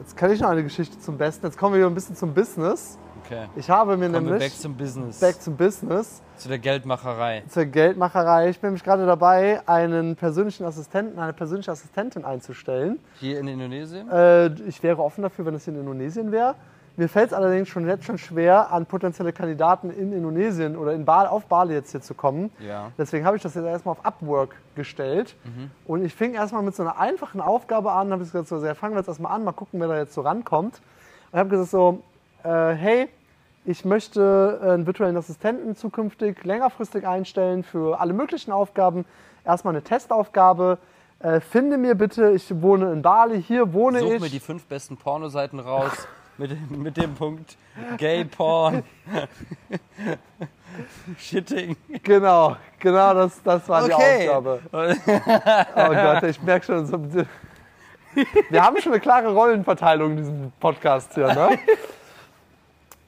jetzt 0.00 0.16
kann 0.16 0.32
ich 0.32 0.40
noch 0.40 0.48
eine 0.48 0.62
Geschichte 0.62 0.98
zum 0.98 1.16
Besten. 1.18 1.46
Jetzt 1.46 1.58
kommen 1.58 1.74
wir 1.74 1.78
wieder 1.80 1.90
ein 1.90 1.94
bisschen 1.94 2.16
zum 2.16 2.32
Business. 2.34 2.98
okay. 3.24 3.46
Ich 3.54 3.68
habe 3.70 3.96
mir 3.96 4.10
Kommen 4.10 4.24
nämlich 4.24 4.42
back 4.50 4.52
zum 4.58 4.74
Business. 4.74 5.20
back 5.20 5.40
zum 5.40 5.56
Business, 5.56 6.22
zu 6.36 6.48
der 6.48 6.58
Geldmacherei. 6.58 7.44
zur 7.48 7.66
Geldmacherei. 7.66 8.48
Ich 8.48 8.58
bin 8.60 8.68
nämlich 8.70 8.82
gerade 8.84 9.06
dabei, 9.06 9.60
einen 9.68 10.16
persönlichen 10.16 10.64
Assistenten, 10.64 11.18
eine 11.18 11.32
persönliche 11.34 11.70
Assistentin 11.70 12.24
einzustellen. 12.24 12.98
Hier 13.20 13.38
in 13.38 13.46
Indonesien? 13.48 14.10
Äh, 14.10 14.46
ich 14.68 14.82
wäre 14.82 15.02
offen 15.02 15.22
dafür, 15.22 15.44
wenn 15.46 15.54
es 15.54 15.64
hier 15.64 15.74
in 15.74 15.80
Indonesien 15.80 16.32
wäre. 16.32 16.54
Mir 16.98 17.08
fällt 17.08 17.28
es 17.28 17.32
allerdings 17.34 17.68
schon 17.68 17.86
jetzt 17.86 18.04
schon 18.04 18.16
schwer, 18.16 18.72
an 18.72 18.86
potenzielle 18.86 19.32
Kandidaten 19.32 19.90
in 19.90 20.12
Indonesien 20.12 20.76
oder 20.76 20.94
in 20.94 21.04
Bali, 21.04 21.28
auf 21.28 21.44
Bali 21.44 21.74
jetzt 21.74 21.90
hier 21.90 22.00
zu 22.00 22.14
kommen. 22.14 22.50
Ja. 22.58 22.90
Deswegen 22.96 23.26
habe 23.26 23.36
ich 23.36 23.42
das 23.42 23.54
jetzt 23.54 23.66
erstmal 23.66 23.92
auf 23.92 24.04
Upwork 24.04 24.56
gestellt. 24.74 25.36
Und 25.86 26.04
ich 26.04 26.14
fing 26.14 26.34
erstmal 26.34 26.62
mit 26.62 26.74
so 26.74 26.82
einer 26.82 26.98
einfachen 26.98 27.42
Aufgabe 27.42 27.92
an. 27.92 28.12
habe 28.12 28.22
ich 28.22 28.32
gesagt, 28.32 28.48
so, 28.48 28.64
ja, 28.64 28.74
fangen 28.74 28.94
wir 28.94 29.00
jetzt 29.00 29.08
erstmal 29.08 29.32
an, 29.32 29.44
mal 29.44 29.52
gucken, 29.52 29.78
wer 29.78 29.88
da 29.88 29.98
jetzt 29.98 30.14
so 30.14 30.22
rankommt. 30.22 30.80
Und 31.32 31.38
habe 31.38 31.50
gesagt 31.50 31.70
so, 31.70 32.02
äh, 32.44 32.72
hey, 32.72 33.08
ich 33.66 33.84
möchte 33.84 34.60
äh, 34.62 34.70
einen 34.70 34.86
virtuellen 34.86 35.16
Assistenten 35.16 35.76
zukünftig 35.76 36.44
längerfristig 36.44 37.06
einstellen 37.06 37.62
für 37.62 38.00
alle 38.00 38.14
möglichen 38.14 38.52
Aufgaben. 38.52 39.04
Erstmal 39.44 39.74
eine 39.74 39.82
Testaufgabe. 39.82 40.78
Äh, 41.18 41.40
finde 41.40 41.76
mir 41.76 41.94
bitte, 41.94 42.30
ich 42.30 42.62
wohne 42.62 42.92
in 42.92 43.02
Bali, 43.02 43.42
hier 43.42 43.72
wohne 43.72 44.00
Such 44.00 44.12
ich. 44.12 44.20
mir 44.20 44.30
die 44.30 44.40
fünf 44.40 44.66
besten 44.66 44.96
Pornoseiten 44.96 45.58
raus 45.60 45.90
mit, 46.38 46.50
dem- 46.50 46.82
mit 46.82 46.96
dem 46.96 47.14
Punkt 47.14 47.56
Gay 47.98 48.24
Porn. 48.24 48.82
Shitting. 51.18 51.76
Genau, 52.02 52.56
genau, 52.78 53.14
das, 53.14 53.42
das 53.42 53.68
war 53.68 53.86
die 53.86 53.92
Okay. 53.94 54.28
Aufgabe. 54.28 54.60
Oh 54.72 55.88
Gott, 55.94 56.22
ich 56.24 56.42
merke 56.42 56.66
schon. 56.66 56.86
So, 56.86 57.00
wir 58.50 58.62
haben 58.62 58.80
schon 58.80 58.92
eine 58.92 59.00
klare 59.00 59.32
Rollenverteilung 59.32 60.12
in 60.12 60.16
diesem 60.18 60.52
Podcast 60.60 61.14
hier. 61.14 61.28
Ne? 61.28 61.58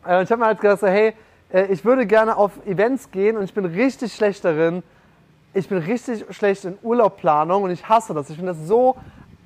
Äh, 0.07 0.23
Ich 0.23 0.31
habe 0.31 0.37
mir 0.41 0.47
halt 0.47 0.61
gedacht, 0.61 0.83
hey, 0.83 1.14
äh, 1.53 1.67
ich 1.67 1.85
würde 1.85 2.07
gerne 2.07 2.37
auf 2.37 2.53
Events 2.67 3.11
gehen 3.11 3.37
und 3.37 3.45
ich 3.45 3.53
bin 3.55 3.64
richtig 3.64 4.14
schlecht 4.14 4.45
darin. 4.45 4.83
Ich 5.55 5.69
bin 5.69 5.79
richtig 5.79 6.25
schlecht 6.35 6.64
in 6.64 6.79
Urlaubplanung 6.83 7.62
und 7.64 7.71
ich 7.71 7.87
hasse 7.88 8.14
das. 8.14 8.31
Ich 8.31 8.37
finde 8.37 8.53
das 8.53 8.67
so 8.67 8.97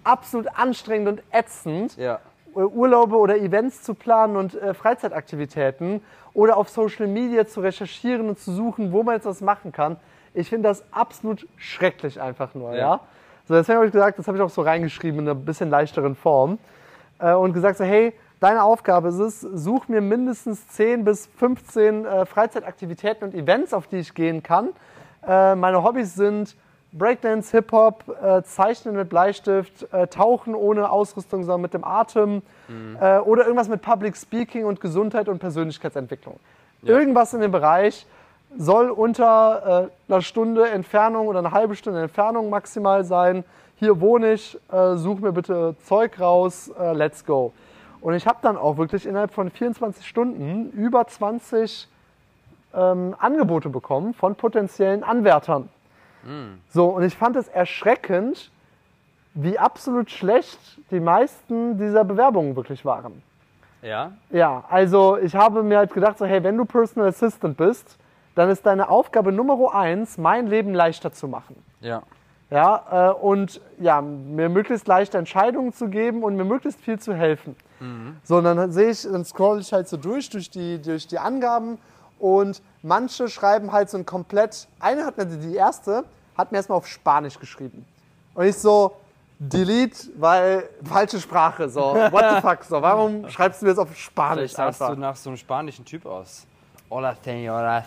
absolut 0.04 0.46
anstrengend 0.56 1.08
und 1.08 1.22
ätzend. 1.32 1.96
Ja. 1.96 2.20
Äh, 2.54 2.60
Urlaube 2.60 3.16
oder 3.16 3.36
Events 3.36 3.82
zu 3.82 3.94
planen 3.94 4.36
und 4.36 4.54
äh, 4.54 4.74
Freizeitaktivitäten 4.74 6.02
oder 6.34 6.56
auf 6.56 6.68
Social 6.68 7.06
Media 7.06 7.46
zu 7.46 7.60
recherchieren 7.60 8.28
und 8.28 8.38
zu 8.38 8.52
suchen, 8.52 8.92
wo 8.92 9.02
man 9.02 9.16
jetzt 9.16 9.26
was 9.26 9.40
machen 9.40 9.72
kann. 9.72 9.96
Ich 10.34 10.48
finde 10.48 10.68
das 10.68 10.84
absolut 10.92 11.46
schrecklich 11.56 12.20
einfach 12.20 12.54
nur, 12.54 12.72
ja. 12.72 12.78
Ja. 12.78 13.00
So, 13.48 13.54
deswegen 13.54 13.76
habe 13.76 13.86
ich 13.86 13.92
gesagt, 13.92 14.18
das 14.18 14.28
habe 14.28 14.38
ich 14.38 14.42
auch 14.42 14.50
so 14.50 14.62
reingeschrieben 14.62 15.20
in 15.20 15.28
einer 15.28 15.34
bisschen 15.34 15.68
leichteren 15.68 16.14
Form 16.14 16.58
äh, 17.18 17.32
und 17.32 17.52
gesagt 17.52 17.76
so, 17.78 17.84
hey, 17.84 18.14
deine 18.40 18.62
Aufgabe 18.62 19.08
ist 19.08 19.18
es, 19.18 19.40
such 19.40 19.88
mir 19.88 20.00
mindestens 20.00 20.66
10 20.68 21.04
bis 21.04 21.26
15 21.36 22.04
äh, 22.04 22.26
Freizeitaktivitäten 22.26 23.28
und 23.28 23.34
Events, 23.34 23.74
auf 23.74 23.88
die 23.88 23.98
ich 23.98 24.14
gehen 24.14 24.42
kann. 24.42 24.70
Äh, 25.26 25.54
meine 25.54 25.82
Hobbys 25.82 26.14
sind 26.14 26.56
Breakdance, 26.92 27.50
Hip-Hop, 27.52 28.04
äh, 28.22 28.42
Zeichnen 28.42 28.96
mit 28.96 29.08
Bleistift, 29.08 29.92
äh, 29.92 30.06
Tauchen 30.06 30.54
ohne 30.54 30.90
Ausrüstung, 30.90 31.44
sondern 31.44 31.62
mit 31.62 31.74
dem 31.74 31.84
Atem 31.84 32.42
äh, 33.00 33.18
oder 33.18 33.44
irgendwas 33.44 33.68
mit 33.68 33.82
Public 33.82 34.16
Speaking 34.16 34.64
und 34.66 34.80
Gesundheit 34.80 35.28
und 35.28 35.38
Persönlichkeitsentwicklung. 35.38 36.38
Irgendwas 36.82 37.32
in 37.32 37.40
dem 37.40 37.52
Bereich 37.52 38.06
soll 38.58 38.90
unter 38.90 39.88
äh, 40.08 40.12
einer 40.12 40.22
Stunde 40.22 40.68
Entfernung 40.68 41.28
oder 41.28 41.38
eine 41.38 41.52
halbe 41.52 41.76
Stunde 41.76 42.02
Entfernung 42.02 42.50
maximal 42.50 43.04
sein. 43.04 43.44
Hier 43.76 44.00
wohne 44.00 44.34
ich, 44.34 44.58
äh, 44.70 44.96
such 44.96 45.20
mir 45.20 45.32
bitte 45.32 45.76
Zeug 45.84 46.20
raus, 46.20 46.70
äh, 46.78 46.92
let's 46.92 47.24
go. 47.24 47.52
Und 48.00 48.14
ich 48.14 48.26
habe 48.26 48.38
dann 48.42 48.56
auch 48.56 48.76
wirklich 48.76 49.06
innerhalb 49.06 49.32
von 49.32 49.50
24 49.50 50.06
Stunden 50.06 50.70
über 50.72 51.06
20 51.06 51.88
ähm, 52.74 53.14
Angebote 53.18 53.68
bekommen 53.68 54.12
von 54.12 54.34
potenziellen 54.34 55.04
Anwärtern. 55.04 55.68
So, 56.68 56.88
und 56.88 57.02
ich 57.02 57.16
fand 57.16 57.36
es 57.36 57.48
erschreckend, 57.48 58.50
wie 59.34 59.58
absolut 59.58 60.10
schlecht 60.10 60.58
die 60.90 61.00
meisten 61.00 61.78
dieser 61.78 62.04
Bewerbungen 62.04 62.54
wirklich 62.54 62.84
waren. 62.84 63.22
Ja. 63.80 64.12
Ja, 64.30 64.64
also 64.68 65.18
ich 65.18 65.34
habe 65.34 65.62
mir 65.62 65.78
halt 65.78 65.92
gedacht, 65.92 66.18
so, 66.18 66.24
hey, 66.24 66.42
wenn 66.44 66.56
du 66.56 66.64
Personal 66.64 67.08
Assistant 67.08 67.56
bist, 67.56 67.98
dann 68.34 68.48
ist 68.48 68.64
deine 68.64 68.88
Aufgabe 68.88 69.32
Nummer 69.32 69.74
eins, 69.74 70.18
mein 70.18 70.46
Leben 70.46 70.74
leichter 70.74 71.12
zu 71.12 71.28
machen. 71.28 71.56
Ja. 71.80 72.02
Ja, 72.50 73.10
äh, 73.10 73.14
und 73.14 73.62
ja, 73.78 74.02
mir 74.02 74.50
möglichst 74.50 74.86
leichte 74.86 75.16
Entscheidungen 75.16 75.72
zu 75.72 75.88
geben 75.88 76.22
und 76.22 76.36
mir 76.36 76.44
möglichst 76.44 76.80
viel 76.80 76.98
zu 76.98 77.14
helfen. 77.14 77.56
So, 78.22 78.36
und 78.36 78.44
dann 78.44 78.70
sehe 78.70 78.90
ich, 78.90 79.02
dann 79.02 79.24
scroll 79.24 79.60
ich 79.60 79.72
halt 79.72 79.88
so 79.88 79.96
durch, 79.96 80.30
durch 80.30 80.50
die, 80.50 80.80
durch 80.80 81.06
die 81.08 81.18
Angaben 81.18 81.78
und 82.22 82.62
manche 82.82 83.28
schreiben 83.28 83.72
halt 83.72 83.90
so 83.90 83.98
ein 83.98 84.06
komplett, 84.06 84.68
eine 84.78 85.04
hat 85.04 85.18
mir, 85.18 85.26
die 85.26 85.56
erste, 85.56 86.04
hat 86.38 86.52
mir 86.52 86.58
erstmal 86.58 86.78
auf 86.78 86.86
Spanisch 86.86 87.36
geschrieben. 87.36 87.84
Und 88.34 88.46
ich 88.46 88.56
so, 88.56 88.92
delete, 89.40 90.08
weil 90.16 90.68
falsche 90.84 91.20
Sprache, 91.20 91.68
so, 91.68 91.80
what 92.12 92.24
the 92.30 92.40
fuck, 92.40 92.62
so, 92.62 92.80
warum 92.80 93.28
schreibst 93.28 93.60
du 93.60 93.66
mir 93.66 93.72
jetzt 93.72 93.80
auf 93.80 93.94
Spanisch 93.96 94.52
Vielleicht 94.52 94.76
sahst 94.78 94.80
du 94.80 94.94
nach 94.94 95.16
so 95.16 95.30
einem 95.30 95.36
spanischen 95.36 95.84
Typ 95.84 96.06
aus. 96.06 96.46
Hola, 96.88 97.16
señora. 97.24 97.84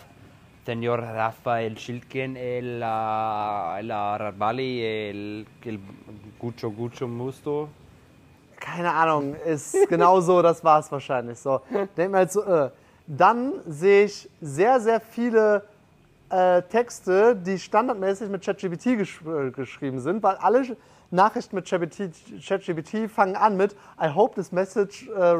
Señor 0.66 0.98
Rafael 0.98 1.78
Schildgen, 1.78 2.36
el, 2.36 2.82
el 2.82 3.92
Arbali, 3.92 4.84
el, 4.84 5.46
el 5.64 5.80
Gucho 6.40 6.72
Gucho 6.72 7.08
Musto. 7.08 7.70
keine 8.60 8.92
Ahnung, 8.92 9.36
ist 9.46 9.78
genau 9.88 10.20
so, 10.20 10.42
das 10.42 10.64
war 10.64 10.80
es 10.80 10.92
wahrscheinlich. 10.92 11.38
So, 11.38 11.62
denk 11.96 12.14
halt 12.14 12.32
so, 12.32 12.44
äh. 12.44 12.72
Dann 13.08 13.54
sehe 13.68 14.06
ich 14.06 14.30
sehr, 14.42 14.80
sehr 14.80 15.00
viele 15.00 15.64
äh, 16.30 16.62
Texte, 16.64 17.36
die 17.36 17.60
standardmäßig 17.60 18.30
mit 18.30 18.44
ChatGPT 18.44 18.98
gesch 18.98 19.22
äh, 19.22 19.52
geschrieben 19.52 20.00
sind, 20.00 20.24
weil 20.24 20.36
alle 20.36 20.76
Nachrichten 21.12 21.56
mit 21.56 21.66
ChatGPT 21.66 23.10
fangen 23.10 23.36
an 23.36 23.58
mit 23.58 23.76
I 24.02 24.10
hope 24.14 24.36
this 24.36 24.52
message 24.52 25.08
äh, 25.10 25.36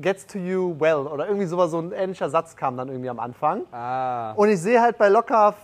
gets 0.00 0.26
to 0.26 0.38
you 0.38 0.74
well 0.78 1.06
oder 1.06 1.26
irgendwie 1.26 1.46
sowas, 1.46 1.70
so 1.70 1.78
ein 1.78 1.92
ähnlicher 1.92 2.28
Satz 2.28 2.56
kam 2.56 2.76
dann 2.76 2.88
irgendwie 2.88 3.10
am 3.10 3.20
Anfang. 3.20 3.62
Ah. 3.72 4.32
Und 4.32 4.48
ich 4.48 4.60
sehe 4.60 4.80
halt 4.80 4.98
bei 4.98 5.08
locker 5.08 5.54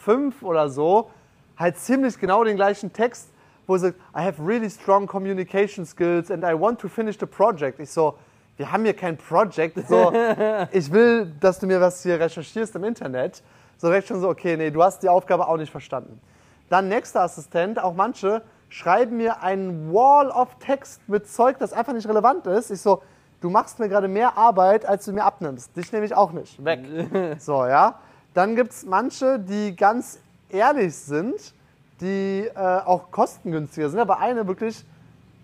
fünf 0.00 0.42
oder 0.42 0.68
so, 0.68 1.10
halt 1.56 1.76
ziemlich 1.78 2.18
genau 2.18 2.44
den 2.44 2.56
gleichen 2.56 2.92
Text, 2.92 3.30
wo 3.66 3.76
sie 3.76 3.86
sagt, 3.86 3.98
I 4.16 4.22
have 4.22 4.44
really 4.44 4.68
strong 4.68 5.06
communication 5.06 5.86
skills 5.86 6.30
and 6.30 6.44
I 6.44 6.58
want 6.58 6.80
to 6.80 6.88
finish 6.88 7.18
the 7.18 7.26
project. 7.26 7.80
Ich 7.80 7.90
so, 7.90 8.14
wir 8.56 8.70
haben 8.70 8.84
hier 8.84 8.94
kein 8.94 9.16
Project. 9.16 9.88
So, 9.88 10.12
ich 10.72 10.90
will, 10.92 11.32
dass 11.40 11.58
du 11.58 11.66
mir 11.66 11.80
was 11.80 12.02
hier 12.02 12.18
recherchierst 12.20 12.76
im 12.76 12.84
Internet. 12.84 13.42
So 13.78 13.88
recht 13.88 14.08
schon 14.08 14.20
so, 14.20 14.28
okay, 14.28 14.56
nee, 14.56 14.70
du 14.70 14.82
hast 14.82 15.02
die 15.02 15.08
Aufgabe 15.08 15.48
auch 15.48 15.56
nicht 15.56 15.70
verstanden. 15.70 16.20
Dann 16.68 16.88
nächster 16.88 17.22
Assistent, 17.22 17.82
auch 17.82 17.94
manche 17.94 18.42
schreiben 18.68 19.16
mir 19.16 19.42
einen 19.42 19.92
Wall 19.92 20.30
of 20.30 20.56
Text 20.58 21.00
mit 21.08 21.28
Zeug, 21.28 21.58
das 21.58 21.72
einfach 21.72 21.92
nicht 21.92 22.08
relevant 22.08 22.46
ist. 22.46 22.70
Ich 22.70 22.80
so, 22.80 23.02
du 23.40 23.50
machst 23.50 23.78
mir 23.78 23.88
gerade 23.88 24.08
mehr 24.08 24.36
Arbeit, 24.36 24.86
als 24.86 25.04
du 25.04 25.12
mir 25.12 25.24
abnimmst. 25.24 25.76
Dich 25.76 25.92
nehme 25.92 26.06
ich 26.06 26.14
auch 26.14 26.32
nicht. 26.32 26.64
Weg. 26.64 26.80
so, 27.38 27.66
ja. 27.66 28.00
Dann 28.32 28.56
gibt 28.56 28.72
es 28.72 28.84
manche, 28.84 29.38
die 29.38 29.76
ganz 29.76 30.18
ehrlich 30.48 30.94
sind, 30.96 31.54
die 32.00 32.50
äh, 32.52 32.58
auch 32.58 33.10
kostengünstiger 33.10 33.90
sind. 33.90 34.00
Aber 34.00 34.18
eine 34.18 34.46
wirklich, 34.46 34.84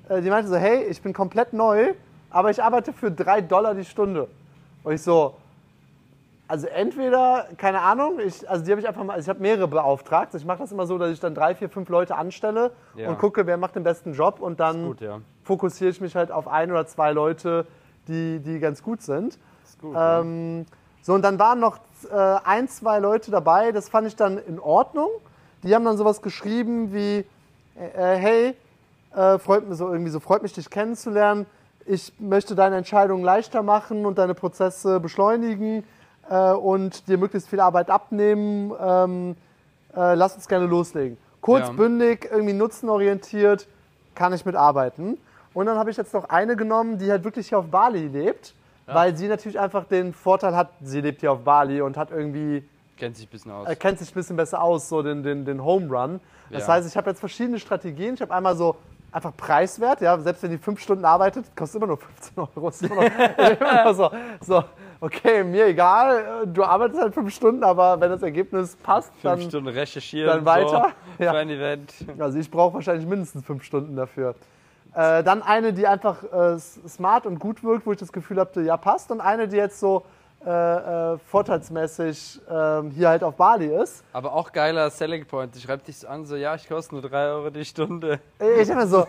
äh, 0.09 0.21
die 0.21 0.31
meinte 0.31 0.49
so, 0.49 0.57
hey, 0.57 0.85
ich 0.85 1.01
bin 1.01 1.13
komplett 1.13 1.53
neu, 1.53 1.95
aber 2.31 2.51
ich 2.51 2.63
arbeite 2.63 2.93
für 2.93 3.11
drei 3.11 3.41
Dollar 3.41 3.75
die 3.75 3.85
Stunde. 3.85 4.29
Und 4.83 4.95
ich 4.95 5.03
so, 5.03 5.35
also 6.49 6.67
entweder, 6.67 7.47
keine 7.57 7.81
Ahnung, 7.81 8.19
ich, 8.19 8.49
also 8.49 8.65
die 8.65 8.71
habe 8.73 8.81
ich 8.81 8.89
einfach 8.89 9.05
mal, 9.05 9.13
also 9.15 9.25
ich 9.25 9.29
habe 9.29 9.41
mehrere 9.41 9.69
beauftragt. 9.69 10.35
Ich 10.35 10.45
mache 10.45 10.59
das 10.59 10.73
immer 10.73 10.87
so, 10.87 10.99
dass 10.99 11.11
ich 11.11 11.21
dann 11.21 11.35
drei, 11.35 11.55
vier, 11.55 11.69
fünf 11.69 11.89
Leute 11.89 12.17
anstelle 12.17 12.73
Ja. 12.97 13.09
und 13.09 13.19
gucke, 13.19 13.47
wer 13.47 13.57
macht 13.57 13.77
den 13.77 13.85
besten 13.85 14.15
Job 14.15 14.41
und 14.41 14.59
dann 14.59 14.87
Gut, 14.87 15.01
ja. 15.01 15.21
fokussiere 15.45 15.91
ich 15.91 16.01
mich 16.01 16.17
halt 16.17 16.33
auf 16.33 16.49
ein 16.49 16.71
oder 16.73 16.87
zwei 16.87 17.13
Leute, 17.13 17.67
die, 18.09 18.41
die 18.41 18.59
ganz 18.59 18.83
gut 18.83 19.03
sind. 19.03 19.39
Gut. 19.81 19.95
ja. 19.95 20.21
Ähm, 20.21 20.67
so, 21.03 21.15
und 21.15 21.23
dann 21.23 21.39
waren 21.39 21.61
noch 21.61 21.79
äh, 22.11 22.17
ein, 22.45 22.69
zwei 22.69 22.99
Leute 22.99 23.31
dabei, 23.31 23.73
das 23.73 23.89
fand 23.89 24.07
ich 24.07 24.17
dann 24.17 24.37
in 24.39 24.59
Ordnung. 24.59 25.09
Die 25.63 25.75
haben 25.75 25.85
dann 25.85 25.97
sowas 25.97 26.21
geschrieben 26.21 26.93
wie, 26.93 27.25
äh, 27.77 28.17
hey, 28.17 28.55
äh, 29.15 29.39
freut 29.39 29.69
mich 29.69 29.79
so 29.79 29.91
irgendwie 29.91 30.11
so, 30.11 30.21
freut 30.21 30.43
mich, 30.43 30.53
dich 30.53 30.69
kennenzulernen. 30.69 31.47
Ich 31.87 32.13
möchte 32.19 32.55
deine 32.55 32.77
Entscheidungen 32.77 33.25
leichter 33.25 33.63
machen 33.63 34.07
und 34.07 34.19
deine 34.19 34.35
Prozesse 34.35 35.01
beschleunigen 35.01 35.85
äh, 36.29 36.53
und 36.53 37.09
dir 37.09 37.19
möglichst 37.19 37.49
viel 37.49 37.61
Arbeit 37.61 37.91
abnehmen. 37.91 38.73
Ähm, 38.81 39.37
äh, 39.97 40.15
lass 40.15 40.35
uns 40.37 40.47
gerne 40.47 40.67
loslegen. 40.67 41.17
Kurz, 41.41 41.67
Ja. 41.69 41.73
bündig, 41.73 42.29
irgendwie 42.31 42.53
nutzenorientiert, 42.53 43.67
kann 44.15 44.33
ich 44.33 44.45
mitarbeiten. 44.45 45.17
Und 45.55 45.67
dann 45.67 45.79
habe 45.79 45.91
ich 45.91 45.97
jetzt 45.97 46.15
noch 46.15 46.29
eine 46.29 46.55
genommen, 46.55 46.99
die 46.99 47.11
halt 47.11 47.25
wirklich 47.25 47.49
hier 47.49 47.59
auf 47.59 47.67
Bali 47.71 48.07
lebt, 48.07 48.55
weil 48.87 49.17
sie 49.17 49.29
natürlich 49.29 49.59
einfach 49.59 49.85
den 49.85 50.13
Vorteil 50.13 50.55
hat, 50.57 50.71
sie 50.83 51.01
lebt 51.01 51.21
hier 51.21 51.31
auf 51.33 51.41
Bali 51.45 51.81
und 51.81 51.97
hat 51.97 52.11
irgendwie, 52.11 52.63
Kennt 52.97 53.17
sich 53.17 53.27
ein 53.27 53.31
bisschen 53.31 53.53
aus. 53.53 53.69
äh, 53.69 53.75
kennt 53.77 53.99
sich 54.01 54.11
ein 54.11 54.15
bisschen 54.15 54.37
besser 54.37 54.61
aus, 54.63 54.89
so 54.89 55.01
den, 55.03 55.23
den, 55.23 55.45
den 55.45 55.65
Home 55.65 55.87
Run. 55.89 56.21
Das 56.51 56.67
Ja. 56.67 56.75
heißt, 56.75 56.89
ich 56.89 56.97
habe 56.97 57.09
jetzt 57.11 57.21
verschiedene 57.21 57.59
Strategien. 57.61 58.15
Ich 58.15 58.21
habe 58.21 58.35
einmal 58.35 58.57
so 58.57 58.77
einfach 59.13 59.37
preiswert, 59.37 60.01
ja, 60.01 60.19
selbst 60.19 60.43
wenn 60.43 60.51
die 60.51 60.59
fünf 60.59 60.81
Stunden 60.81 61.05
arbeitet, 61.05 61.47
kostet 61.57 61.77
immer 61.83 61.89
nur 61.89 61.99
15 61.99 62.39
Euro. 62.39 62.51
Immer 63.61 63.85
noch, 63.85 63.95
so, 63.95 64.11
so, 64.41 64.65
okay, 65.01 65.43
mir 65.45 65.67
egal, 65.67 66.43
äh, 66.45 66.47
du 66.47 66.65
arbeitest 66.65 67.01
halt 67.01 67.15
fünf 67.15 67.35
Stunden, 67.35 67.65
aber 67.65 68.01
wenn 68.01 68.11
das 68.11 68.23
Ergebnis 68.23 68.77
passt, 68.77 69.11
Fünf 69.13 69.23
dann 69.23 69.41
Stunden 69.43 69.69
recherchieren. 69.69 70.29
dann 70.29 70.45
weiter. 70.45 70.93
So, 71.19 71.25
Ja. 71.25 71.33
Für 71.33 71.39
ein 71.39 71.51
Event. 71.51 71.93
Also 72.19 72.39
ich 72.39 72.51
brauche 72.51 72.75
wahrscheinlich 72.75 73.07
mindestens 73.07 73.45
fünf 73.45 73.65
Stunden 73.65 73.97
dafür. 73.97 74.35
Äh, 74.95 75.23
dann 75.23 75.43
eine, 75.43 75.73
die 75.73 75.87
einfach 75.87 76.23
äh, 76.25 76.59
smart 76.59 77.27
und 77.27 77.39
gut 77.39 77.63
wirkt, 77.63 77.87
wo 77.87 77.93
ich 77.93 77.99
das 77.99 78.13
Gefühl 78.13 78.39
habe, 78.39 78.61
ja 78.63 78.77
passt. 78.77 79.11
Und 79.11 79.21
eine, 79.21 79.47
die 79.47 79.57
jetzt 79.57 79.79
so 79.79 80.05
äh, 80.47 81.13
äh, 81.15 81.19
vorteilsmäßig 81.27 82.41
ähm, 82.51 82.91
hier 82.91 83.09
halt 83.11 83.23
auf 83.23 83.35
Bali 83.37 83.67
ist. 83.67 84.05
Aber 84.13 84.33
auch 84.33 84.53
geiler 84.53 84.89
Selling 84.91 85.27
Point. 85.27 85.55
Die 85.55 85.61
schreibt 85.61 85.87
dich 85.89 85.99
so 85.99 86.09
an, 86.09 86.25
so, 86.25 86.37
ja, 86.37 86.55
ich 86.55 86.67
koste 86.69 86.95
nur 86.95 87.03
3 87.03 87.29
Euro 87.29 87.51
die 87.51 87.65
Stunde. 87.65 88.21
Äh, 88.41 88.63
Ich 88.63 88.71
habe 88.71 88.81
mir 88.81 88.87
so, 88.87 89.07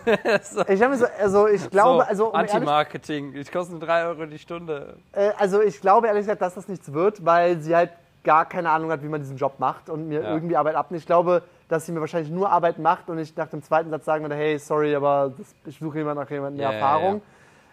ich 0.67 0.81
habe 0.81 0.89
mir 0.91 0.97
so, 0.97 1.05
also 1.19 1.47
ich 1.47 1.69
glaube, 1.69 2.03
so, 2.03 2.09
also, 2.09 2.27
um 2.29 2.35
Anti-Marketing. 2.35 3.33
Ich 3.35 3.51
koste 3.51 3.71
nur 3.73 3.81
3 3.81 4.05
Euro 4.07 4.25
die 4.25 4.39
Stunde. 4.39 4.97
äh, 5.13 5.31
also 5.37 5.61
ich 5.61 5.79
glaube 5.79 6.07
ehrlich 6.07 6.23
gesagt, 6.23 6.41
dass 6.41 6.55
das 6.55 6.67
nichts 6.67 6.91
wird, 6.91 7.25
weil 7.25 7.59
sie 7.59 7.75
halt 7.75 7.91
gar 8.23 8.45
keine 8.45 8.69
Ahnung 8.69 8.91
hat, 8.91 9.01
wie 9.01 9.07
man 9.07 9.19
diesen 9.21 9.37
Job 9.37 9.53
macht 9.57 9.89
und 9.89 10.07
mir 10.07 10.21
Ja. 10.21 10.33
irgendwie 10.33 10.55
Arbeit 10.57 10.75
abnimmt. 10.75 10.99
Ich 11.01 11.07
glaube, 11.07 11.41
dass 11.69 11.85
sie 11.85 11.91
mir 11.91 12.01
wahrscheinlich 12.01 12.29
nur 12.31 12.51
Arbeit 12.51 12.77
macht 12.77 13.09
und 13.09 13.17
ich 13.17 13.35
nach 13.35 13.47
dem 13.47 13.63
zweiten 13.63 13.89
Satz 13.89 14.05
sagen 14.05 14.23
würde, 14.23 14.35
hey, 14.35 14.59
sorry, 14.59 14.93
aber 14.95 15.31
das, 15.37 15.55
ich 15.65 15.79
suche 15.79 15.99
jemanden 15.99 16.21
nach 16.23 16.29
jemandem 16.29 16.57
mehr 16.57 16.71
ja, 16.71 16.75
Erfahrung. 16.75 17.21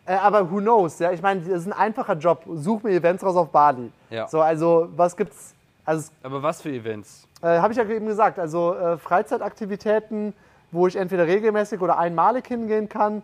Äh, 0.09 0.14
aber 0.14 0.51
who 0.51 0.59
knows? 0.59 0.99
Ja, 0.99 1.12
ich 1.12 1.21
meine, 1.21 1.40
das 1.42 1.61
ist 1.61 1.66
ein 1.66 1.73
einfacher 1.73 2.14
Job. 2.14 2.42
Such 2.55 2.83
mir 2.83 2.92
Events 2.92 3.23
raus 3.23 3.37
auf 3.37 3.51
Bali. 3.51 3.92
Ja. 4.11 4.27
So, 4.27 4.40
also 4.40 4.88
was 4.97 5.16
gibt's? 5.16 5.55
Also 5.85 6.11
Aber 6.23 6.42
was 6.42 6.62
für 6.62 6.71
Events? 6.71 7.27
äh, 7.42 7.59
habe 7.59 7.73
ich 7.73 7.79
ja 7.79 7.85
eben 7.85 8.07
gesagt, 8.07 8.38
also 8.38 8.75
äh, 8.75 8.99
Freizeitaktivitäten, 8.99 10.33
wo 10.73 10.87
ich 10.87 10.97
entweder 10.97 11.27
regelmäßig 11.27 11.81
oder 11.81 11.99
einmalig 11.99 12.47
hingehen 12.47 12.88
kann. 12.88 13.23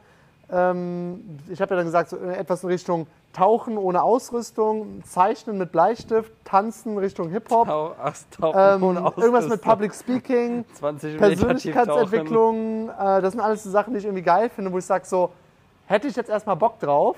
Ähm, 0.51 1.41
ich 1.51 1.61
habe 1.61 1.71
ja 1.71 1.77
dann 1.77 1.87
gesagt, 1.87 2.11
so 2.11 2.17
äh, 2.19 2.37
etwas 2.37 2.63
in 2.63 2.71
Richtung 2.71 3.07
Tauchen 3.33 3.77
ohne 3.77 4.03
Ausrüstung, 4.03 5.03
Zeichnen 5.05 5.59
mit 5.59 5.73
Bleistift, 5.73 6.31
Tanzen 6.45 6.97
Richtung 6.99 7.31
Hip-Hop, 7.31 7.67
Tau 7.67 8.55
ähm, 8.55 8.83
irgendwas 9.17 9.49
mit. 9.49 9.61
Public 9.61 9.93
Speaking, 9.93 10.65
20 10.75 11.21
Meter 11.21 11.57
tief 11.57 11.75
tauchen. 11.75 11.87
Persönlichkeitsentwicklung. 11.87 12.89
Äh, 12.91 13.23
das 13.23 13.33
sind 13.33 13.41
alles 13.41 13.65
so 13.65 13.71
Sachen, 13.71 13.93
die 13.93 13.99
ich 13.99 14.05
irgendwie 14.05 14.23
geil 14.23 14.49
finde, 14.51 14.71
wo 14.71 14.79
ich 14.79 14.85
sage, 14.85 15.05
so 15.05 15.31
hätte 15.87 16.09
ich 16.09 16.17
jetzt 16.17 16.31
erstmal 16.31 16.57
Bock 16.57 16.79
drauf. 16.81 17.17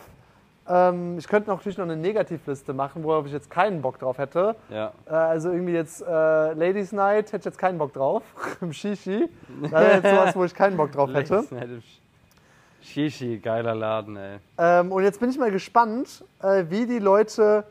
Ähm, 0.68 1.16
ich 1.18 1.28
könnte 1.28 1.48
natürlich 1.50 1.78
noch 1.78 1.84
eine 1.84 1.96
Negativliste 1.96 2.72
machen, 2.72 3.04
worauf 3.04 3.26
ich 3.26 3.32
jetzt 3.32 3.50
keinen 3.50 3.80
Bock 3.82 3.98
drauf 3.98 4.18
hätte. 4.18 4.56
Ja. 4.68 4.92
Äh, 5.06 5.10
Also 5.14 5.50
irgendwie 5.52 5.74
jetzt 5.74 6.02
äh, 6.02 6.04
Ladies 6.54 6.92
Night 6.92 7.26
hätte 7.28 7.38
ich 7.38 7.44
jetzt 7.44 7.58
keinen 7.58 7.78
Bock 7.78 7.92
drauf. 7.92 8.22
Im 8.60 8.72
Shishi. 8.72 9.28
Das 9.62 9.70
wäre 9.70 9.94
jetzt 9.94 10.10
sowas, 10.10 10.36
wo 10.36 10.44
ich 10.44 10.54
keinen 10.54 10.76
Bock 10.76 10.90
drauf 10.92 11.12
hätte. 11.12 11.44
Shishi, 12.82 13.38
geiler 13.38 13.74
Laden, 13.74 14.16
ey. 14.16 14.38
Ähm, 14.58 14.92
und 14.92 15.02
jetzt 15.02 15.18
bin 15.20 15.30
ich 15.30 15.38
mal 15.38 15.50
gespannt, 15.50 16.24
äh, 16.42 16.64
wie 16.68 16.86
die 16.86 16.98
Leute, 17.00 17.64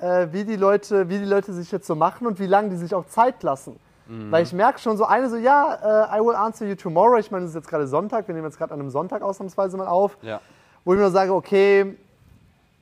äh, 0.00 0.28
wie 0.32 0.44
die 0.44 0.56
Leute, 0.56 1.08
wie 1.08 1.18
die 1.18 1.24
Leute 1.24 1.52
sich 1.52 1.70
jetzt 1.70 1.86
so 1.86 1.94
machen 1.94 2.26
und 2.26 2.40
wie 2.40 2.46
lange 2.46 2.70
die 2.70 2.76
sich 2.76 2.94
auch 2.94 3.06
Zeit 3.06 3.42
lassen. 3.42 3.78
Weil 4.08 4.42
ich 4.42 4.54
merke 4.54 4.78
schon 4.78 4.96
so 4.96 5.04
eine 5.04 5.28
so, 5.28 5.36
ja, 5.36 6.10
äh, 6.14 6.18
I 6.18 6.24
will 6.24 6.34
answer 6.34 6.66
you 6.66 6.74
tomorrow. 6.74 7.18
Ich 7.18 7.30
meine, 7.30 7.44
es 7.44 7.50
ist 7.50 7.56
jetzt 7.56 7.68
gerade 7.68 7.86
Sonntag, 7.86 8.26
wir 8.26 8.34
nehmen 8.34 8.46
jetzt 8.46 8.56
gerade 8.56 8.72
an 8.72 8.80
einem 8.80 8.88
Sonntag 8.90 9.20
ausnahmsweise 9.22 9.76
mal 9.76 9.86
auf, 9.86 10.16
Ja. 10.22 10.40
wo 10.84 10.94
ich 10.94 10.98
mir 10.98 11.10
sage, 11.10 11.34
okay, 11.34 11.94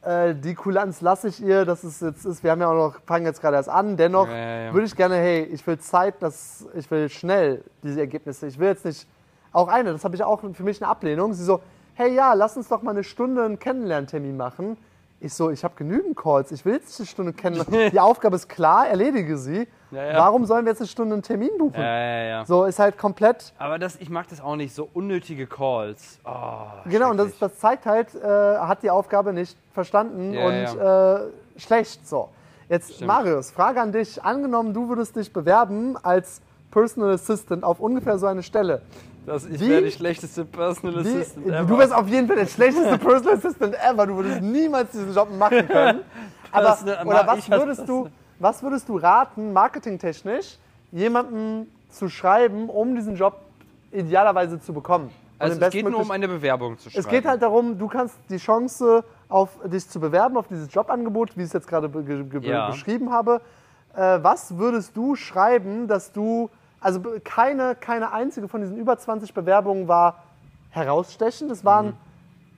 äh, 0.02 0.34
die 0.36 0.54
Kulanz 0.54 1.00
lasse 1.00 1.26
ich 1.26 1.42
ihr, 1.42 1.64
das 1.64 1.82
ist 1.82 2.00
jetzt 2.00 2.24
ist, 2.24 2.44
wir 2.44 2.52
haben 2.52 2.60
ja 2.60 2.68
auch 2.68 2.92
noch, 2.92 3.00
fangen 3.06 3.26
jetzt 3.26 3.40
gerade 3.40 3.56
erst 3.56 3.68
an, 3.68 3.96
dennoch 3.96 4.28
Ja, 4.28 4.36
ja, 4.66 4.72
würde 4.72 4.86
ich 4.86 4.94
gerne, 4.94 5.16
hey, 5.16 5.42
ich 5.42 5.66
will 5.66 5.78
Zeit, 5.78 6.14
das, 6.20 6.64
ich 6.74 6.88
will 6.92 7.08
schnell 7.08 7.64
diese 7.82 7.98
Ergebnisse. 8.00 8.46
Ich 8.46 8.58
will 8.60 8.68
jetzt 8.68 8.84
nicht, 8.84 9.08
auch 9.52 9.66
eine, 9.66 9.90
das 9.92 10.04
habe 10.04 10.14
ich 10.14 10.22
auch 10.22 10.40
für 10.52 10.62
mich 10.62 10.80
eine 10.80 10.88
Ablehnung. 10.88 11.32
Sie 11.32 11.42
so, 11.42 11.60
hey 11.94 12.14
ja, 12.14 12.34
lass 12.34 12.56
uns 12.56 12.68
doch 12.68 12.82
mal 12.82 12.92
eine 12.92 13.02
Stunde 13.02 13.42
einen 13.44 13.58
Kennenlerntermin 13.58 14.36
machen. 14.36 14.76
Ich 15.18 15.32
so, 15.32 15.50
ich 15.50 15.64
habe 15.64 15.74
genügend 15.76 16.14
Calls, 16.16 16.52
ich 16.52 16.64
will 16.64 16.74
jetzt 16.74 17.00
eine 17.00 17.06
Stunde 17.06 17.32
kennenlernen. 17.32 17.90
Die 17.92 18.00
Aufgabe 18.00 18.36
ist 18.36 18.48
klar, 18.48 18.86
erledige 18.88 19.38
sie. 19.38 19.66
Ja, 19.90 20.04
ja. 20.04 20.18
Warum 20.18 20.44
sollen 20.44 20.66
wir 20.66 20.72
jetzt 20.72 20.80
eine 20.80 20.88
Stunde 20.88 21.14
einen 21.14 21.22
Termin 21.22 21.50
buchen? 21.58 21.80
Ja, 21.80 21.98
ja, 21.98 22.22
ja. 22.24 22.44
So 22.44 22.64
ist 22.64 22.78
halt 22.78 22.98
komplett 22.98 23.52
Aber 23.56 23.78
das, 23.78 23.96
ich 23.96 24.10
mag 24.10 24.28
das 24.28 24.40
auch 24.42 24.56
nicht, 24.56 24.74
so 24.74 24.88
unnötige 24.92 25.46
Calls. 25.46 26.18
Oh, 26.24 26.30
Genau, 26.84 27.10
und 27.10 27.16
das, 27.16 27.38
das 27.38 27.58
zeigt 27.58 27.86
halt, 27.86 28.14
äh, 28.14 28.18
hat 28.26 28.82
die 28.82 28.90
Aufgabe 28.90 29.32
nicht 29.32 29.56
verstanden 29.72 30.36
und 30.36 30.80
Äh, 30.80 31.20
schlecht. 31.58 32.06
So. 32.06 32.28
Jetzt, 32.68 32.94
Stimmt. 32.94 33.06
Marius, 33.08 33.50
Frage 33.52 33.80
an 33.80 33.92
dich. 33.92 34.22
Angenommen, 34.22 34.74
du 34.74 34.88
würdest 34.88 35.16
dich 35.16 35.32
bewerben 35.32 35.96
als 36.02 36.42
Personal 36.72 37.12
Assistant 37.14 37.64
auf 37.64 37.80
ungefähr 37.80 38.18
so 38.18 38.26
eine 38.26 38.42
Stelle. 38.42 38.82
Das, 39.26 39.44
ich 39.46 39.60
wäre 39.60 39.82
die 39.82 39.90
schlechteste 39.90 40.44
Personal 40.44 41.04
Wie, 41.04 41.08
Assistant 41.08 41.46
ever. 41.46 41.64
du 41.64 41.78
wärst 41.78 41.92
auf 41.94 42.08
jeden 42.08 42.26
Fall 42.26 42.36
der 42.36 42.46
schlechteste 42.46 42.98
Personal 42.98 43.34
Assistant 43.34 43.74
ever. 43.74 44.06
Du 44.06 44.16
würdest 44.16 44.40
niemals 44.40 44.90
diesen 44.90 45.12
Job 45.14 45.28
machen 45.36 45.66
können. 45.68 46.00
Aber, 46.52 46.78
oder 47.04 47.26
was 47.26 47.50
würdest, 47.50 47.88
du, 47.88 48.08
was 48.38 48.62
würdest 48.62 48.88
du 48.88 48.96
raten, 48.96 49.52
marketingtechnisch, 49.52 50.56
jemandem 50.92 51.66
zu 51.90 52.08
schreiben, 52.08 52.68
um 52.68 52.94
diesen 52.94 53.16
Job 53.16 53.40
idealerweise 53.92 54.60
zu 54.60 54.72
bekommen? 54.72 55.10
Also 55.38 55.60
es 55.60 55.70
geht 55.70 55.88
nur 55.88 56.00
um 56.00 56.10
eine 56.10 56.28
Bewerbung 56.28 56.78
zu 56.78 56.88
schreiben. 56.88 57.04
es 57.04 57.10
geht 57.10 57.26
halt 57.26 57.42
darum, 57.42 57.78
du 57.78 57.88
kannst 57.88 58.16
die 58.30 58.38
Chance, 58.38 59.04
auf 59.28 59.50
dich 59.64 59.88
zu 59.88 60.00
bewerben, 60.00 60.36
auf 60.36 60.46
dieses 60.48 60.72
Jobangebot, 60.72 61.36
wie 61.36 61.40
ich 61.40 61.48
es 61.48 61.52
jetzt 61.52 61.66
gerade 61.66 61.90
Ja. 62.42 62.70
beschrieben 62.70 63.12
habe. 63.12 63.40
Äh, 63.94 64.18
was 64.22 64.56
würdest 64.56 64.96
du 64.96 65.16
schreiben, 65.16 65.88
dass 65.88 66.12
du, 66.12 66.48
also 66.86 67.00
keine, 67.24 67.74
keine 67.74 68.12
einzige 68.12 68.46
von 68.46 68.60
diesen 68.60 68.76
über 68.76 68.96
20 68.96 69.34
Bewerbungen 69.34 69.88
war 69.88 70.22
herausstechend. 70.70 71.50
Es 71.50 71.64
waren 71.64 71.86
Mhm. 71.86 71.92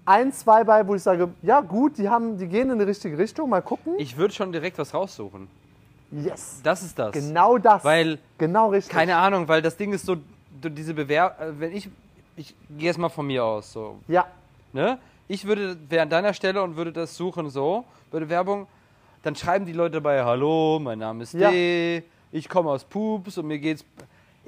ein, 0.05 0.33
zwei 0.33 0.64
bei, 0.64 0.87
wo 0.87 0.95
ich 0.95 1.03
sage, 1.03 1.31
ja 1.41 1.61
gut, 1.62 1.97
die, 1.97 2.11
haben, 2.11 2.37
die 2.37 2.47
gehen 2.47 2.68
in 2.70 2.79
die 2.79 2.85
richtige 2.85 3.16
Richtung, 3.16 3.49
mal 3.49 3.62
gucken. 3.62 3.95
Ich 3.99 4.18
würde 4.18 4.35
schon 4.35 4.53
direkt 4.53 4.76
was 4.79 4.93
raussuchen. 4.93 5.49
yes, 6.12 6.61
Das 6.62 6.83
ist 6.83 6.99
das. 6.99 7.12
genau 7.12 7.57
das. 7.57 7.83
Weil, 7.85 8.18
genau 8.37 8.68
richtig. 8.68 8.95
keine 8.95 9.16
Ahnung, 9.16 9.49
weil 9.49 9.62
das 9.62 9.76
Ding 9.79 9.93
ist 9.95 10.05
so, 10.05 10.16
diese 10.62 10.93
Bewerbung, 10.93 11.59
wenn 11.59 11.72
ich, 11.74 11.89
ich 12.37 12.55
gehe 12.76 12.87
jetzt 12.89 12.99
mal 12.99 13.09
von 13.09 13.26
mir 13.26 13.43
aus, 13.45 13.72
so, 13.72 13.99
Ja, 14.09 14.26
ne? 14.74 14.99
Ich 15.31 15.47
würde, 15.47 15.76
wäre 15.89 16.03
an 16.03 16.11
deiner 16.11 16.33
Stelle 16.35 16.62
und 16.62 16.76
würde 16.76 16.93
das 16.93 17.16
suchen 17.16 17.49
so, 17.51 17.85
bei 18.11 18.18
der 18.18 18.29
Werbung, 18.29 18.66
dann 19.22 19.35
schreiben 19.37 19.64
die 19.64 19.72
Leute 19.74 19.93
dabei, 20.01 20.22
hallo, 20.22 20.79
mein 20.83 20.99
Name 20.99 21.22
ist 21.22 21.33
Ja. 21.35 21.51
D, 21.51 22.03
ich 22.33 22.47
komme 22.49 22.68
aus 22.70 22.85
Pups 22.85 23.39
und 23.39 23.47
mir 23.47 23.59
geht's, 23.59 23.85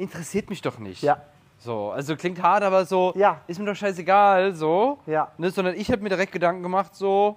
interessiert 0.00 0.50
mich 0.50 0.62
doch 0.62 0.78
nicht. 0.78 1.02
Ja. 1.02 1.18
So, 1.58 1.90
also 1.90 2.16
klingt 2.16 2.42
hart, 2.42 2.62
aber 2.62 2.84
so, 2.86 3.12
Ja. 3.14 3.38
ist 3.46 3.58
mir 3.58 3.66
doch 3.66 3.74
scheißegal, 3.76 4.54
so. 4.54 4.98
Ja. 5.06 5.28
Ne, 5.36 5.50
sondern 5.50 5.74
ich 5.76 5.90
habe 5.92 6.02
mir 6.02 6.08
direkt 6.08 6.32
Gedanken 6.32 6.62
gemacht, 6.62 6.94
so, 6.94 7.36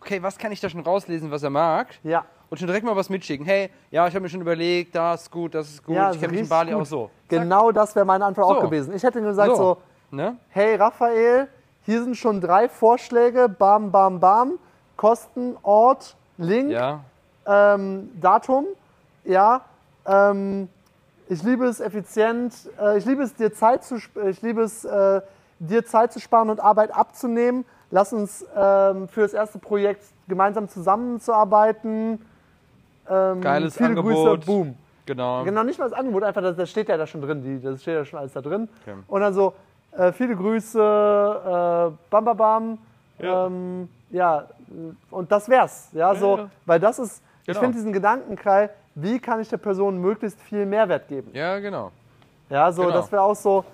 okay, 0.00 0.22
was 0.22 0.36
kann 0.36 0.52
ich 0.52 0.60
da 0.60 0.68
schon 0.68 0.82
rauslesen, 0.82 1.30
was 1.30 1.42
er 1.42 1.50
mag? 1.50 1.86
Ja. 2.02 2.24
Und 2.50 2.58
schon 2.58 2.66
direkt 2.66 2.84
mal 2.84 2.94
was 2.94 3.08
mitschicken. 3.08 3.46
Hey, 3.46 3.70
ja, 3.90 4.06
ich 4.06 4.14
habe 4.14 4.22
mir 4.24 4.28
schon 4.28 4.42
überlegt, 4.42 4.94
das 4.94 5.22
ist 5.22 5.30
gut, 5.30 5.54
das 5.54 5.68
ist 5.70 5.82
gut. 5.82 5.96
Ja, 5.96 6.10
ich 6.12 6.20
kenne 6.20 6.32
mich 6.32 6.42
in 6.42 6.48
Bali 6.50 6.72
gut. 6.72 6.82
auch 6.82 6.86
so. 6.86 7.10
Genau 7.28 7.72
das 7.72 7.94
wäre 7.96 8.04
meine 8.04 8.26
Antwort 8.26 8.46
auch 8.46 8.60
So. 8.60 8.68
gewesen. 8.68 8.94
Ich 8.94 9.02
hätte 9.02 9.18
ihm 9.20 9.24
gesagt 9.24 9.56
so, 9.56 9.78
Ne? 10.10 10.36
hey 10.50 10.74
Raphael, 10.76 11.48
hier 11.86 12.02
sind 12.04 12.14
schon 12.14 12.42
drei 12.42 12.68
Vorschläge, 12.68 13.48
bam, 13.48 13.90
bam, 13.90 14.20
bam, 14.20 14.58
Kosten, 14.98 15.56
Ort, 15.62 16.14
Link, 16.36 16.70
Ja. 16.72 17.00
ähm, 17.46 18.10
Datum, 18.20 18.66
ja, 19.24 19.62
ähm, 20.06 20.68
ich 21.32 21.42
liebe 21.42 21.64
es 21.66 21.80
effizient, 21.80 22.54
äh, 22.80 22.98
ich 22.98 23.04
liebe 23.06 23.22
es 23.22 23.34
dir 23.34 23.52
Zeit 23.52 23.84
zu, 23.84 23.96
sp- 23.96 24.28
ich 24.28 24.42
liebe 24.42 24.62
es 24.62 24.84
äh, 24.84 25.20
dir 25.58 25.84
Zeit 25.86 26.12
zu 26.12 26.20
sparen 26.20 26.50
und 26.50 26.60
Arbeit 26.60 26.94
abzunehmen. 26.94 27.64
Lass 27.90 28.12
uns 28.12 28.44
ähm, 28.56 29.08
für 29.08 29.22
das 29.22 29.32
erste 29.32 29.58
Projekt 29.58 30.04
gemeinsam 30.28 30.68
zusammenzuarbeiten. 30.68 32.24
Ähm, 33.08 33.40
Geiles 33.40 33.76
viele 33.76 33.90
Angebot. 33.90 34.12
Grüße, 34.40 34.46
boom. 34.46 34.76
Genau. 35.06 35.44
Genau, 35.44 35.62
nicht 35.64 35.78
mal 35.78 35.88
das 35.90 35.98
Angebot, 35.98 36.22
einfach, 36.22 36.42
das, 36.42 36.56
das 36.56 36.70
steht 36.70 36.88
ja 36.88 36.96
da 36.96 37.06
schon 37.06 37.20
drin, 37.22 37.42
die, 37.42 37.60
das 37.60 37.82
steht 37.82 37.94
ja 37.94 38.04
schon 38.04 38.18
alles 38.20 38.32
da 38.32 38.40
drin. 38.40 38.68
Okay. 38.82 38.94
Und 39.08 39.20
dann 39.20 39.34
so, 39.34 39.52
äh, 39.96 40.12
viele 40.12 40.36
Grüße, 40.36 40.78
äh, 40.78 41.92
bam, 42.10 42.24
bam, 42.24 42.36
bam. 42.36 42.78
Ja. 43.18 43.26
Ja. 43.26 43.46
Ähm, 43.46 43.88
ja, 44.10 44.38
äh, 44.40 44.44
und 45.10 45.30
das 45.32 45.48
wär's. 45.48 45.88
Ja, 45.92 46.14
so, 46.14 46.38
ja. 46.38 46.50
weil 46.66 46.80
das 46.80 46.98
ist, 46.98 47.22
ich 47.42 47.46
Genau. 47.48 47.60
finde 47.60 47.74
diesen 47.74 47.92
Gedankenkrei, 47.92 48.70
wie 48.94 49.18
kann 49.18 49.40
ich 49.40 49.48
der 49.48 49.56
Person 49.58 49.98
möglichst 49.98 50.40
viel 50.40 50.66
Mehrwert 50.66 51.08
geben? 51.08 51.30
Ja, 51.32 51.58
genau. 51.58 51.90
Ja, 52.50 52.70
so, 52.72 52.82
Genau. 52.82 52.94
das 52.94 53.10
wäre 53.12 53.22
auch 53.22 53.36
so. 53.36 53.64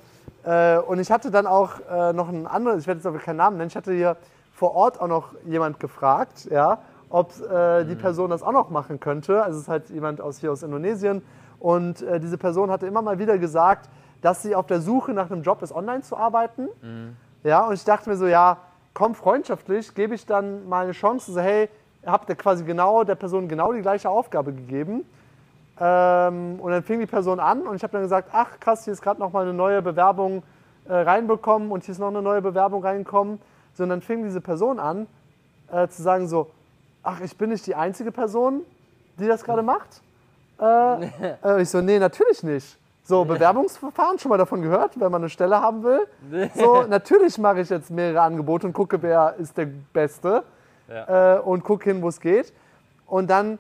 Äh, 0.44 0.78
und 0.78 1.00
ich 1.00 1.10
hatte 1.10 1.30
dann 1.30 1.46
auch 1.46 1.72
äh, 1.90 2.12
noch 2.12 2.28
einen 2.28 2.46
anderen, 2.46 2.78
ich 2.78 2.86
werde 2.86 2.98
jetzt 2.98 3.06
aber 3.06 3.18
keinen 3.18 3.36
Namen 3.36 3.56
nennen, 3.56 3.68
ich 3.68 3.76
hatte 3.76 3.92
hier 3.92 4.16
vor 4.52 4.74
Ort 4.74 5.00
auch 5.00 5.08
noch 5.08 5.34
jemand 5.44 5.80
gefragt, 5.80 6.48
ja, 6.50 6.78
ob 7.10 7.32
äh, 7.50 7.84
die 7.84 7.94
Person 7.96 8.30
das 8.30 8.42
auch 8.42 8.52
noch 8.52 8.70
machen 8.70 9.00
könnte. 9.00 9.42
Also 9.42 9.56
es 9.58 9.62
ist 9.64 9.68
halt 9.68 9.88
jemand 9.90 10.20
aus 10.20 10.38
hier 10.38 10.52
aus 10.52 10.62
Indonesien. 10.62 11.22
Und 11.58 12.02
äh, 12.02 12.20
diese 12.20 12.38
Person 12.38 12.70
hatte 12.70 12.86
immer 12.86 13.02
mal 13.02 13.18
wieder 13.18 13.38
gesagt, 13.38 13.88
dass 14.20 14.42
sie 14.42 14.54
auf 14.54 14.66
der 14.66 14.80
Suche 14.80 15.12
nach 15.12 15.30
einem 15.30 15.42
Job 15.42 15.62
ist, 15.62 15.72
online 15.72 16.02
zu 16.02 16.16
arbeiten. 16.16 16.68
Ja, 17.44 17.66
und 17.66 17.74
ich 17.74 17.84
dachte 17.84 18.10
mir 18.10 18.16
so, 18.16 18.26
ja, 18.26 18.58
komm, 18.94 19.14
freundschaftlich, 19.14 19.94
gebe 19.94 20.14
ich 20.14 20.26
dann 20.26 20.68
mal 20.68 20.84
eine 20.84 20.92
Chance, 20.92 21.32
so, 21.32 21.40
hey, 21.40 21.68
habt 22.08 22.28
ihr 22.28 22.36
quasi 22.36 22.64
genau 22.64 23.04
der 23.04 23.14
Person 23.14 23.48
genau 23.48 23.72
die 23.72 23.82
gleiche 23.82 24.08
Aufgabe 24.08 24.52
gegeben. 24.52 25.04
Ähm, 25.80 26.58
und 26.60 26.72
dann 26.72 26.82
fing 26.82 26.98
die 26.98 27.06
Person 27.06 27.38
an 27.38 27.62
und 27.62 27.76
ich 27.76 27.82
habe 27.82 27.92
dann 27.92 28.02
gesagt, 28.02 28.30
ach 28.32 28.58
krass, 28.58 28.84
hier 28.84 28.92
ist 28.92 29.02
gerade 29.02 29.20
noch 29.20 29.32
mal 29.32 29.42
eine 29.42 29.54
neue 29.54 29.80
Bewerbung 29.80 30.42
äh, 30.88 30.94
reinbekommen 30.94 31.70
und 31.70 31.84
hier 31.84 31.92
ist 31.92 31.98
noch 31.98 32.08
eine 32.08 32.22
neue 32.22 32.42
Bewerbung 32.42 32.82
reingekommen. 32.82 33.40
So, 33.74 33.84
und 33.84 33.90
dann 33.90 34.00
fing 34.00 34.24
diese 34.24 34.40
Person 34.40 34.80
an 34.80 35.06
äh, 35.70 35.86
zu 35.88 36.02
sagen 36.02 36.26
so, 36.26 36.50
ach, 37.02 37.20
ich 37.20 37.36
bin 37.36 37.50
nicht 37.50 37.66
die 37.66 37.76
einzige 37.76 38.10
Person, 38.10 38.62
die 39.18 39.28
das 39.28 39.44
gerade 39.44 39.62
macht. 39.62 40.02
Äh, 40.60 40.64
äh, 41.44 41.62
ich 41.62 41.70
so, 41.70 41.80
nee, 41.80 41.98
natürlich 42.00 42.42
nicht. 42.42 42.76
So, 43.04 43.24
Bewerbungsverfahren, 43.26 44.18
schon 44.18 44.30
mal 44.30 44.38
davon 44.38 44.62
gehört, 44.62 44.98
wenn 44.98 45.12
man 45.12 45.22
eine 45.22 45.30
Stelle 45.30 45.60
haben 45.60 45.84
will. 45.84 46.00
So, 46.56 46.82
natürlich 46.82 47.38
mache 47.38 47.60
ich 47.60 47.70
jetzt 47.70 47.90
mehrere 47.90 48.22
Angebote 48.22 48.66
und 48.66 48.72
gucke, 48.72 49.00
wer 49.00 49.36
ist 49.38 49.56
der 49.56 49.66
Beste 49.92 50.42
Ja. 50.88 51.36
äh, 51.36 51.40
und 51.40 51.64
gucke 51.64 51.84
hin, 51.84 52.02
wo 52.02 52.08
es 52.08 52.20
geht. 52.20 52.52
Und 53.06 53.28
dann 53.30 53.58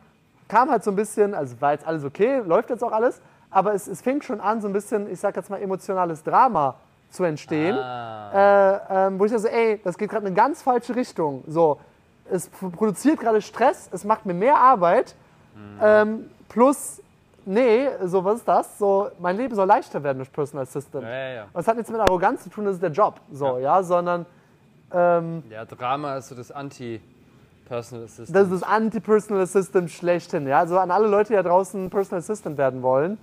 kam 0.48 0.70
halt 0.70 0.82
so 0.82 0.90
ein 0.90 0.96
bisschen, 0.96 1.34
also 1.34 1.60
war 1.60 1.72
jetzt 1.72 1.86
alles 1.86 2.04
okay, 2.04 2.38
läuft 2.44 2.70
jetzt 2.70 2.82
auch 2.82 2.92
alles, 2.92 3.20
aber 3.50 3.74
es, 3.74 3.86
es 3.86 4.00
fing 4.02 4.20
schon 4.22 4.40
an, 4.40 4.60
so 4.60 4.66
ein 4.66 4.72
bisschen, 4.72 5.10
ich 5.10 5.20
sag 5.20 5.36
jetzt 5.36 5.50
mal, 5.50 5.60
emotionales 5.60 6.22
Drama 6.22 6.74
zu 7.10 7.24
entstehen. 7.24 7.76
Äh, 7.76 8.78
ähm, 8.90 9.18
wo 9.18 9.24
ich 9.24 9.32
so, 9.32 9.46
ey, 9.48 9.80
das 9.82 9.96
geht 9.96 10.10
gerade 10.10 10.22
in 10.26 10.28
eine 10.28 10.36
ganz 10.36 10.62
falsche 10.62 10.94
Richtung. 10.94 11.44
So, 11.46 11.78
es 12.30 12.48
produziert 12.48 13.20
gerade 13.20 13.40
Stress, 13.40 13.88
es 13.92 14.04
macht 14.04 14.26
mir 14.26 14.34
mehr 14.34 14.56
Arbeit. 14.56 15.14
Ähm, 15.82 16.30
plus, 16.48 17.02
nee, 17.44 17.88
so, 18.04 18.24
was 18.24 18.36
ist 18.36 18.48
das? 18.48 18.78
So, 18.78 19.08
mein 19.18 19.36
Leben 19.36 19.54
soll 19.54 19.66
leichter 19.66 20.02
werden 20.02 20.18
durch 20.18 20.30
Personal 20.32 20.64
Assistant. 20.64 21.04
Ja, 21.04 21.10
ja, 21.10 21.34
ja. 21.34 21.42
Und 21.52 21.60
es 21.60 21.66
hat 21.66 21.76
nichts 21.76 21.90
mit 21.90 22.00
Arroganz 22.00 22.42
zu 22.44 22.50
tun, 22.50 22.64
das 22.66 22.74
ist 22.74 22.82
der 22.82 22.90
Job. 22.90 23.20
So, 23.32 23.58
ja, 23.58 23.82
sondern 23.82 24.26
ähm, 24.92 25.42
Ja, 25.50 25.64
Drama 25.64 26.16
ist 26.16 26.28
so 26.28 26.34
das 26.34 26.52
Anti-Personal 27.68 28.04
Assistant. 28.04 28.36
Das 28.36 28.44
ist 28.44 28.62
das 28.62 28.62
Anti-Personal 28.62 29.42
Assistant 29.42 29.90
schlechthin. 29.90 30.46
Ja? 30.46 30.60
Also 30.60 30.78
an 30.78 30.90
alle 30.90 31.06
Leute, 31.08 31.28
die 31.28 31.34
da 31.34 31.42
draußen 31.42 31.90
Personal 31.90 32.20
Assistant 32.20 32.56
werden 32.58 32.82
wollen, 32.82 33.18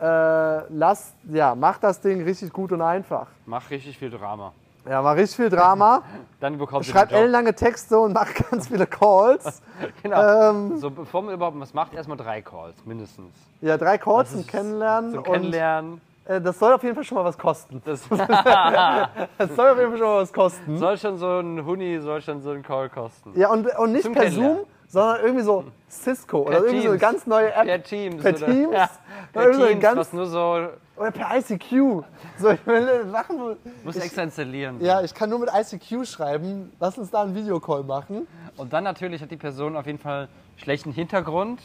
äh, 0.00 0.72
lasst, 0.72 1.14
ja, 1.28 1.54
macht 1.54 1.82
das 1.82 2.00
Ding 2.00 2.22
richtig 2.22 2.52
gut 2.52 2.72
und 2.72 2.80
einfach. 2.82 3.26
Mach 3.46 3.68
richtig 3.70 3.98
viel 3.98 4.10
Drama. 4.10 4.52
Ja, 4.88 5.02
mach 5.02 5.16
richtig 5.16 5.36
viel 5.36 5.50
Drama, 5.50 6.02
Dann 6.40 6.56
bekommst 6.56 6.88
schreibt 6.88 7.12
ellenlange 7.12 7.54
Texte 7.54 7.98
und 7.98 8.12
macht 8.12 8.50
ganz 8.50 8.68
viele 8.68 8.86
Calls. 8.86 9.60
Genau. 10.02 10.50
ähm, 10.50 10.78
so, 10.78 10.90
bevor 10.90 11.22
man 11.22 11.34
überhaupt 11.34 11.58
was 11.60 11.72
macht, 11.74 11.94
erstmal 11.94 12.16
drei 12.16 12.42
Calls, 12.42 12.74
mindestens. 12.84 13.32
Ja, 13.60 13.76
drei 13.76 13.98
Calls 13.98 14.32
zum 14.32 14.46
Kennenlernen. 14.46 15.12
Zum 15.12 15.22
Kennenlernen. 15.22 16.00
Äh, 16.28 16.40
das 16.40 16.58
soll 16.58 16.72
auf 16.74 16.82
jeden 16.82 16.94
Fall 16.94 17.04
schon 17.04 17.16
mal 17.16 17.24
was 17.24 17.36
kosten. 17.38 17.80
Das 17.84 18.02
Das 18.08 19.56
soll 19.56 19.68
auf 19.70 19.78
jeden 19.78 19.90
Fall 19.90 19.98
schon 19.98 20.06
mal 20.06 20.20
was 20.22 20.32
kosten. 20.32 20.78
soll 20.78 20.96
schon 20.98 21.16
so 21.16 21.38
ein 21.40 21.64
Huni, 21.64 21.98
soll 22.00 22.20
schon 22.22 22.40
so 22.40 22.50
ein 22.50 22.62
Call 22.62 22.88
kosten. 22.90 23.32
Ja, 23.34 23.50
und, 23.50 23.66
und 23.78 23.92
nicht 23.92 24.04
Zum 24.04 24.12
per. 24.14 24.30
Zoom, 24.30 24.58
sondern 24.86 25.20
irgendwie 25.22 25.42
so 25.44 25.64
Cisco 25.90 26.38
oder 26.42 26.58
irgendwie 26.64 26.82
so 26.82 26.88
eine 26.90 26.98
Teams. 26.98 27.00
ganz 27.12 27.26
neue 27.26 27.52
App. 27.52 27.64
Per 27.64 27.82
Teams. 27.82 28.22
Per 28.22 28.36
oder, 28.36 28.46
Teams? 28.46 28.72
Ja, 28.72 28.90
Oder 29.34 29.42
per 29.44 29.54
so 29.54 29.60
eine 29.62 29.68
Teams, 29.70 29.82
ganz- 29.82 29.98
was 29.98 30.12
nur 30.12 30.26
so, 30.26 30.68
Oder 30.96 31.10
per 31.10 31.36
ICQ. 31.38 32.04
So, 32.38 32.50
ich 32.50 32.66
will 32.66 33.06
Sachen, 33.10 33.38
wo- 33.38 33.56
muss 33.84 33.96
ich, 33.96 34.04
extra 34.04 34.22
installieren. 34.22 34.76
Ja, 34.80 35.02
ich 35.02 35.14
kann 35.14 35.30
nur 35.30 35.38
mit 35.40 35.50
ICQ 35.54 36.04
schreiben. 36.06 36.72
Lass 36.80 36.96
uns 36.98 37.10
da 37.10 37.22
einen 37.22 37.34
Videocall 37.34 37.84
machen. 37.84 38.26
Und 38.56 38.72
dann 38.72 38.84
natürlich 38.84 39.22
hat 39.22 39.30
die 39.30 39.36
Person 39.36 39.76
auf 39.76 39.86
jeden 39.86 39.98
Fall 39.98 40.28
schlechten 40.56 40.92
Hintergrund. 40.92 41.60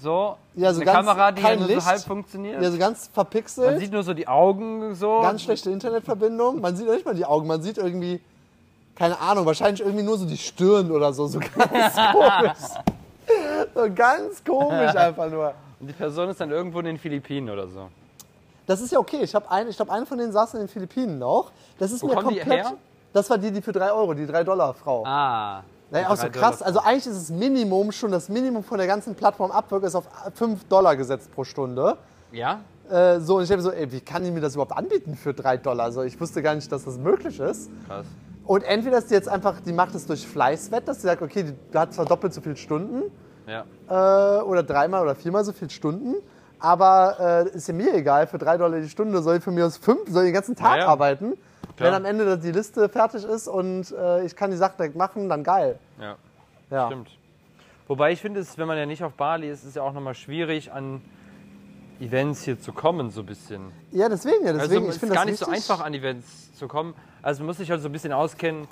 So, 0.00 0.36
Ja, 0.54 0.72
so 0.74 0.80
eine 0.80 0.90
Kamera, 0.90 1.30
die 1.32 1.42
ja 1.42 1.54
nur 1.56 1.68
so 1.68 1.74
Licht. 1.74 1.86
halb 1.86 2.00
funktioniert. 2.02 2.60
Ja, 2.60 2.70
so 2.70 2.78
ganz 2.78 3.06
Man 3.06 3.14
verpixelt. 3.14 3.78
sieht 3.78 3.92
nur 3.92 4.02
so 4.02 4.14
die 4.14 4.26
Augen 4.26 4.94
so. 4.94 5.20
Ganz 5.20 5.42
schlechte 5.42 5.70
Internetverbindung. 5.70 6.60
Man 6.60 6.74
sieht 6.76 6.88
nicht 6.88 7.04
mal 7.06 7.14
die 7.14 7.24
Augen. 7.24 7.46
Man 7.46 7.62
sieht 7.62 7.78
irgendwie, 7.78 8.20
keine 8.96 9.18
Ahnung, 9.20 9.46
wahrscheinlich 9.46 9.80
irgendwie 9.80 10.04
nur 10.04 10.18
so 10.18 10.26
die 10.26 10.36
Stirn 10.38 10.90
oder 10.90 11.12
so. 11.12 11.26
So 11.28 11.38
ganz 11.58 11.94
komisch. 12.12 12.82
So 13.74 13.94
ganz 13.94 14.42
komisch 14.44 14.94
einfach 14.96 15.30
nur. 15.30 15.54
Und 15.80 15.86
die 15.86 15.92
Person 15.92 16.28
ist 16.30 16.40
dann 16.40 16.50
irgendwo 16.50 16.80
in 16.80 16.86
den 16.86 16.98
Philippinen 16.98 17.48
oder 17.50 17.68
so. 17.68 17.88
Das 18.66 18.80
ist 18.80 18.92
ja 18.92 18.98
okay. 18.98 19.20
Ich 19.22 19.34
habe 19.34 19.46
ich 19.68 19.76
glaube, 19.76 19.90
eine 19.92 20.06
von 20.06 20.18
denen 20.18 20.32
saß 20.32 20.54
in 20.54 20.60
den 20.60 20.68
Philippinen 20.68 21.22
auch. 21.22 21.50
Das 21.78 21.90
ist 21.92 22.02
Wo 22.02 22.08
mir 22.08 22.14
kommen 22.14 22.28
die 22.30 22.38
komplett. 22.40 22.64
her? 22.66 22.72
Das 23.12 23.28
war 23.28 23.36
die, 23.38 23.50
die 23.50 23.60
für 23.60 23.72
3 23.72 23.92
Euro, 23.92 24.14
die 24.14 24.26
3 24.26 24.44
Dollar 24.44 24.72
Frau. 24.74 25.04
Ah. 25.04 25.62
Naja, 25.92 26.08
auch 26.08 26.16
so 26.16 26.28
krass. 26.30 26.62
Also 26.62 26.80
eigentlich 26.80 27.06
ist 27.06 27.28
das 27.28 27.30
Minimum 27.30 27.92
schon, 27.92 28.10
das 28.10 28.28
Minimum 28.28 28.64
von 28.64 28.78
der 28.78 28.86
ganzen 28.86 29.14
Plattform 29.14 29.50
Upwork 29.50 29.84
ist 29.84 29.94
auf 29.94 30.04
5 30.34 30.64
Dollar 30.64 30.96
gesetzt 30.96 31.30
pro 31.34 31.44
Stunde. 31.44 31.98
Ja? 32.32 32.60
Äh, 32.90 33.20
so, 33.20 33.36
und 33.36 33.44
ich 33.44 33.52
habe 33.52 33.60
so, 33.60 33.70
ey, 33.70 33.92
wie 33.92 34.00
kann 34.00 34.24
die 34.24 34.30
mir 34.30 34.40
das 34.40 34.54
überhaupt 34.54 34.72
anbieten 34.76 35.16
für 35.16 35.34
3 35.34 35.58
Dollar? 35.58 35.84
Also 35.84 36.02
ich 36.02 36.18
wusste 36.18 36.42
gar 36.42 36.54
nicht, 36.54 36.72
dass 36.72 36.84
das 36.84 36.96
möglich 36.96 37.38
ist. 37.38 37.70
Krass. 37.86 38.06
Und 38.44 38.64
entweder 38.64 38.98
ist 38.98 39.10
die 39.10 39.14
jetzt 39.14 39.28
einfach, 39.28 39.60
die 39.60 39.72
macht 39.72 39.94
es 39.94 40.06
durch 40.06 40.26
Fleißwett, 40.26 40.88
dass 40.88 40.96
sie 41.02 41.06
sagt, 41.06 41.22
okay, 41.22 41.44
die 41.72 41.78
hat 41.78 41.92
zwar 41.92 42.06
doppelt 42.06 42.32
so 42.34 42.40
viele 42.40 42.56
Stunden 42.56 43.02
Ja. 43.46 43.64
äh, 43.88 44.42
oder 44.42 44.62
dreimal 44.62 45.02
oder 45.02 45.14
viermal 45.14 45.44
so 45.44 45.52
viele 45.52 45.70
Stunden, 45.70 46.14
aber 46.58 47.44
äh, 47.52 47.56
ist 47.56 47.68
ja 47.68 47.74
mir 47.74 47.94
egal, 47.94 48.26
für 48.26 48.38
3 48.38 48.56
Dollar 48.56 48.80
die 48.80 48.88
Stunde 48.88 49.22
soll 49.22 49.36
ich 49.36 49.44
von 49.44 49.54
mir 49.54 49.66
aus 49.66 49.76
5, 49.76 50.08
soll 50.10 50.24
ich 50.24 50.28
den 50.28 50.34
ganzen 50.34 50.56
Tag 50.56 50.76
Ja, 50.78 50.82
ja. 50.84 50.88
arbeiten. 50.88 51.34
Klar. 51.76 51.90
Wenn 51.90 51.94
am 51.94 52.04
Ende 52.04 52.38
die 52.38 52.52
Liste 52.52 52.88
fertig 52.88 53.24
ist 53.24 53.48
und 53.48 53.90
äh, 53.92 54.24
ich 54.24 54.36
kann 54.36 54.50
die 54.50 54.56
Sachen 54.56 54.76
direkt 54.76 54.96
machen, 54.96 55.28
dann 55.28 55.42
geil. 55.44 55.78
Ja. 56.00 56.16
Ja. 56.70 56.86
Stimmt. 56.86 57.10
Wobei 57.88 58.12
ich 58.12 58.20
finde, 58.20 58.40
es, 58.40 58.56
wenn 58.58 58.66
man 58.66 58.78
ja 58.78 58.86
nicht 58.86 59.02
auf 59.04 59.14
Bali 59.14 59.48
ist, 59.50 59.60
ist 59.62 59.70
es 59.70 59.74
ja 59.74 59.82
auch 59.82 59.92
nochmal 59.92 60.14
schwierig, 60.14 60.72
an 60.72 61.02
Events 62.00 62.42
hier 62.42 62.58
zu 62.60 62.72
kommen, 62.72 63.10
so 63.10 63.20
ein 63.20 63.26
bisschen. 63.26 63.70
Ja, 63.90 64.08
deswegen, 64.08 64.44
ja, 64.46 64.52
deswegen. 64.52 64.86
also 64.86 64.90
ich 64.90 64.96
es 64.96 65.02
ist 65.02 65.12
gar 65.12 65.24
nicht 65.24 65.38
so 65.38 65.46
wichtig. 65.46 65.70
einfach, 65.70 65.84
an 65.84 65.94
Events 65.94 66.52
zu 66.54 66.66
kommen. 66.68 66.94
Also 67.22 67.40
man 67.42 67.48
muss 67.48 67.58
sich 67.58 67.70
halt 67.70 67.80
so 67.80 67.88
ein 67.88 67.92
bisschen 67.92 68.12
auskennen, 68.12 68.66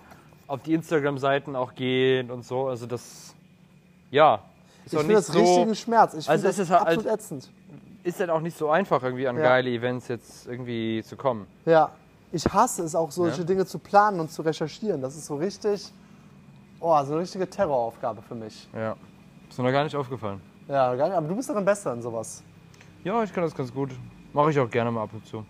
auf 0.46 0.62
die 0.62 0.74
Instagram-Seiten 0.74 1.54
auch 1.54 1.74
gehen 1.74 2.30
und 2.30 2.44
so. 2.44 2.66
Also 2.68 2.86
das, 2.86 3.34
ja, 4.10 4.40
ist 4.84 4.92
Ich 4.94 4.98
finde 4.98 5.14
das 5.14 5.32
richtigen 5.34 5.68
so, 5.68 5.74
Schmerz. 5.74 6.14
Ich 6.14 6.28
Also 6.28 6.42
finde 6.42 6.48
es 6.48 6.56
das 6.56 6.66
ist 6.66 6.70
halt- 6.70 6.82
absolut 6.98 7.06
ätzend. 7.06 7.50
ist 8.02 8.18
halt 8.20 8.30
auch 8.30 8.40
nicht 8.40 8.56
so 8.56 8.70
einfach, 8.70 9.02
irgendwie 9.02 9.28
an 9.28 9.36
Ja. 9.36 9.42
geile 9.42 9.70
Events 9.70 10.08
jetzt 10.08 10.46
irgendwie 10.48 11.02
zu 11.04 11.16
kommen. 11.16 11.46
Ja. 11.66 11.92
Ich 12.32 12.44
hasse 12.46 12.82
es 12.84 12.94
auch, 12.94 13.10
solche 13.10 13.40
Ja. 13.40 13.44
Dinge 13.46 13.66
zu 13.66 13.78
planen 13.78 14.20
und 14.20 14.30
zu 14.30 14.42
recherchieren. 14.42 15.00
Das 15.00 15.16
ist 15.16 15.26
so 15.26 15.36
richtig, 15.36 15.92
oh, 16.78 17.02
so 17.04 17.12
eine 17.12 17.22
richtige 17.22 17.48
Terroraufgabe 17.48 18.22
für 18.22 18.34
mich. 18.34 18.68
Ja. 18.74 18.94
Ist 19.48 19.58
mir 19.58 19.64
noch 19.64 19.72
gar 19.72 19.82
nicht 19.84 19.96
aufgefallen. 19.96 20.40
Ja, 20.68 20.94
gar 20.94 21.08
nicht, 21.08 21.16
aber 21.16 21.26
du 21.26 21.34
bist 21.34 21.50
darin 21.50 21.64
besser 21.64 21.92
in 21.92 22.00
sowas. 22.02 22.42
Ja, 23.02 23.22
ich 23.24 23.32
kann 23.32 23.42
das 23.42 23.54
ganz 23.54 23.72
gut. 23.74 23.90
Mache 24.32 24.50
ich 24.50 24.60
auch 24.60 24.70
gerne 24.70 24.90
mal 24.92 25.02
ab 25.02 25.10
und 25.12 25.26
zu. 25.26 25.44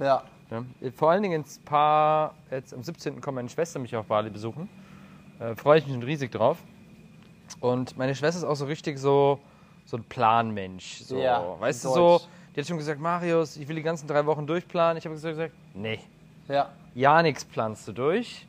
Ja. 0.00 0.22
Ja. 0.50 0.64
Vor 0.96 1.10
allen 1.10 1.22
Dingen 1.22 1.42
ins 1.42 1.58
Paar, 1.60 2.34
jetzt 2.50 2.72
am 2.74 2.82
17. 2.82 3.20
kommt 3.20 3.36
meine 3.36 3.48
Schwester 3.48 3.78
mich 3.78 3.94
auf 3.94 4.06
Bali 4.06 4.30
besuchen. 4.30 4.68
Äh, 5.38 5.54
Freue 5.54 5.78
ich 5.78 5.86
mich 5.86 5.94
schon 5.94 6.02
riesig 6.02 6.32
drauf. 6.32 6.58
Und 7.60 7.96
meine 7.96 8.14
Schwester 8.14 8.38
ist 8.38 8.44
auch 8.44 8.54
so 8.56 8.64
richtig 8.64 8.98
so, 8.98 9.38
so 9.84 9.96
ein 9.96 10.04
Planmensch. 10.04 11.02
So, 11.02 11.18
Ja, 11.18 11.44
weißt 11.60 11.84
du, 11.84 11.88
deutsch. 11.88 12.22
so, 12.22 12.28
Die 12.54 12.60
hat 12.60 12.66
schon 12.66 12.78
gesagt, 12.78 13.00
Marius, 13.00 13.56
ich 13.56 13.68
will 13.68 13.76
die 13.76 13.82
ganzen 13.82 14.06
drei 14.08 14.24
Wochen 14.26 14.46
durchplanen. 14.46 14.96
Ich 14.98 15.04
habe 15.04 15.14
gesagt, 15.14 15.52
nee, 15.74 16.00
Ja. 16.48 16.68
ja 16.94 17.22
nichts 17.22 17.44
planst 17.44 17.86
du 17.88 17.92
durch. 17.92 18.46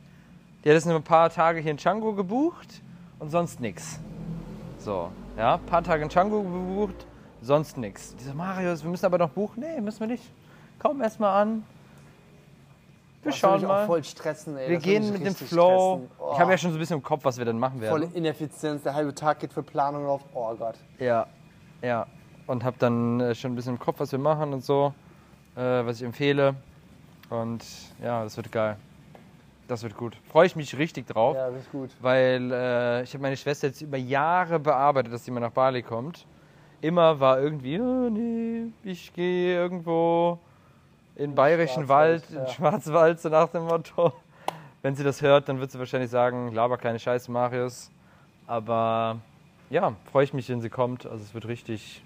Die 0.64 0.68
hat 0.68 0.74
jetzt 0.74 0.86
nur 0.86 0.96
ein 0.96 1.02
paar 1.02 1.30
Tage 1.30 1.60
hier 1.60 1.70
in 1.70 1.76
Django 1.76 2.12
gebucht 2.12 2.82
und 3.18 3.30
sonst 3.30 3.60
nichts. 3.60 4.00
So, 4.78 5.10
ja, 5.36 5.54
ein 5.54 5.66
paar 5.66 5.82
Tage 5.82 6.02
in 6.02 6.08
Django 6.08 6.42
gebucht, 6.42 7.06
sonst 7.42 7.76
nichts. 7.76 8.14
Die 8.16 8.24
so, 8.24 8.34
Marius, 8.34 8.82
wir 8.82 8.90
müssen 8.90 9.06
aber 9.06 9.18
noch 9.18 9.30
buchen. 9.30 9.60
Nee, 9.60 9.80
müssen 9.80 10.00
wir 10.00 10.06
nicht. 10.08 10.24
Komm 10.78 11.00
erst 11.02 11.18
mal 11.20 11.40
an. 11.42 11.64
Wir 13.22 13.32
Das 13.32 13.38
schauen 13.38 13.54
mich 13.56 13.64
auch 13.64 13.68
mal. 13.68 13.86
voll 13.86 14.04
stressen, 14.04 14.56
ey. 14.56 14.68
Wir 14.68 14.76
Das 14.76 14.84
gehen 14.84 15.12
mit 15.12 15.26
dem 15.26 15.34
Flow. 15.34 16.06
Oh, 16.18 16.30
Ich 16.34 16.38
habe 16.40 16.52
ja 16.52 16.58
schon 16.58 16.70
so 16.70 16.76
ein 16.76 16.80
bisschen 16.80 16.98
im 16.98 17.02
Kopf, 17.02 17.24
was 17.24 17.36
wir 17.36 17.44
dann 17.44 17.58
machen 17.58 17.80
werden. 17.80 17.90
Volle 17.90 18.08
Ineffizienz, 18.14 18.84
der 18.84 18.94
halbe 18.94 19.14
Tag 19.14 19.40
geht 19.40 19.52
für 19.52 19.62
Planung 19.64 20.06
auf. 20.06 20.22
Oh 20.34 20.54
Gott. 20.54 20.76
Ja, 21.00 21.26
ja. 21.82 22.06
Und 22.46 22.62
habe 22.64 22.76
dann 22.78 23.20
äh, 23.20 23.34
schon 23.34 23.52
ein 23.52 23.56
bisschen 23.56 23.74
im 23.74 23.78
Kopf, 23.80 23.96
was 23.98 24.12
wir 24.12 24.18
machen 24.20 24.52
und 24.52 24.64
so, 24.64 24.94
äh, 25.56 25.60
was 25.60 25.96
ich 25.96 26.04
empfehle. 26.04 26.54
Und 27.30 27.64
ja, 28.02 28.22
das 28.24 28.36
wird 28.36 28.50
geil. 28.52 28.76
Das 29.66 29.82
wird 29.82 29.96
gut. 29.96 30.16
Freue 30.30 30.46
ich 30.46 30.56
mich 30.56 30.78
richtig 30.78 31.06
drauf, 31.06 31.36
Ja, 31.36 31.48
richtig 31.48 31.70
gut. 31.70 31.90
weil 32.00 32.50
äh, 32.52 33.02
ich 33.02 33.12
habe 33.12 33.22
meine 33.22 33.36
Schwester 33.36 33.66
jetzt 33.66 33.82
über 33.82 33.98
Jahre 33.98 34.58
bearbeitet, 34.58 35.12
dass 35.12 35.24
sie 35.26 35.30
mal 35.30 35.40
nach 35.40 35.50
Bali 35.52 35.82
kommt. 35.82 36.26
Immer 36.80 37.20
war 37.20 37.38
irgendwie, 37.40 37.78
oh, 37.78 38.08
nee, 38.08 38.72
ich 38.82 39.12
gehe 39.12 39.54
irgendwo 39.54 40.38
in 41.16 41.34
bayerischen 41.34 41.88
Wald, 41.88 42.22
ja. 42.30 42.44
in 42.44 42.46
Schwarzwald, 42.48 43.20
so 43.20 43.28
nach 43.28 43.48
dem 43.48 43.64
Motto. 43.64 44.12
Wenn 44.82 44.94
sie 44.94 45.04
das 45.04 45.20
hört, 45.20 45.48
dann 45.48 45.60
wird 45.60 45.70
sie 45.70 45.78
wahrscheinlich 45.78 46.10
sagen, 46.10 46.52
laber 46.52 46.78
keine 46.78 46.98
Scheiße, 46.98 47.30
Marius. 47.30 47.90
Aber 48.46 49.18
ja, 49.68 49.92
freue 50.10 50.24
ich 50.24 50.32
mich, 50.32 50.48
wenn 50.48 50.62
sie 50.62 50.70
kommt. 50.70 51.04
Also 51.04 51.22
es 51.22 51.34
wird 51.34 51.46
richtig 51.48 52.02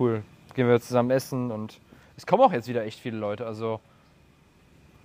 cool. 0.00 0.24
Gehen 0.54 0.66
wir 0.66 0.80
zusammen 0.80 1.10
essen 1.10 1.52
und 1.52 1.78
es 2.16 2.26
kommen 2.26 2.42
auch 2.42 2.52
jetzt 2.52 2.66
wieder 2.66 2.84
echt 2.84 2.98
viele 2.98 3.18
Leute. 3.18 3.46
Also, 3.46 3.80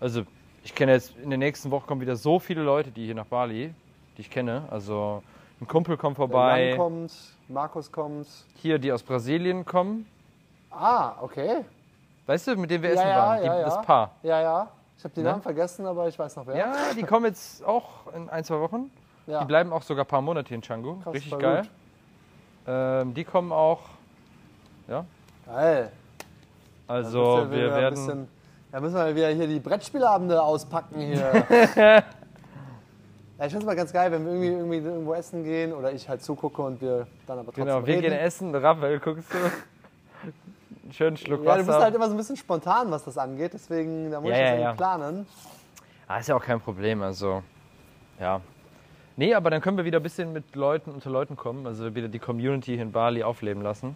also 0.06 0.22
ich 0.64 0.76
kenne 0.76 0.92
jetzt, 0.94 1.16
in 1.18 1.30
der 1.32 1.40
nächsten 1.40 1.72
Woche 1.72 1.88
kommen 1.88 2.00
wieder 2.02 2.16
so 2.16 2.38
viele 2.40 2.62
Leute, 2.62 2.92
die 2.92 3.06
hier 3.06 3.16
nach 3.16 3.26
Bali, 3.26 3.74
die 4.18 4.22
ich 4.22 4.30
kenne. 4.30 4.64
Also 4.70 5.24
ein 5.60 5.68
Kumpel 5.68 5.98
kommt 5.98 6.16
vorbei, 6.18 6.70
Jan 6.70 6.78
kommt, 6.78 7.12
Markus 7.48 7.92
kommt. 7.92 8.28
hier 8.62 8.78
die 8.78 8.92
aus 8.92 9.02
Brasilien 9.02 9.66
kommen. 9.66 10.06
Ah, 10.70 11.14
okay. 11.22 11.66
Weißt 12.28 12.48
du, 12.48 12.56
mit 12.56 12.70
denen 12.70 12.84
wir 12.84 12.94
Ja, 12.94 12.96
essen 12.96 13.08
ja, 13.10 13.18
waren? 13.18 13.40
Die, 13.42 13.46
ja, 13.48 13.60
ja. 13.60 13.66
Das 13.66 13.82
Paar. 13.82 14.12
Ja, 14.22 14.42
ja. 14.42 14.68
Ich 14.98 15.04
habe 15.04 15.14
den 15.16 15.24
Ne? 15.24 15.30
Namen 15.32 15.42
vergessen, 15.42 15.86
aber 15.88 16.08
ich 16.08 16.18
weiß 16.20 16.36
noch 16.36 16.46
wer. 16.48 16.56
Ja, 16.56 16.74
die 16.96 17.04
kommen 17.04 17.26
jetzt 17.26 17.64
auch 17.66 18.14
in 18.16 18.30
ein, 18.30 18.44
zwei 18.44 18.60
Wochen. 18.60 18.92
Die 19.28 19.46
bleiben 19.46 19.74
auch 19.74 19.82
sogar 19.82 20.06
ein 20.06 20.08
paar 20.08 20.22
Monate 20.22 20.54
in 20.54 20.62
Canggu. 20.62 20.98
Krass, 21.02 21.16
Richtig 21.16 21.40
geil. 21.40 21.68
Ähm, 22.68 23.14
die 23.16 23.24
kommen 23.24 23.52
auch. 23.52 23.82
Ja, 24.88 25.04
Geil. 25.48 25.92
also 26.88 27.48
wir 27.50 27.72
werden. 27.72 28.28
Da 28.76 28.82
müssen 28.82 28.96
wir 28.96 29.16
wieder 29.16 29.30
hier 29.30 29.48
die 29.48 29.62
Brettspielabende 29.62 30.44
auspacken 30.44 31.00
hier. 31.00 31.46
ja, 31.78 32.04
ich 33.40 33.44
finde 33.46 33.60
es 33.60 33.64
mal 33.64 33.74
ganz 33.78 33.94
geil, 33.94 34.12
wenn 34.12 34.26
wir 34.26 34.34
irgendwie, 34.34 34.50
irgendwie 34.50 34.78
irgendwo 34.80 35.14
essen 35.14 35.46
gehen 35.46 35.72
oder 35.72 35.94
ich 35.94 36.10
halt 36.10 36.22
zugucke 36.22 36.62
und 36.62 36.82
wir 36.82 37.08
dann 37.26 37.40
aber 37.40 37.46
trotzdem 37.54 37.68
Genau, 37.68 37.80
wir 37.80 37.88
reden. 37.88 38.02
gehen 38.02 38.12
essen. 38.12 38.54
Raphael, 38.54 39.00
guckst 39.00 39.34
du? 39.34 39.38
Einen 39.38 40.92
schönen 40.92 41.16
Schluck 41.16 41.46
Ja, 41.46 41.54
du 41.56 41.60
Wasser. 41.62 41.66
bist 41.72 41.80
halt 41.86 41.96
immer 41.96 42.08
so 42.08 42.16
ein 42.16 42.18
bisschen 42.18 42.36
spontan, 42.36 42.92
was 42.92 43.06
das 43.06 43.18
angeht, 43.18 43.54
deswegen 43.54 44.12
da 44.12 44.20
muss 44.20 44.32
Ja, 44.32 44.36
ich 44.36 44.42
ja, 44.44 44.52
das 44.52 44.60
ja. 44.62 44.74
planen. 44.74 45.26
Ah, 46.10 46.18
ist 46.18 46.28
ja 46.28 46.36
auch 46.36 46.44
kein 46.44 46.60
Problem, 46.60 47.02
also. 47.02 47.44
Ja. 48.20 48.42
Nee, 49.16 49.36
aber 49.36 49.52
dann 49.52 49.62
können 49.62 49.78
wir 49.78 49.86
wieder 49.86 50.02
ein 50.02 50.04
bisschen 50.04 50.34
mit 50.34 50.54
Leuten 50.54 50.92
unter 50.92 51.10
Leuten 51.10 51.38
kommen, 51.38 51.66
also 51.66 51.96
wieder 51.96 52.10
die 52.10 52.20
Community 52.20 52.74
hier 52.74 52.82
in 52.82 52.92
Bali 52.92 53.24
aufleben 53.24 53.64
lassen. 53.64 53.96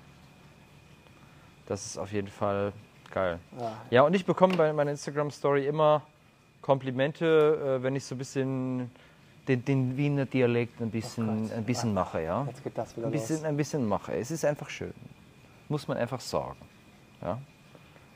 Das 1.66 1.86
ist 1.86 1.98
auf 1.98 2.14
jeden 2.14 2.30
Fall 2.30 2.72
geil. 3.12 3.40
Ja. 3.60 3.72
Ja, 3.90 4.02
und 4.04 4.14
ich 4.14 4.26
bekomme 4.26 4.56
bei 4.56 4.72
meiner 4.74 4.92
Instagram-Story 4.92 5.66
immer 5.68 6.02
Komplimente, 6.62 7.78
äh, 7.80 7.84
wenn 7.84 7.96
ich 7.96 8.06
so 8.06 8.16
ein 8.16 8.18
bisschen 8.18 8.92
den, 9.48 9.64
den 9.66 9.98
Wiener 9.98 10.26
Dialekt 10.26 10.80
ein 10.82 10.92
bisschen, 10.92 11.48
Gott. 11.48 11.58
ein 11.58 11.64
bisschen 11.64 11.94
mache, 11.94 12.22
ja. 12.22 12.46
Jetzt 12.48 12.64
geht 12.64 12.78
das 12.78 12.96
wieder 12.96 13.08
Ein 13.08 13.12
bisschen, 13.12 13.38
los. 13.38 13.46
ein 13.46 13.58
bisschen 13.58 13.88
mache. 13.88 14.14
Es 14.14 14.30
ist 14.30 14.46
einfach 14.46 14.70
schön. 14.70 14.94
Muss 15.70 15.88
man 15.88 15.98
einfach 15.98 16.20
sagen. 16.20 16.58
Ja. 17.22 17.40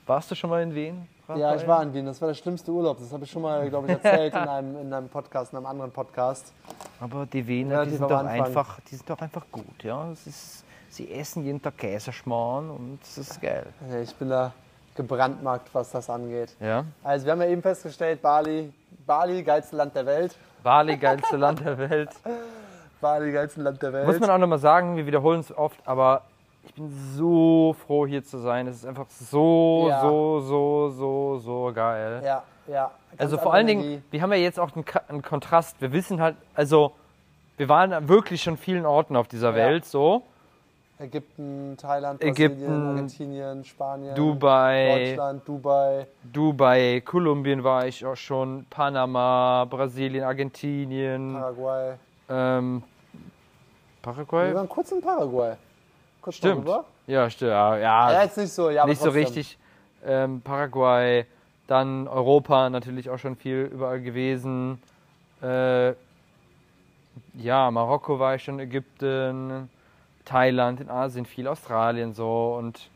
Warst 0.05 0.29
du 0.29 0.35
schon 0.35 0.49
mal 0.49 0.61
in 0.61 0.75
Wien? 0.75 1.07
Ja, 1.29 1.33
Raphael? 1.35 1.61
ich 1.61 1.67
war 1.67 1.83
in 1.83 1.93
Wien. 1.93 2.05
Das 2.05 2.21
war 2.21 2.27
der 2.27 2.35
schlimmste 2.35 2.71
Urlaub. 2.71 2.99
Das 2.99 3.11
habe 3.13 3.23
ich 3.23 3.31
schon 3.31 3.41
mal, 3.41 3.67
glaube 3.69 3.87
ich, 3.87 3.93
erzählt 4.03 4.33
in 4.33 4.39
einem, 4.39 4.77
in 4.81 4.93
einem 4.93 5.07
Podcast, 5.09 5.53
in 5.53 5.57
einem 5.57 5.65
anderen 5.65 5.91
Podcast. 5.91 6.53
Aber 6.99 7.25
die 7.25 7.47
Wiener, 7.47 7.85
die 7.85 7.95
Relativ 7.95 7.97
sind, 7.99 8.11
doch 8.11 8.25
einfach, 8.25 8.79
die 8.81 8.95
sind 8.95 9.09
doch 9.09 9.19
einfach 9.19 9.45
gut. 9.51 9.83
Ja? 9.83 10.11
Es 10.11 10.27
ist, 10.27 10.65
sie 10.89 11.09
essen 11.11 11.43
jeden 11.45 11.61
Tag 11.61 11.77
Käseschmarrn 11.77 12.69
und 12.69 12.99
es 13.01 13.17
ist 13.17 13.41
geil. 13.41 13.65
Ja, 13.89 14.01
Ich 14.01 14.13
bin 14.15 14.29
da 14.29 14.53
gebrandmarkt, 14.95 15.73
was 15.73 15.91
das 15.91 16.09
angeht. 16.09 16.55
Ja? 16.59 16.85
Also 17.03 17.25
wir 17.25 17.31
haben 17.33 17.41
ja 17.41 17.47
eben 17.47 17.61
festgestellt, 17.61 18.21
Bali, 18.21 18.71
Bali, 19.05 19.43
geilste 19.43 19.75
Land 19.75 19.95
der 19.95 20.05
Welt. 20.05 20.35
Bali, 20.63 20.97
geilste 20.97 21.37
Land 21.37 21.59
der 21.59 21.77
Welt. 21.77 22.09
Bali, 23.01 23.31
geilste 23.31 23.61
Land 23.61 23.81
der 23.81 23.91
Welt. 23.93 24.07
Muss 24.07 24.19
man 24.19 24.29
auch 24.29 24.37
nochmal 24.37 24.59
sagen, 24.59 24.95
wir 24.95 25.05
wiederholen 25.05 25.41
es 25.41 25.55
oft, 25.55 25.77
aber 25.85 26.21
ich 26.65 26.73
bin 26.73 26.89
so 27.15 27.75
froh 27.85 28.07
hier 28.07 28.23
zu 28.23 28.37
sein. 28.37 28.67
Es 28.67 28.77
ist 28.77 28.85
einfach 28.85 29.07
so, 29.09 29.87
Ja. 29.89 30.01
so, 30.01 30.39
so, 30.39 30.89
so, 30.89 31.37
so 31.39 31.71
geil. 31.73 32.21
ja, 32.23 32.43
ja. 32.67 32.91
Also 33.17 33.37
vor 33.37 33.53
allen 33.53 33.67
Dingen, 33.67 34.03
wir 34.09 34.21
haben 34.21 34.31
ja 34.31 34.37
jetzt 34.39 34.59
auch 34.59 34.73
einen, 34.75 34.85
einen 35.09 35.21
Kontrast. 35.21 35.81
Wir 35.81 35.91
wissen 35.91 36.21
halt, 36.21 36.37
also 36.55 36.93
wir 37.57 37.67
waren 37.67 38.07
wirklich 38.07 38.41
schon 38.41 38.55
vielen 38.57 38.85
Orten 38.85 39.15
auf 39.17 39.27
dieser 39.27 39.49
Ja. 39.49 39.55
Welt 39.55 39.85
so. 39.85 40.23
Ägypten, 40.99 41.75
Thailand, 41.77 42.21
Ägypten, 42.23 42.59
Brasilien, 42.59 42.87
Argentinien, 42.87 43.65
Spanien, 43.65 44.15
Dubai, 44.15 45.07
Deutschland, 45.09 45.47
Dubai. 45.47 46.07
Dubai, 46.31 47.01
Kolumbien 47.03 47.63
war 47.63 47.87
ich 47.87 48.05
auch 48.05 48.15
schon, 48.15 48.65
Panama, 48.69 49.65
Brasilien, 49.69 50.23
Argentinien, 50.23 51.33
Paraguay. 51.33 51.93
ähm, 52.29 52.83
Wir 53.11 53.21
Paraguay? 54.03 54.53
waren 54.53 54.69
kurz 54.69 54.91
in 54.91 55.01
Paraguay. 55.01 55.55
Kurz 56.21 56.35
Stimmt. 56.35 56.57
darüber. 56.67 56.85
Ja, 57.07 57.29
stimmt. 57.29 57.51
Ja, 57.51 57.77
ja, 57.77 58.23
jetzt 58.23 58.37
nicht 58.37 58.53
so, 58.53 58.69
ja, 58.69 58.85
nicht 58.85 59.01
so 59.01 59.09
richtig. 59.09 59.57
Ähm, 60.05 60.41
Paraguay, 60.41 61.25
dann 61.67 62.07
Europa 62.07 62.69
natürlich 62.69 63.09
auch 63.09 63.17
schon 63.17 63.35
viel 63.35 63.69
überall 63.73 63.99
gewesen. 63.99 64.81
Äh, 65.41 65.93
ja, 67.35 67.69
Marokko 67.71 68.19
war 68.19 68.35
ich 68.35 68.43
schon, 68.43 68.59
Ägypten, 68.59 69.69
Thailand, 70.25 70.79
in 70.81 70.89
Asien 70.89 71.25
viel, 71.25 71.47
Australien 71.47 72.13
so 72.13 72.55
und 72.57 72.89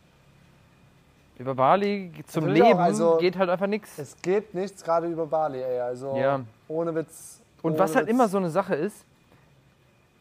über 1.40 1.54
Bali 1.54 2.12
zum 2.28 2.46
Natürlich 2.46 2.64
auch, 2.64 2.68
Leben 2.70 2.80
also- 2.80 3.18
geht 3.18 3.38
halt 3.38 3.50
einfach 3.50 3.68
nichts. 3.68 3.98
Es 4.00 4.20
geht 4.22 4.54
nichts 4.56 4.84
gerade 4.84 5.08
über 5.08 5.26
Bali, 5.28 5.62
ey. 5.62 5.80
Also 5.82 6.16
Ja. 6.16 6.42
ohne 6.68 6.96
Witz. 6.96 7.42
Und 7.62 7.72
ohne 7.74 7.80
was 7.80 7.96
halt 7.96 8.08
Witz. 8.08 8.14
immer 8.14 8.28
so 8.28 8.38
eine 8.38 8.50
Sache 8.50 8.76
ist, 8.76 9.06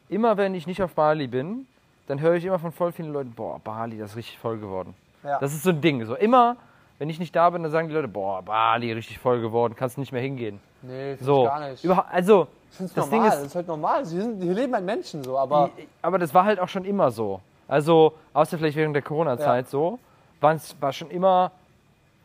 immer 0.09 0.37
wenn 0.37 0.55
ich 0.55 0.67
nicht 0.67 0.83
auf 0.83 0.95
Bali 0.95 1.27
bin, 1.27 1.67
dann 2.07 2.21
höre 2.21 2.35
ich 2.35 2.45
immer 2.45 2.59
von 2.59 2.71
voll 2.73 2.93
vielen 2.93 3.13
Leuten, 3.13 3.33
boah, 3.33 3.59
Bali, 3.61 3.99
das 3.99 4.11
ist 4.13 4.17
richtig 4.17 4.39
voll 4.39 4.59
geworden. 4.59 4.95
Ja. 5.25 5.39
Das 5.41 5.53
ist 5.55 5.63
so 5.63 5.71
ein 5.71 5.81
Ding. 5.81 6.05
So 6.05 6.15
immer, 6.17 6.57
wenn 6.99 7.11
ich 7.11 7.19
nicht 7.19 7.35
da 7.35 7.51
bin, 7.51 7.63
dann 7.63 7.73
sagen 7.73 7.89
die 7.89 7.95
Leute, 7.95 8.09
boah, 8.09 8.43
Bali, 8.43 8.93
richtig 8.93 9.19
voll 9.19 9.41
geworden, 9.41 9.75
kannst 9.77 9.99
nicht 9.99 10.13
mehr 10.13 10.23
hingehen. 10.23 10.61
Nee, 10.83 11.17
So, 11.17 11.45
gar 11.45 11.69
nicht. 11.69 11.85
Überha- 11.85 12.05
also, 12.11 12.47
ich 12.77 12.79
find's 12.79 12.95
das 12.95 13.11
normal, 13.11 13.21
Ding 13.21 13.31
das 13.31 13.41
ist- 13.41 13.47
ist 13.49 13.55
halt 13.55 13.67
normal. 13.69 14.07
Hier, 14.07 14.23
sind, 14.23 14.43
hier 14.43 14.55
leben 14.55 14.75
halt 14.75 14.85
Menschen 14.85 15.23
so, 15.25 15.39
aber 15.39 15.71
aber 16.03 16.19
das 16.19 16.33
war 16.35 16.45
halt 16.45 16.61
auch 16.61 16.69
schon 16.69 16.85
immer 16.85 17.11
so. 17.11 17.41
Also, 17.69 18.13
außer 18.33 18.59
vielleicht 18.59 18.77
während 18.77 18.95
der 18.95 19.03
Corona-Zeit 19.03 19.69
so, 19.69 19.99
waren's- 20.41 20.77
war 20.81 20.93
schon 20.93 21.11
immer 21.11 21.51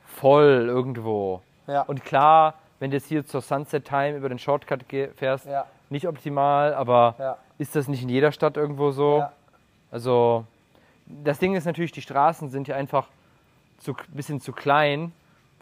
voll 0.05 0.65
irgendwo. 0.67 1.41
ja. 1.67 1.81
Und 1.83 2.03
klar, 2.03 2.55
wenn 2.79 2.91
du 2.91 2.97
jetzt 2.97 3.07
hier 3.07 3.25
zur 3.25 3.41
Sunset 3.41 3.85
Time 3.85 4.17
über 4.17 4.29
den 4.29 4.39
Shortcut 4.39 4.81
fährst, 5.15 5.45
ja, 5.45 5.65
nicht 5.89 6.07
optimal, 6.07 6.73
aber 6.73 7.15
ja, 7.19 7.37
ist 7.57 7.75
das 7.75 7.87
nicht 7.87 8.03
in 8.03 8.09
jeder 8.09 8.31
Stadt 8.31 8.57
irgendwo 8.57 8.91
so? 8.91 9.19
ja. 9.19 9.31
Also, 9.91 10.45
das 11.05 11.39
Ding 11.39 11.55
ist 11.55 11.65
natürlich, 11.65 11.91
die 11.91 12.01
Straßen 12.01 12.49
sind 12.49 12.67
ja 12.67 12.75
einfach 12.75 13.07
ein 13.87 13.95
bisschen 14.09 14.39
zu 14.39 14.51
klein 14.53 15.11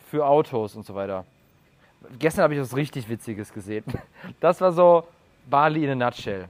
für 0.09 0.25
Autos 0.27 0.75
und 0.75 0.85
so 0.85 0.93
weiter. 0.95 1.25
Gestern 2.17 2.43
habe 2.43 2.55
ich 2.55 2.59
was 2.61 2.75
richtig 2.75 3.09
Witziges 3.09 3.53
gesehen. 3.53 3.83
Das 4.39 4.61
war 4.61 4.71
so 4.71 5.07
Bali 5.49 5.83
in 5.83 5.91
a 5.91 5.95
nutshell. 5.95 6.47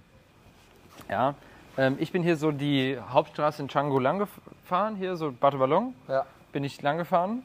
Ja, 1.09 1.35
ähm, 1.77 1.95
ich 1.99 2.11
bin 2.11 2.23
hier 2.23 2.35
so 2.35 2.51
die 2.51 2.97
Hauptstraße 3.09 3.61
in 3.61 3.67
Canggu 3.67 3.99
lang 3.99 4.19
gefahren, 4.19 4.95
hier 4.95 5.15
so 5.15 5.31
Batu 5.31 5.57
Ballon 5.57 5.93
ja. 6.07 6.25
bin 6.51 6.63
ich 6.63 6.81
lang 6.81 6.97
gefahren 6.97 7.43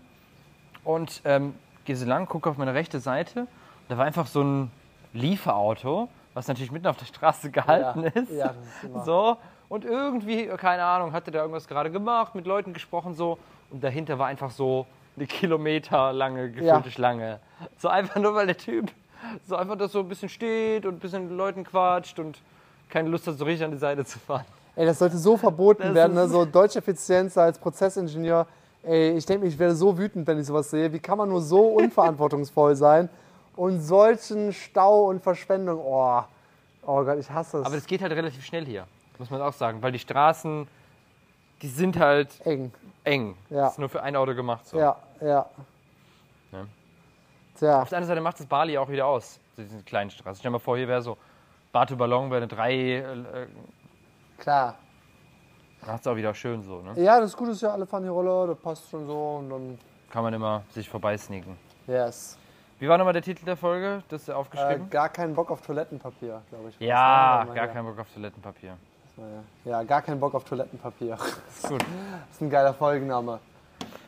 und 0.83 1.23
ähm, 1.25 1.55
gehe 1.85 1.97
so 1.97 2.05
lang, 2.05 2.27
gucke 2.27 2.51
auf 2.51 2.59
meine 2.59 2.75
rechte 2.75 2.99
Seite. 3.01 3.47
Da 3.89 3.97
war 3.97 4.05
einfach 4.05 4.27
so 4.27 4.43
ein 4.43 4.71
Lieferauto, 5.13 6.09
was 6.35 6.49
natürlich 6.49 6.73
mitten 6.73 6.89
auf 6.89 6.97
der 6.97 7.07
Straße 7.07 7.51
gehalten 7.51 8.03
ja. 8.03 8.09
ist. 8.09 8.33
Ja, 8.33 8.55
das 8.83 8.91
ist. 8.91 9.05
So, 9.05 9.37
und 9.69 9.85
irgendwie, 9.85 10.47
keine 10.57 10.85
Ahnung, 10.85 11.13
hatte 11.13 11.31
da 11.31 11.41
irgendwas 11.41 11.69
gerade 11.69 11.91
gemacht, 11.91 12.35
mit 12.35 12.47
Leuten 12.47 12.73
gesprochen 12.73 13.15
so. 13.15 13.39
Und 13.71 13.83
dahinter 13.83 14.19
war 14.19 14.27
einfach 14.27 14.51
so 14.51 14.87
eine 15.17 15.27
kilometerlange 15.27 16.51
gefüllte 16.51 16.89
Ja. 16.89 16.91
Schlange. 16.91 17.41
So 17.79 17.89
einfach 17.89 18.17
nur, 18.21 18.35
weil 18.35 18.47
der 18.47 18.57
Typ 18.57 18.91
so 19.47 19.57
einfach 19.57 19.77
das 19.77 19.93
so 19.93 20.01
ein 20.01 20.09
bisschen 20.09 20.29
steht 20.29 20.87
und 20.87 20.95
ein 20.95 20.99
bisschen 20.99 21.29
mit 21.29 21.37
Leuten 21.37 21.65
quatscht 21.65 22.19
und 22.19 22.39
keine 22.89 23.09
Lust 23.09 23.27
hat, 23.27 23.39
so 23.39 23.45
richtig 23.45 23.65
an 23.65 23.73
die 23.73 23.79
Seite 23.79 24.05
zu 24.05 24.19
fahren. 24.19 24.45
Ey, 24.77 24.87
das 24.87 24.99
sollte 24.99 25.17
so 25.19 25.37
verboten 25.37 25.83
Das 25.83 25.95
werden, 25.95 26.15
ne? 26.15 26.29
so 26.29 26.45
deutsche 26.45 26.79
Effizienz 26.81 27.39
als 27.39 27.59
Prozessingenieur. 27.59 28.47
Ey, 28.83 29.13
ich 29.13 29.25
denke, 29.25 29.47
ich 29.47 29.59
werde 29.59 29.75
so 29.75 29.97
wütend, 29.97 30.27
wenn 30.27 30.39
ich 30.39 30.47
sowas 30.47 30.71
sehe. 30.71 30.93
Wie 30.93 30.99
kann 30.99 31.17
man 31.17 31.29
nur 31.29 31.41
so 31.41 31.69
unverantwortungsvoll 31.69 32.75
sein 32.77 33.09
und 33.57 33.81
solchen 33.81 34.53
Stau 34.53 35.07
und 35.09 35.23
Verschwendung? 35.23 35.79
Oh, 35.79 36.23
oh 36.83 37.05
Gott, 37.05 37.19
ich 37.19 37.31
hasse 37.31 37.59
es. 37.59 37.67
Aber 37.67 37.77
das 37.77 37.87
geht 37.87 38.03
halt 38.03 38.13
relativ 38.13 38.45
schnell 38.45 38.67
hier, 38.67 38.87
muss 39.19 39.31
man 39.31 39.41
auch 39.41 39.53
sagen, 39.53 39.81
weil 39.81 39.93
die 39.93 39.99
Straßen, 39.99 40.67
die 41.63 41.69
sind 41.69 41.99
halt 41.99 42.29
eng. 42.45 42.73
eng. 43.05 43.37
Ja. 43.49 43.63
Das 43.63 43.73
ist 43.73 43.79
nur 43.79 43.89
für 43.89 44.03
ein 44.03 44.17
Auto 44.17 44.35
gemacht. 44.35 44.67
So. 44.67 44.77
Ja, 44.79 44.97
ja. 45.21 45.47
Ne? 46.53 46.67
Tja, 47.59 47.83
Auf 47.83 47.89
der 47.89 47.99
anderen 47.99 48.09
Seite 48.09 48.21
macht 48.21 48.41
das 48.41 48.47
Bali 48.47 48.77
auch 48.79 48.89
wieder 48.89 49.07
aus, 49.07 49.39
diese 49.57 49.83
kleinen 49.85 50.11
Straßen. 50.11 50.41
Stell 50.41 50.49
dir 50.51 50.53
mal 50.53 50.59
vor, 50.59 50.77
hier 50.77 50.89
wäre 50.89 51.03
so 51.03 51.17
Batu 51.73 51.97
Ballon, 51.97 52.31
wäre 52.31 52.39
eine 52.39 52.49
drei, 52.49 52.75
äh, 52.99 53.47
klar. 54.39 54.75
dann 55.87 55.95
ist 55.97 56.09
auch 56.09 56.17
wieder 56.17 56.35
schön 56.35 56.63
so. 56.63 56.81
Ne? 56.83 57.01
Ja, 57.03 57.21
das 57.21 57.37
Gute 57.37 57.53
ist 57.53 57.63
ja, 57.63 57.71
alle 57.73 57.87
fahren 57.87 58.03
die 58.03 58.09
Roller, 58.09 58.49
das 58.49 58.59
passt 58.59 58.91
schon 58.91 59.07
so 59.07 59.37
und 59.39 59.51
dann. 59.51 59.79
Kann 60.11 60.23
man 60.23 60.35
immer 60.35 60.63
sich 60.71 60.89
vorbeisneaken. 60.89 61.57
Yes. 61.87 62.39
Wie 62.81 62.89
war 62.89 62.99
nochmal 62.99 63.13
der 63.13 63.23
Titel 63.23 63.45
der 63.45 63.57
Folge? 63.57 64.03
Das 64.09 64.23
ist 64.23 64.29
Äh, 64.29 64.33
aufgeschrieben? 64.33 64.91
gar 64.91 65.09
keinen 65.09 65.35
Bock 65.35 65.51
auf 65.51 65.61
Toilettenpapier, 65.61 66.43
glaube 66.51 66.69
ich. 66.71 66.79
ja, 66.81 67.45
gar 67.45 67.57
ja. 67.57 67.67
keinen 67.69 67.87
Bock 67.87 67.99
auf 68.01 68.13
Toilettenpapier. 68.13 68.77
Ja, 69.65 69.83
gar 69.85 70.03
keinen 70.03 70.19
Bock 70.19 70.35
auf 70.35 70.43
Toilettenpapier. 70.45 71.15
Ist 71.49 71.69
gut. 71.69 71.81
Das 72.29 72.37
ist 72.37 72.41
ein 72.43 72.51
geiler 72.51 72.75
Folgenname. 72.75 73.39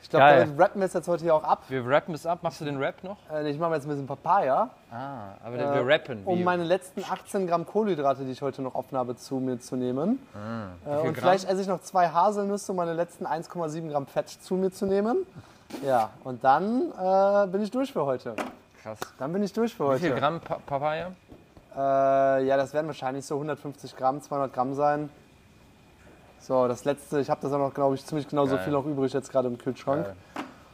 Ich 0.07 0.11
glaube, 0.11 0.25
Geil. 0.25 0.41
damit 0.47 0.61
rappen 0.61 0.81
wir 0.81 0.87
es 0.87 0.93
jetzt 0.93 1.09
heute 1.09 1.25
hier 1.25 1.35
auch 1.35 1.43
ab. 1.43 1.65
Wir 1.69 1.85
rappen 1.85 2.15
es 2.15 2.25
ab. 2.27 2.39
Machst 2.43 2.61
du 2.61 2.65
den 2.65 2.77
Rap 2.77 3.03
noch? 3.03 3.17
Äh, 3.29 3.51
Ich 3.51 3.59
mache 3.59 3.75
jetzt 3.75 3.87
ein 3.87 3.89
bisschen 3.89 4.07
Papaya, 4.07 4.71
Ah, 4.89 5.31
aber 5.45 5.57
äh, 5.57 5.85
wir 5.85 5.93
rappen. 5.95 6.23
um 6.25 6.39
Wie- 6.39 6.45
meine 6.45 6.63
letzten 6.63 7.03
18 7.03 7.49
Gramm 7.49 7.67
Kohlenhydrate, 7.67 8.23
die 8.25 8.31
ich 8.31 8.41
heute 8.41 8.63
noch 8.63 8.77
offen 8.77 8.97
habe, 8.97 9.17
zu 9.17 9.35
mir 9.41 9.59
zu 9.59 9.75
nehmen. 9.75 10.25
Ah, 10.33 10.69
Äh, 10.89 10.97
und 10.99 11.03
Gramm? 11.07 11.15
vielleicht 11.17 11.49
esse 11.51 11.61
ich 11.61 11.67
noch 11.67 11.81
zwei 11.81 12.09
Haselnüsse, 12.11 12.71
um 12.71 12.77
meine 12.77 12.93
letzten 12.93 13.27
1,7 13.27 13.91
Gramm 13.91 14.07
Fett 14.07 14.29
zu 14.29 14.55
mir 14.55 14.71
zu 14.71 14.87
nehmen. 14.87 15.27
Ja, 15.85 16.11
und 16.23 16.45
dann 16.45 16.93
äh, 16.93 17.49
bin 17.49 17.61
ich 17.63 17.73
durch 17.73 17.93
für 17.93 18.07
heute. 18.07 18.37
Krass. 18.85 19.01
Dann 19.19 19.33
bin 19.33 19.43
ich 19.43 19.53
durch 19.55 19.75
für 19.75 19.83
Wie 19.87 19.89
heute. 19.89 20.01
viel 20.03 20.15
Gramm 20.15 20.39
Pa- 20.39 20.61
Papaya? 20.65 21.09
Äh, 21.77 22.47
ja, 22.47 22.57
das 22.57 22.73
werden 22.73 22.87
wahrscheinlich 22.87 23.27
so 23.27 23.35
150 23.35 23.97
Gramm, 23.97 24.23
200 24.23 24.53
Gramm 24.55 24.73
sein. 24.75 25.11
So, 26.41 26.68
das 26.68 26.84
letzte, 26.84 27.20
ich 27.20 27.28
habe 27.30 27.41
das 27.43 27.53
auch 27.53 27.59
noch, 27.59 27.74
glaube 27.74 27.95
ich, 27.97 28.05
ziemlich 28.05 28.28
genau 28.28 28.47
so 28.47 28.57
viel 28.59 28.72
noch 28.72 28.87
übrig 28.87 29.12
jetzt 29.12 29.30
gerade 29.32 29.49
im 29.49 29.59
Kühlschrank. 29.59 30.05
Geil. 30.07 30.14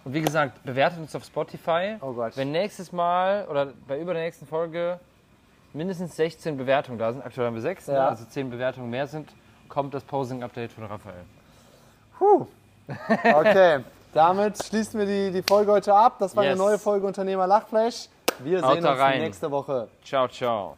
Und 0.05 0.15
wie 0.15 0.21
gesagt, 0.21 0.63
bewertet 0.65 0.99
uns 0.99 1.15
auf 1.15 1.25
Spotify. 1.25 1.97
Oh 2.01 2.13
Gott. 2.13 2.37
Wenn 2.37 2.51
nächstes 2.53 2.93
Mal 2.93 3.47
oder 3.49 3.69
bei 3.87 3.99
über 4.01 4.13
der 4.15 4.23
nächsten 4.25 4.47
Folge 4.47 4.99
mindestens 5.73 6.17
16 6.17 6.57
Bewertungen 6.57 6.99
da 6.99 7.13
sind, 7.13 7.25
aktuell 7.25 7.47
haben 7.47 7.55
wir 7.55 7.63
6, 7.63 7.87
ne? 7.89 7.95
Ja. 7.95 8.09
also 8.09 8.25
10 8.25 8.51
Bewertungen 8.51 8.91
mehr 8.91 9.07
sind, 9.07 9.31
kommt 9.69 9.95
das 9.95 10.03
Posing-Update 10.05 10.73
von 10.73 10.85
Raphael. 10.85 11.25
Puh. 12.19 12.47
Okay, 13.35 13.79
damit 14.13 14.63
schließen 14.63 14.99
wir 14.99 15.07
die, 15.07 15.31
die 15.31 15.43
Folge 15.43 15.71
heute 15.73 15.95
ab. 15.95 16.17
Das 16.19 16.35
war 16.37 16.43
Yes. 16.45 16.53
eine 16.53 16.59
neue 16.59 16.79
Folge 16.79 17.07
Unternehmer 17.07 17.47
Lachfleisch. 17.47 18.09
Wir 18.41 18.61
Haut 18.61 18.75
sehen 18.75 18.85
uns 18.87 18.99
rein. 18.99 19.21
nächste 19.21 19.51
Woche. 19.51 19.89
Ciao, 20.05 20.27
ciao. 20.29 20.77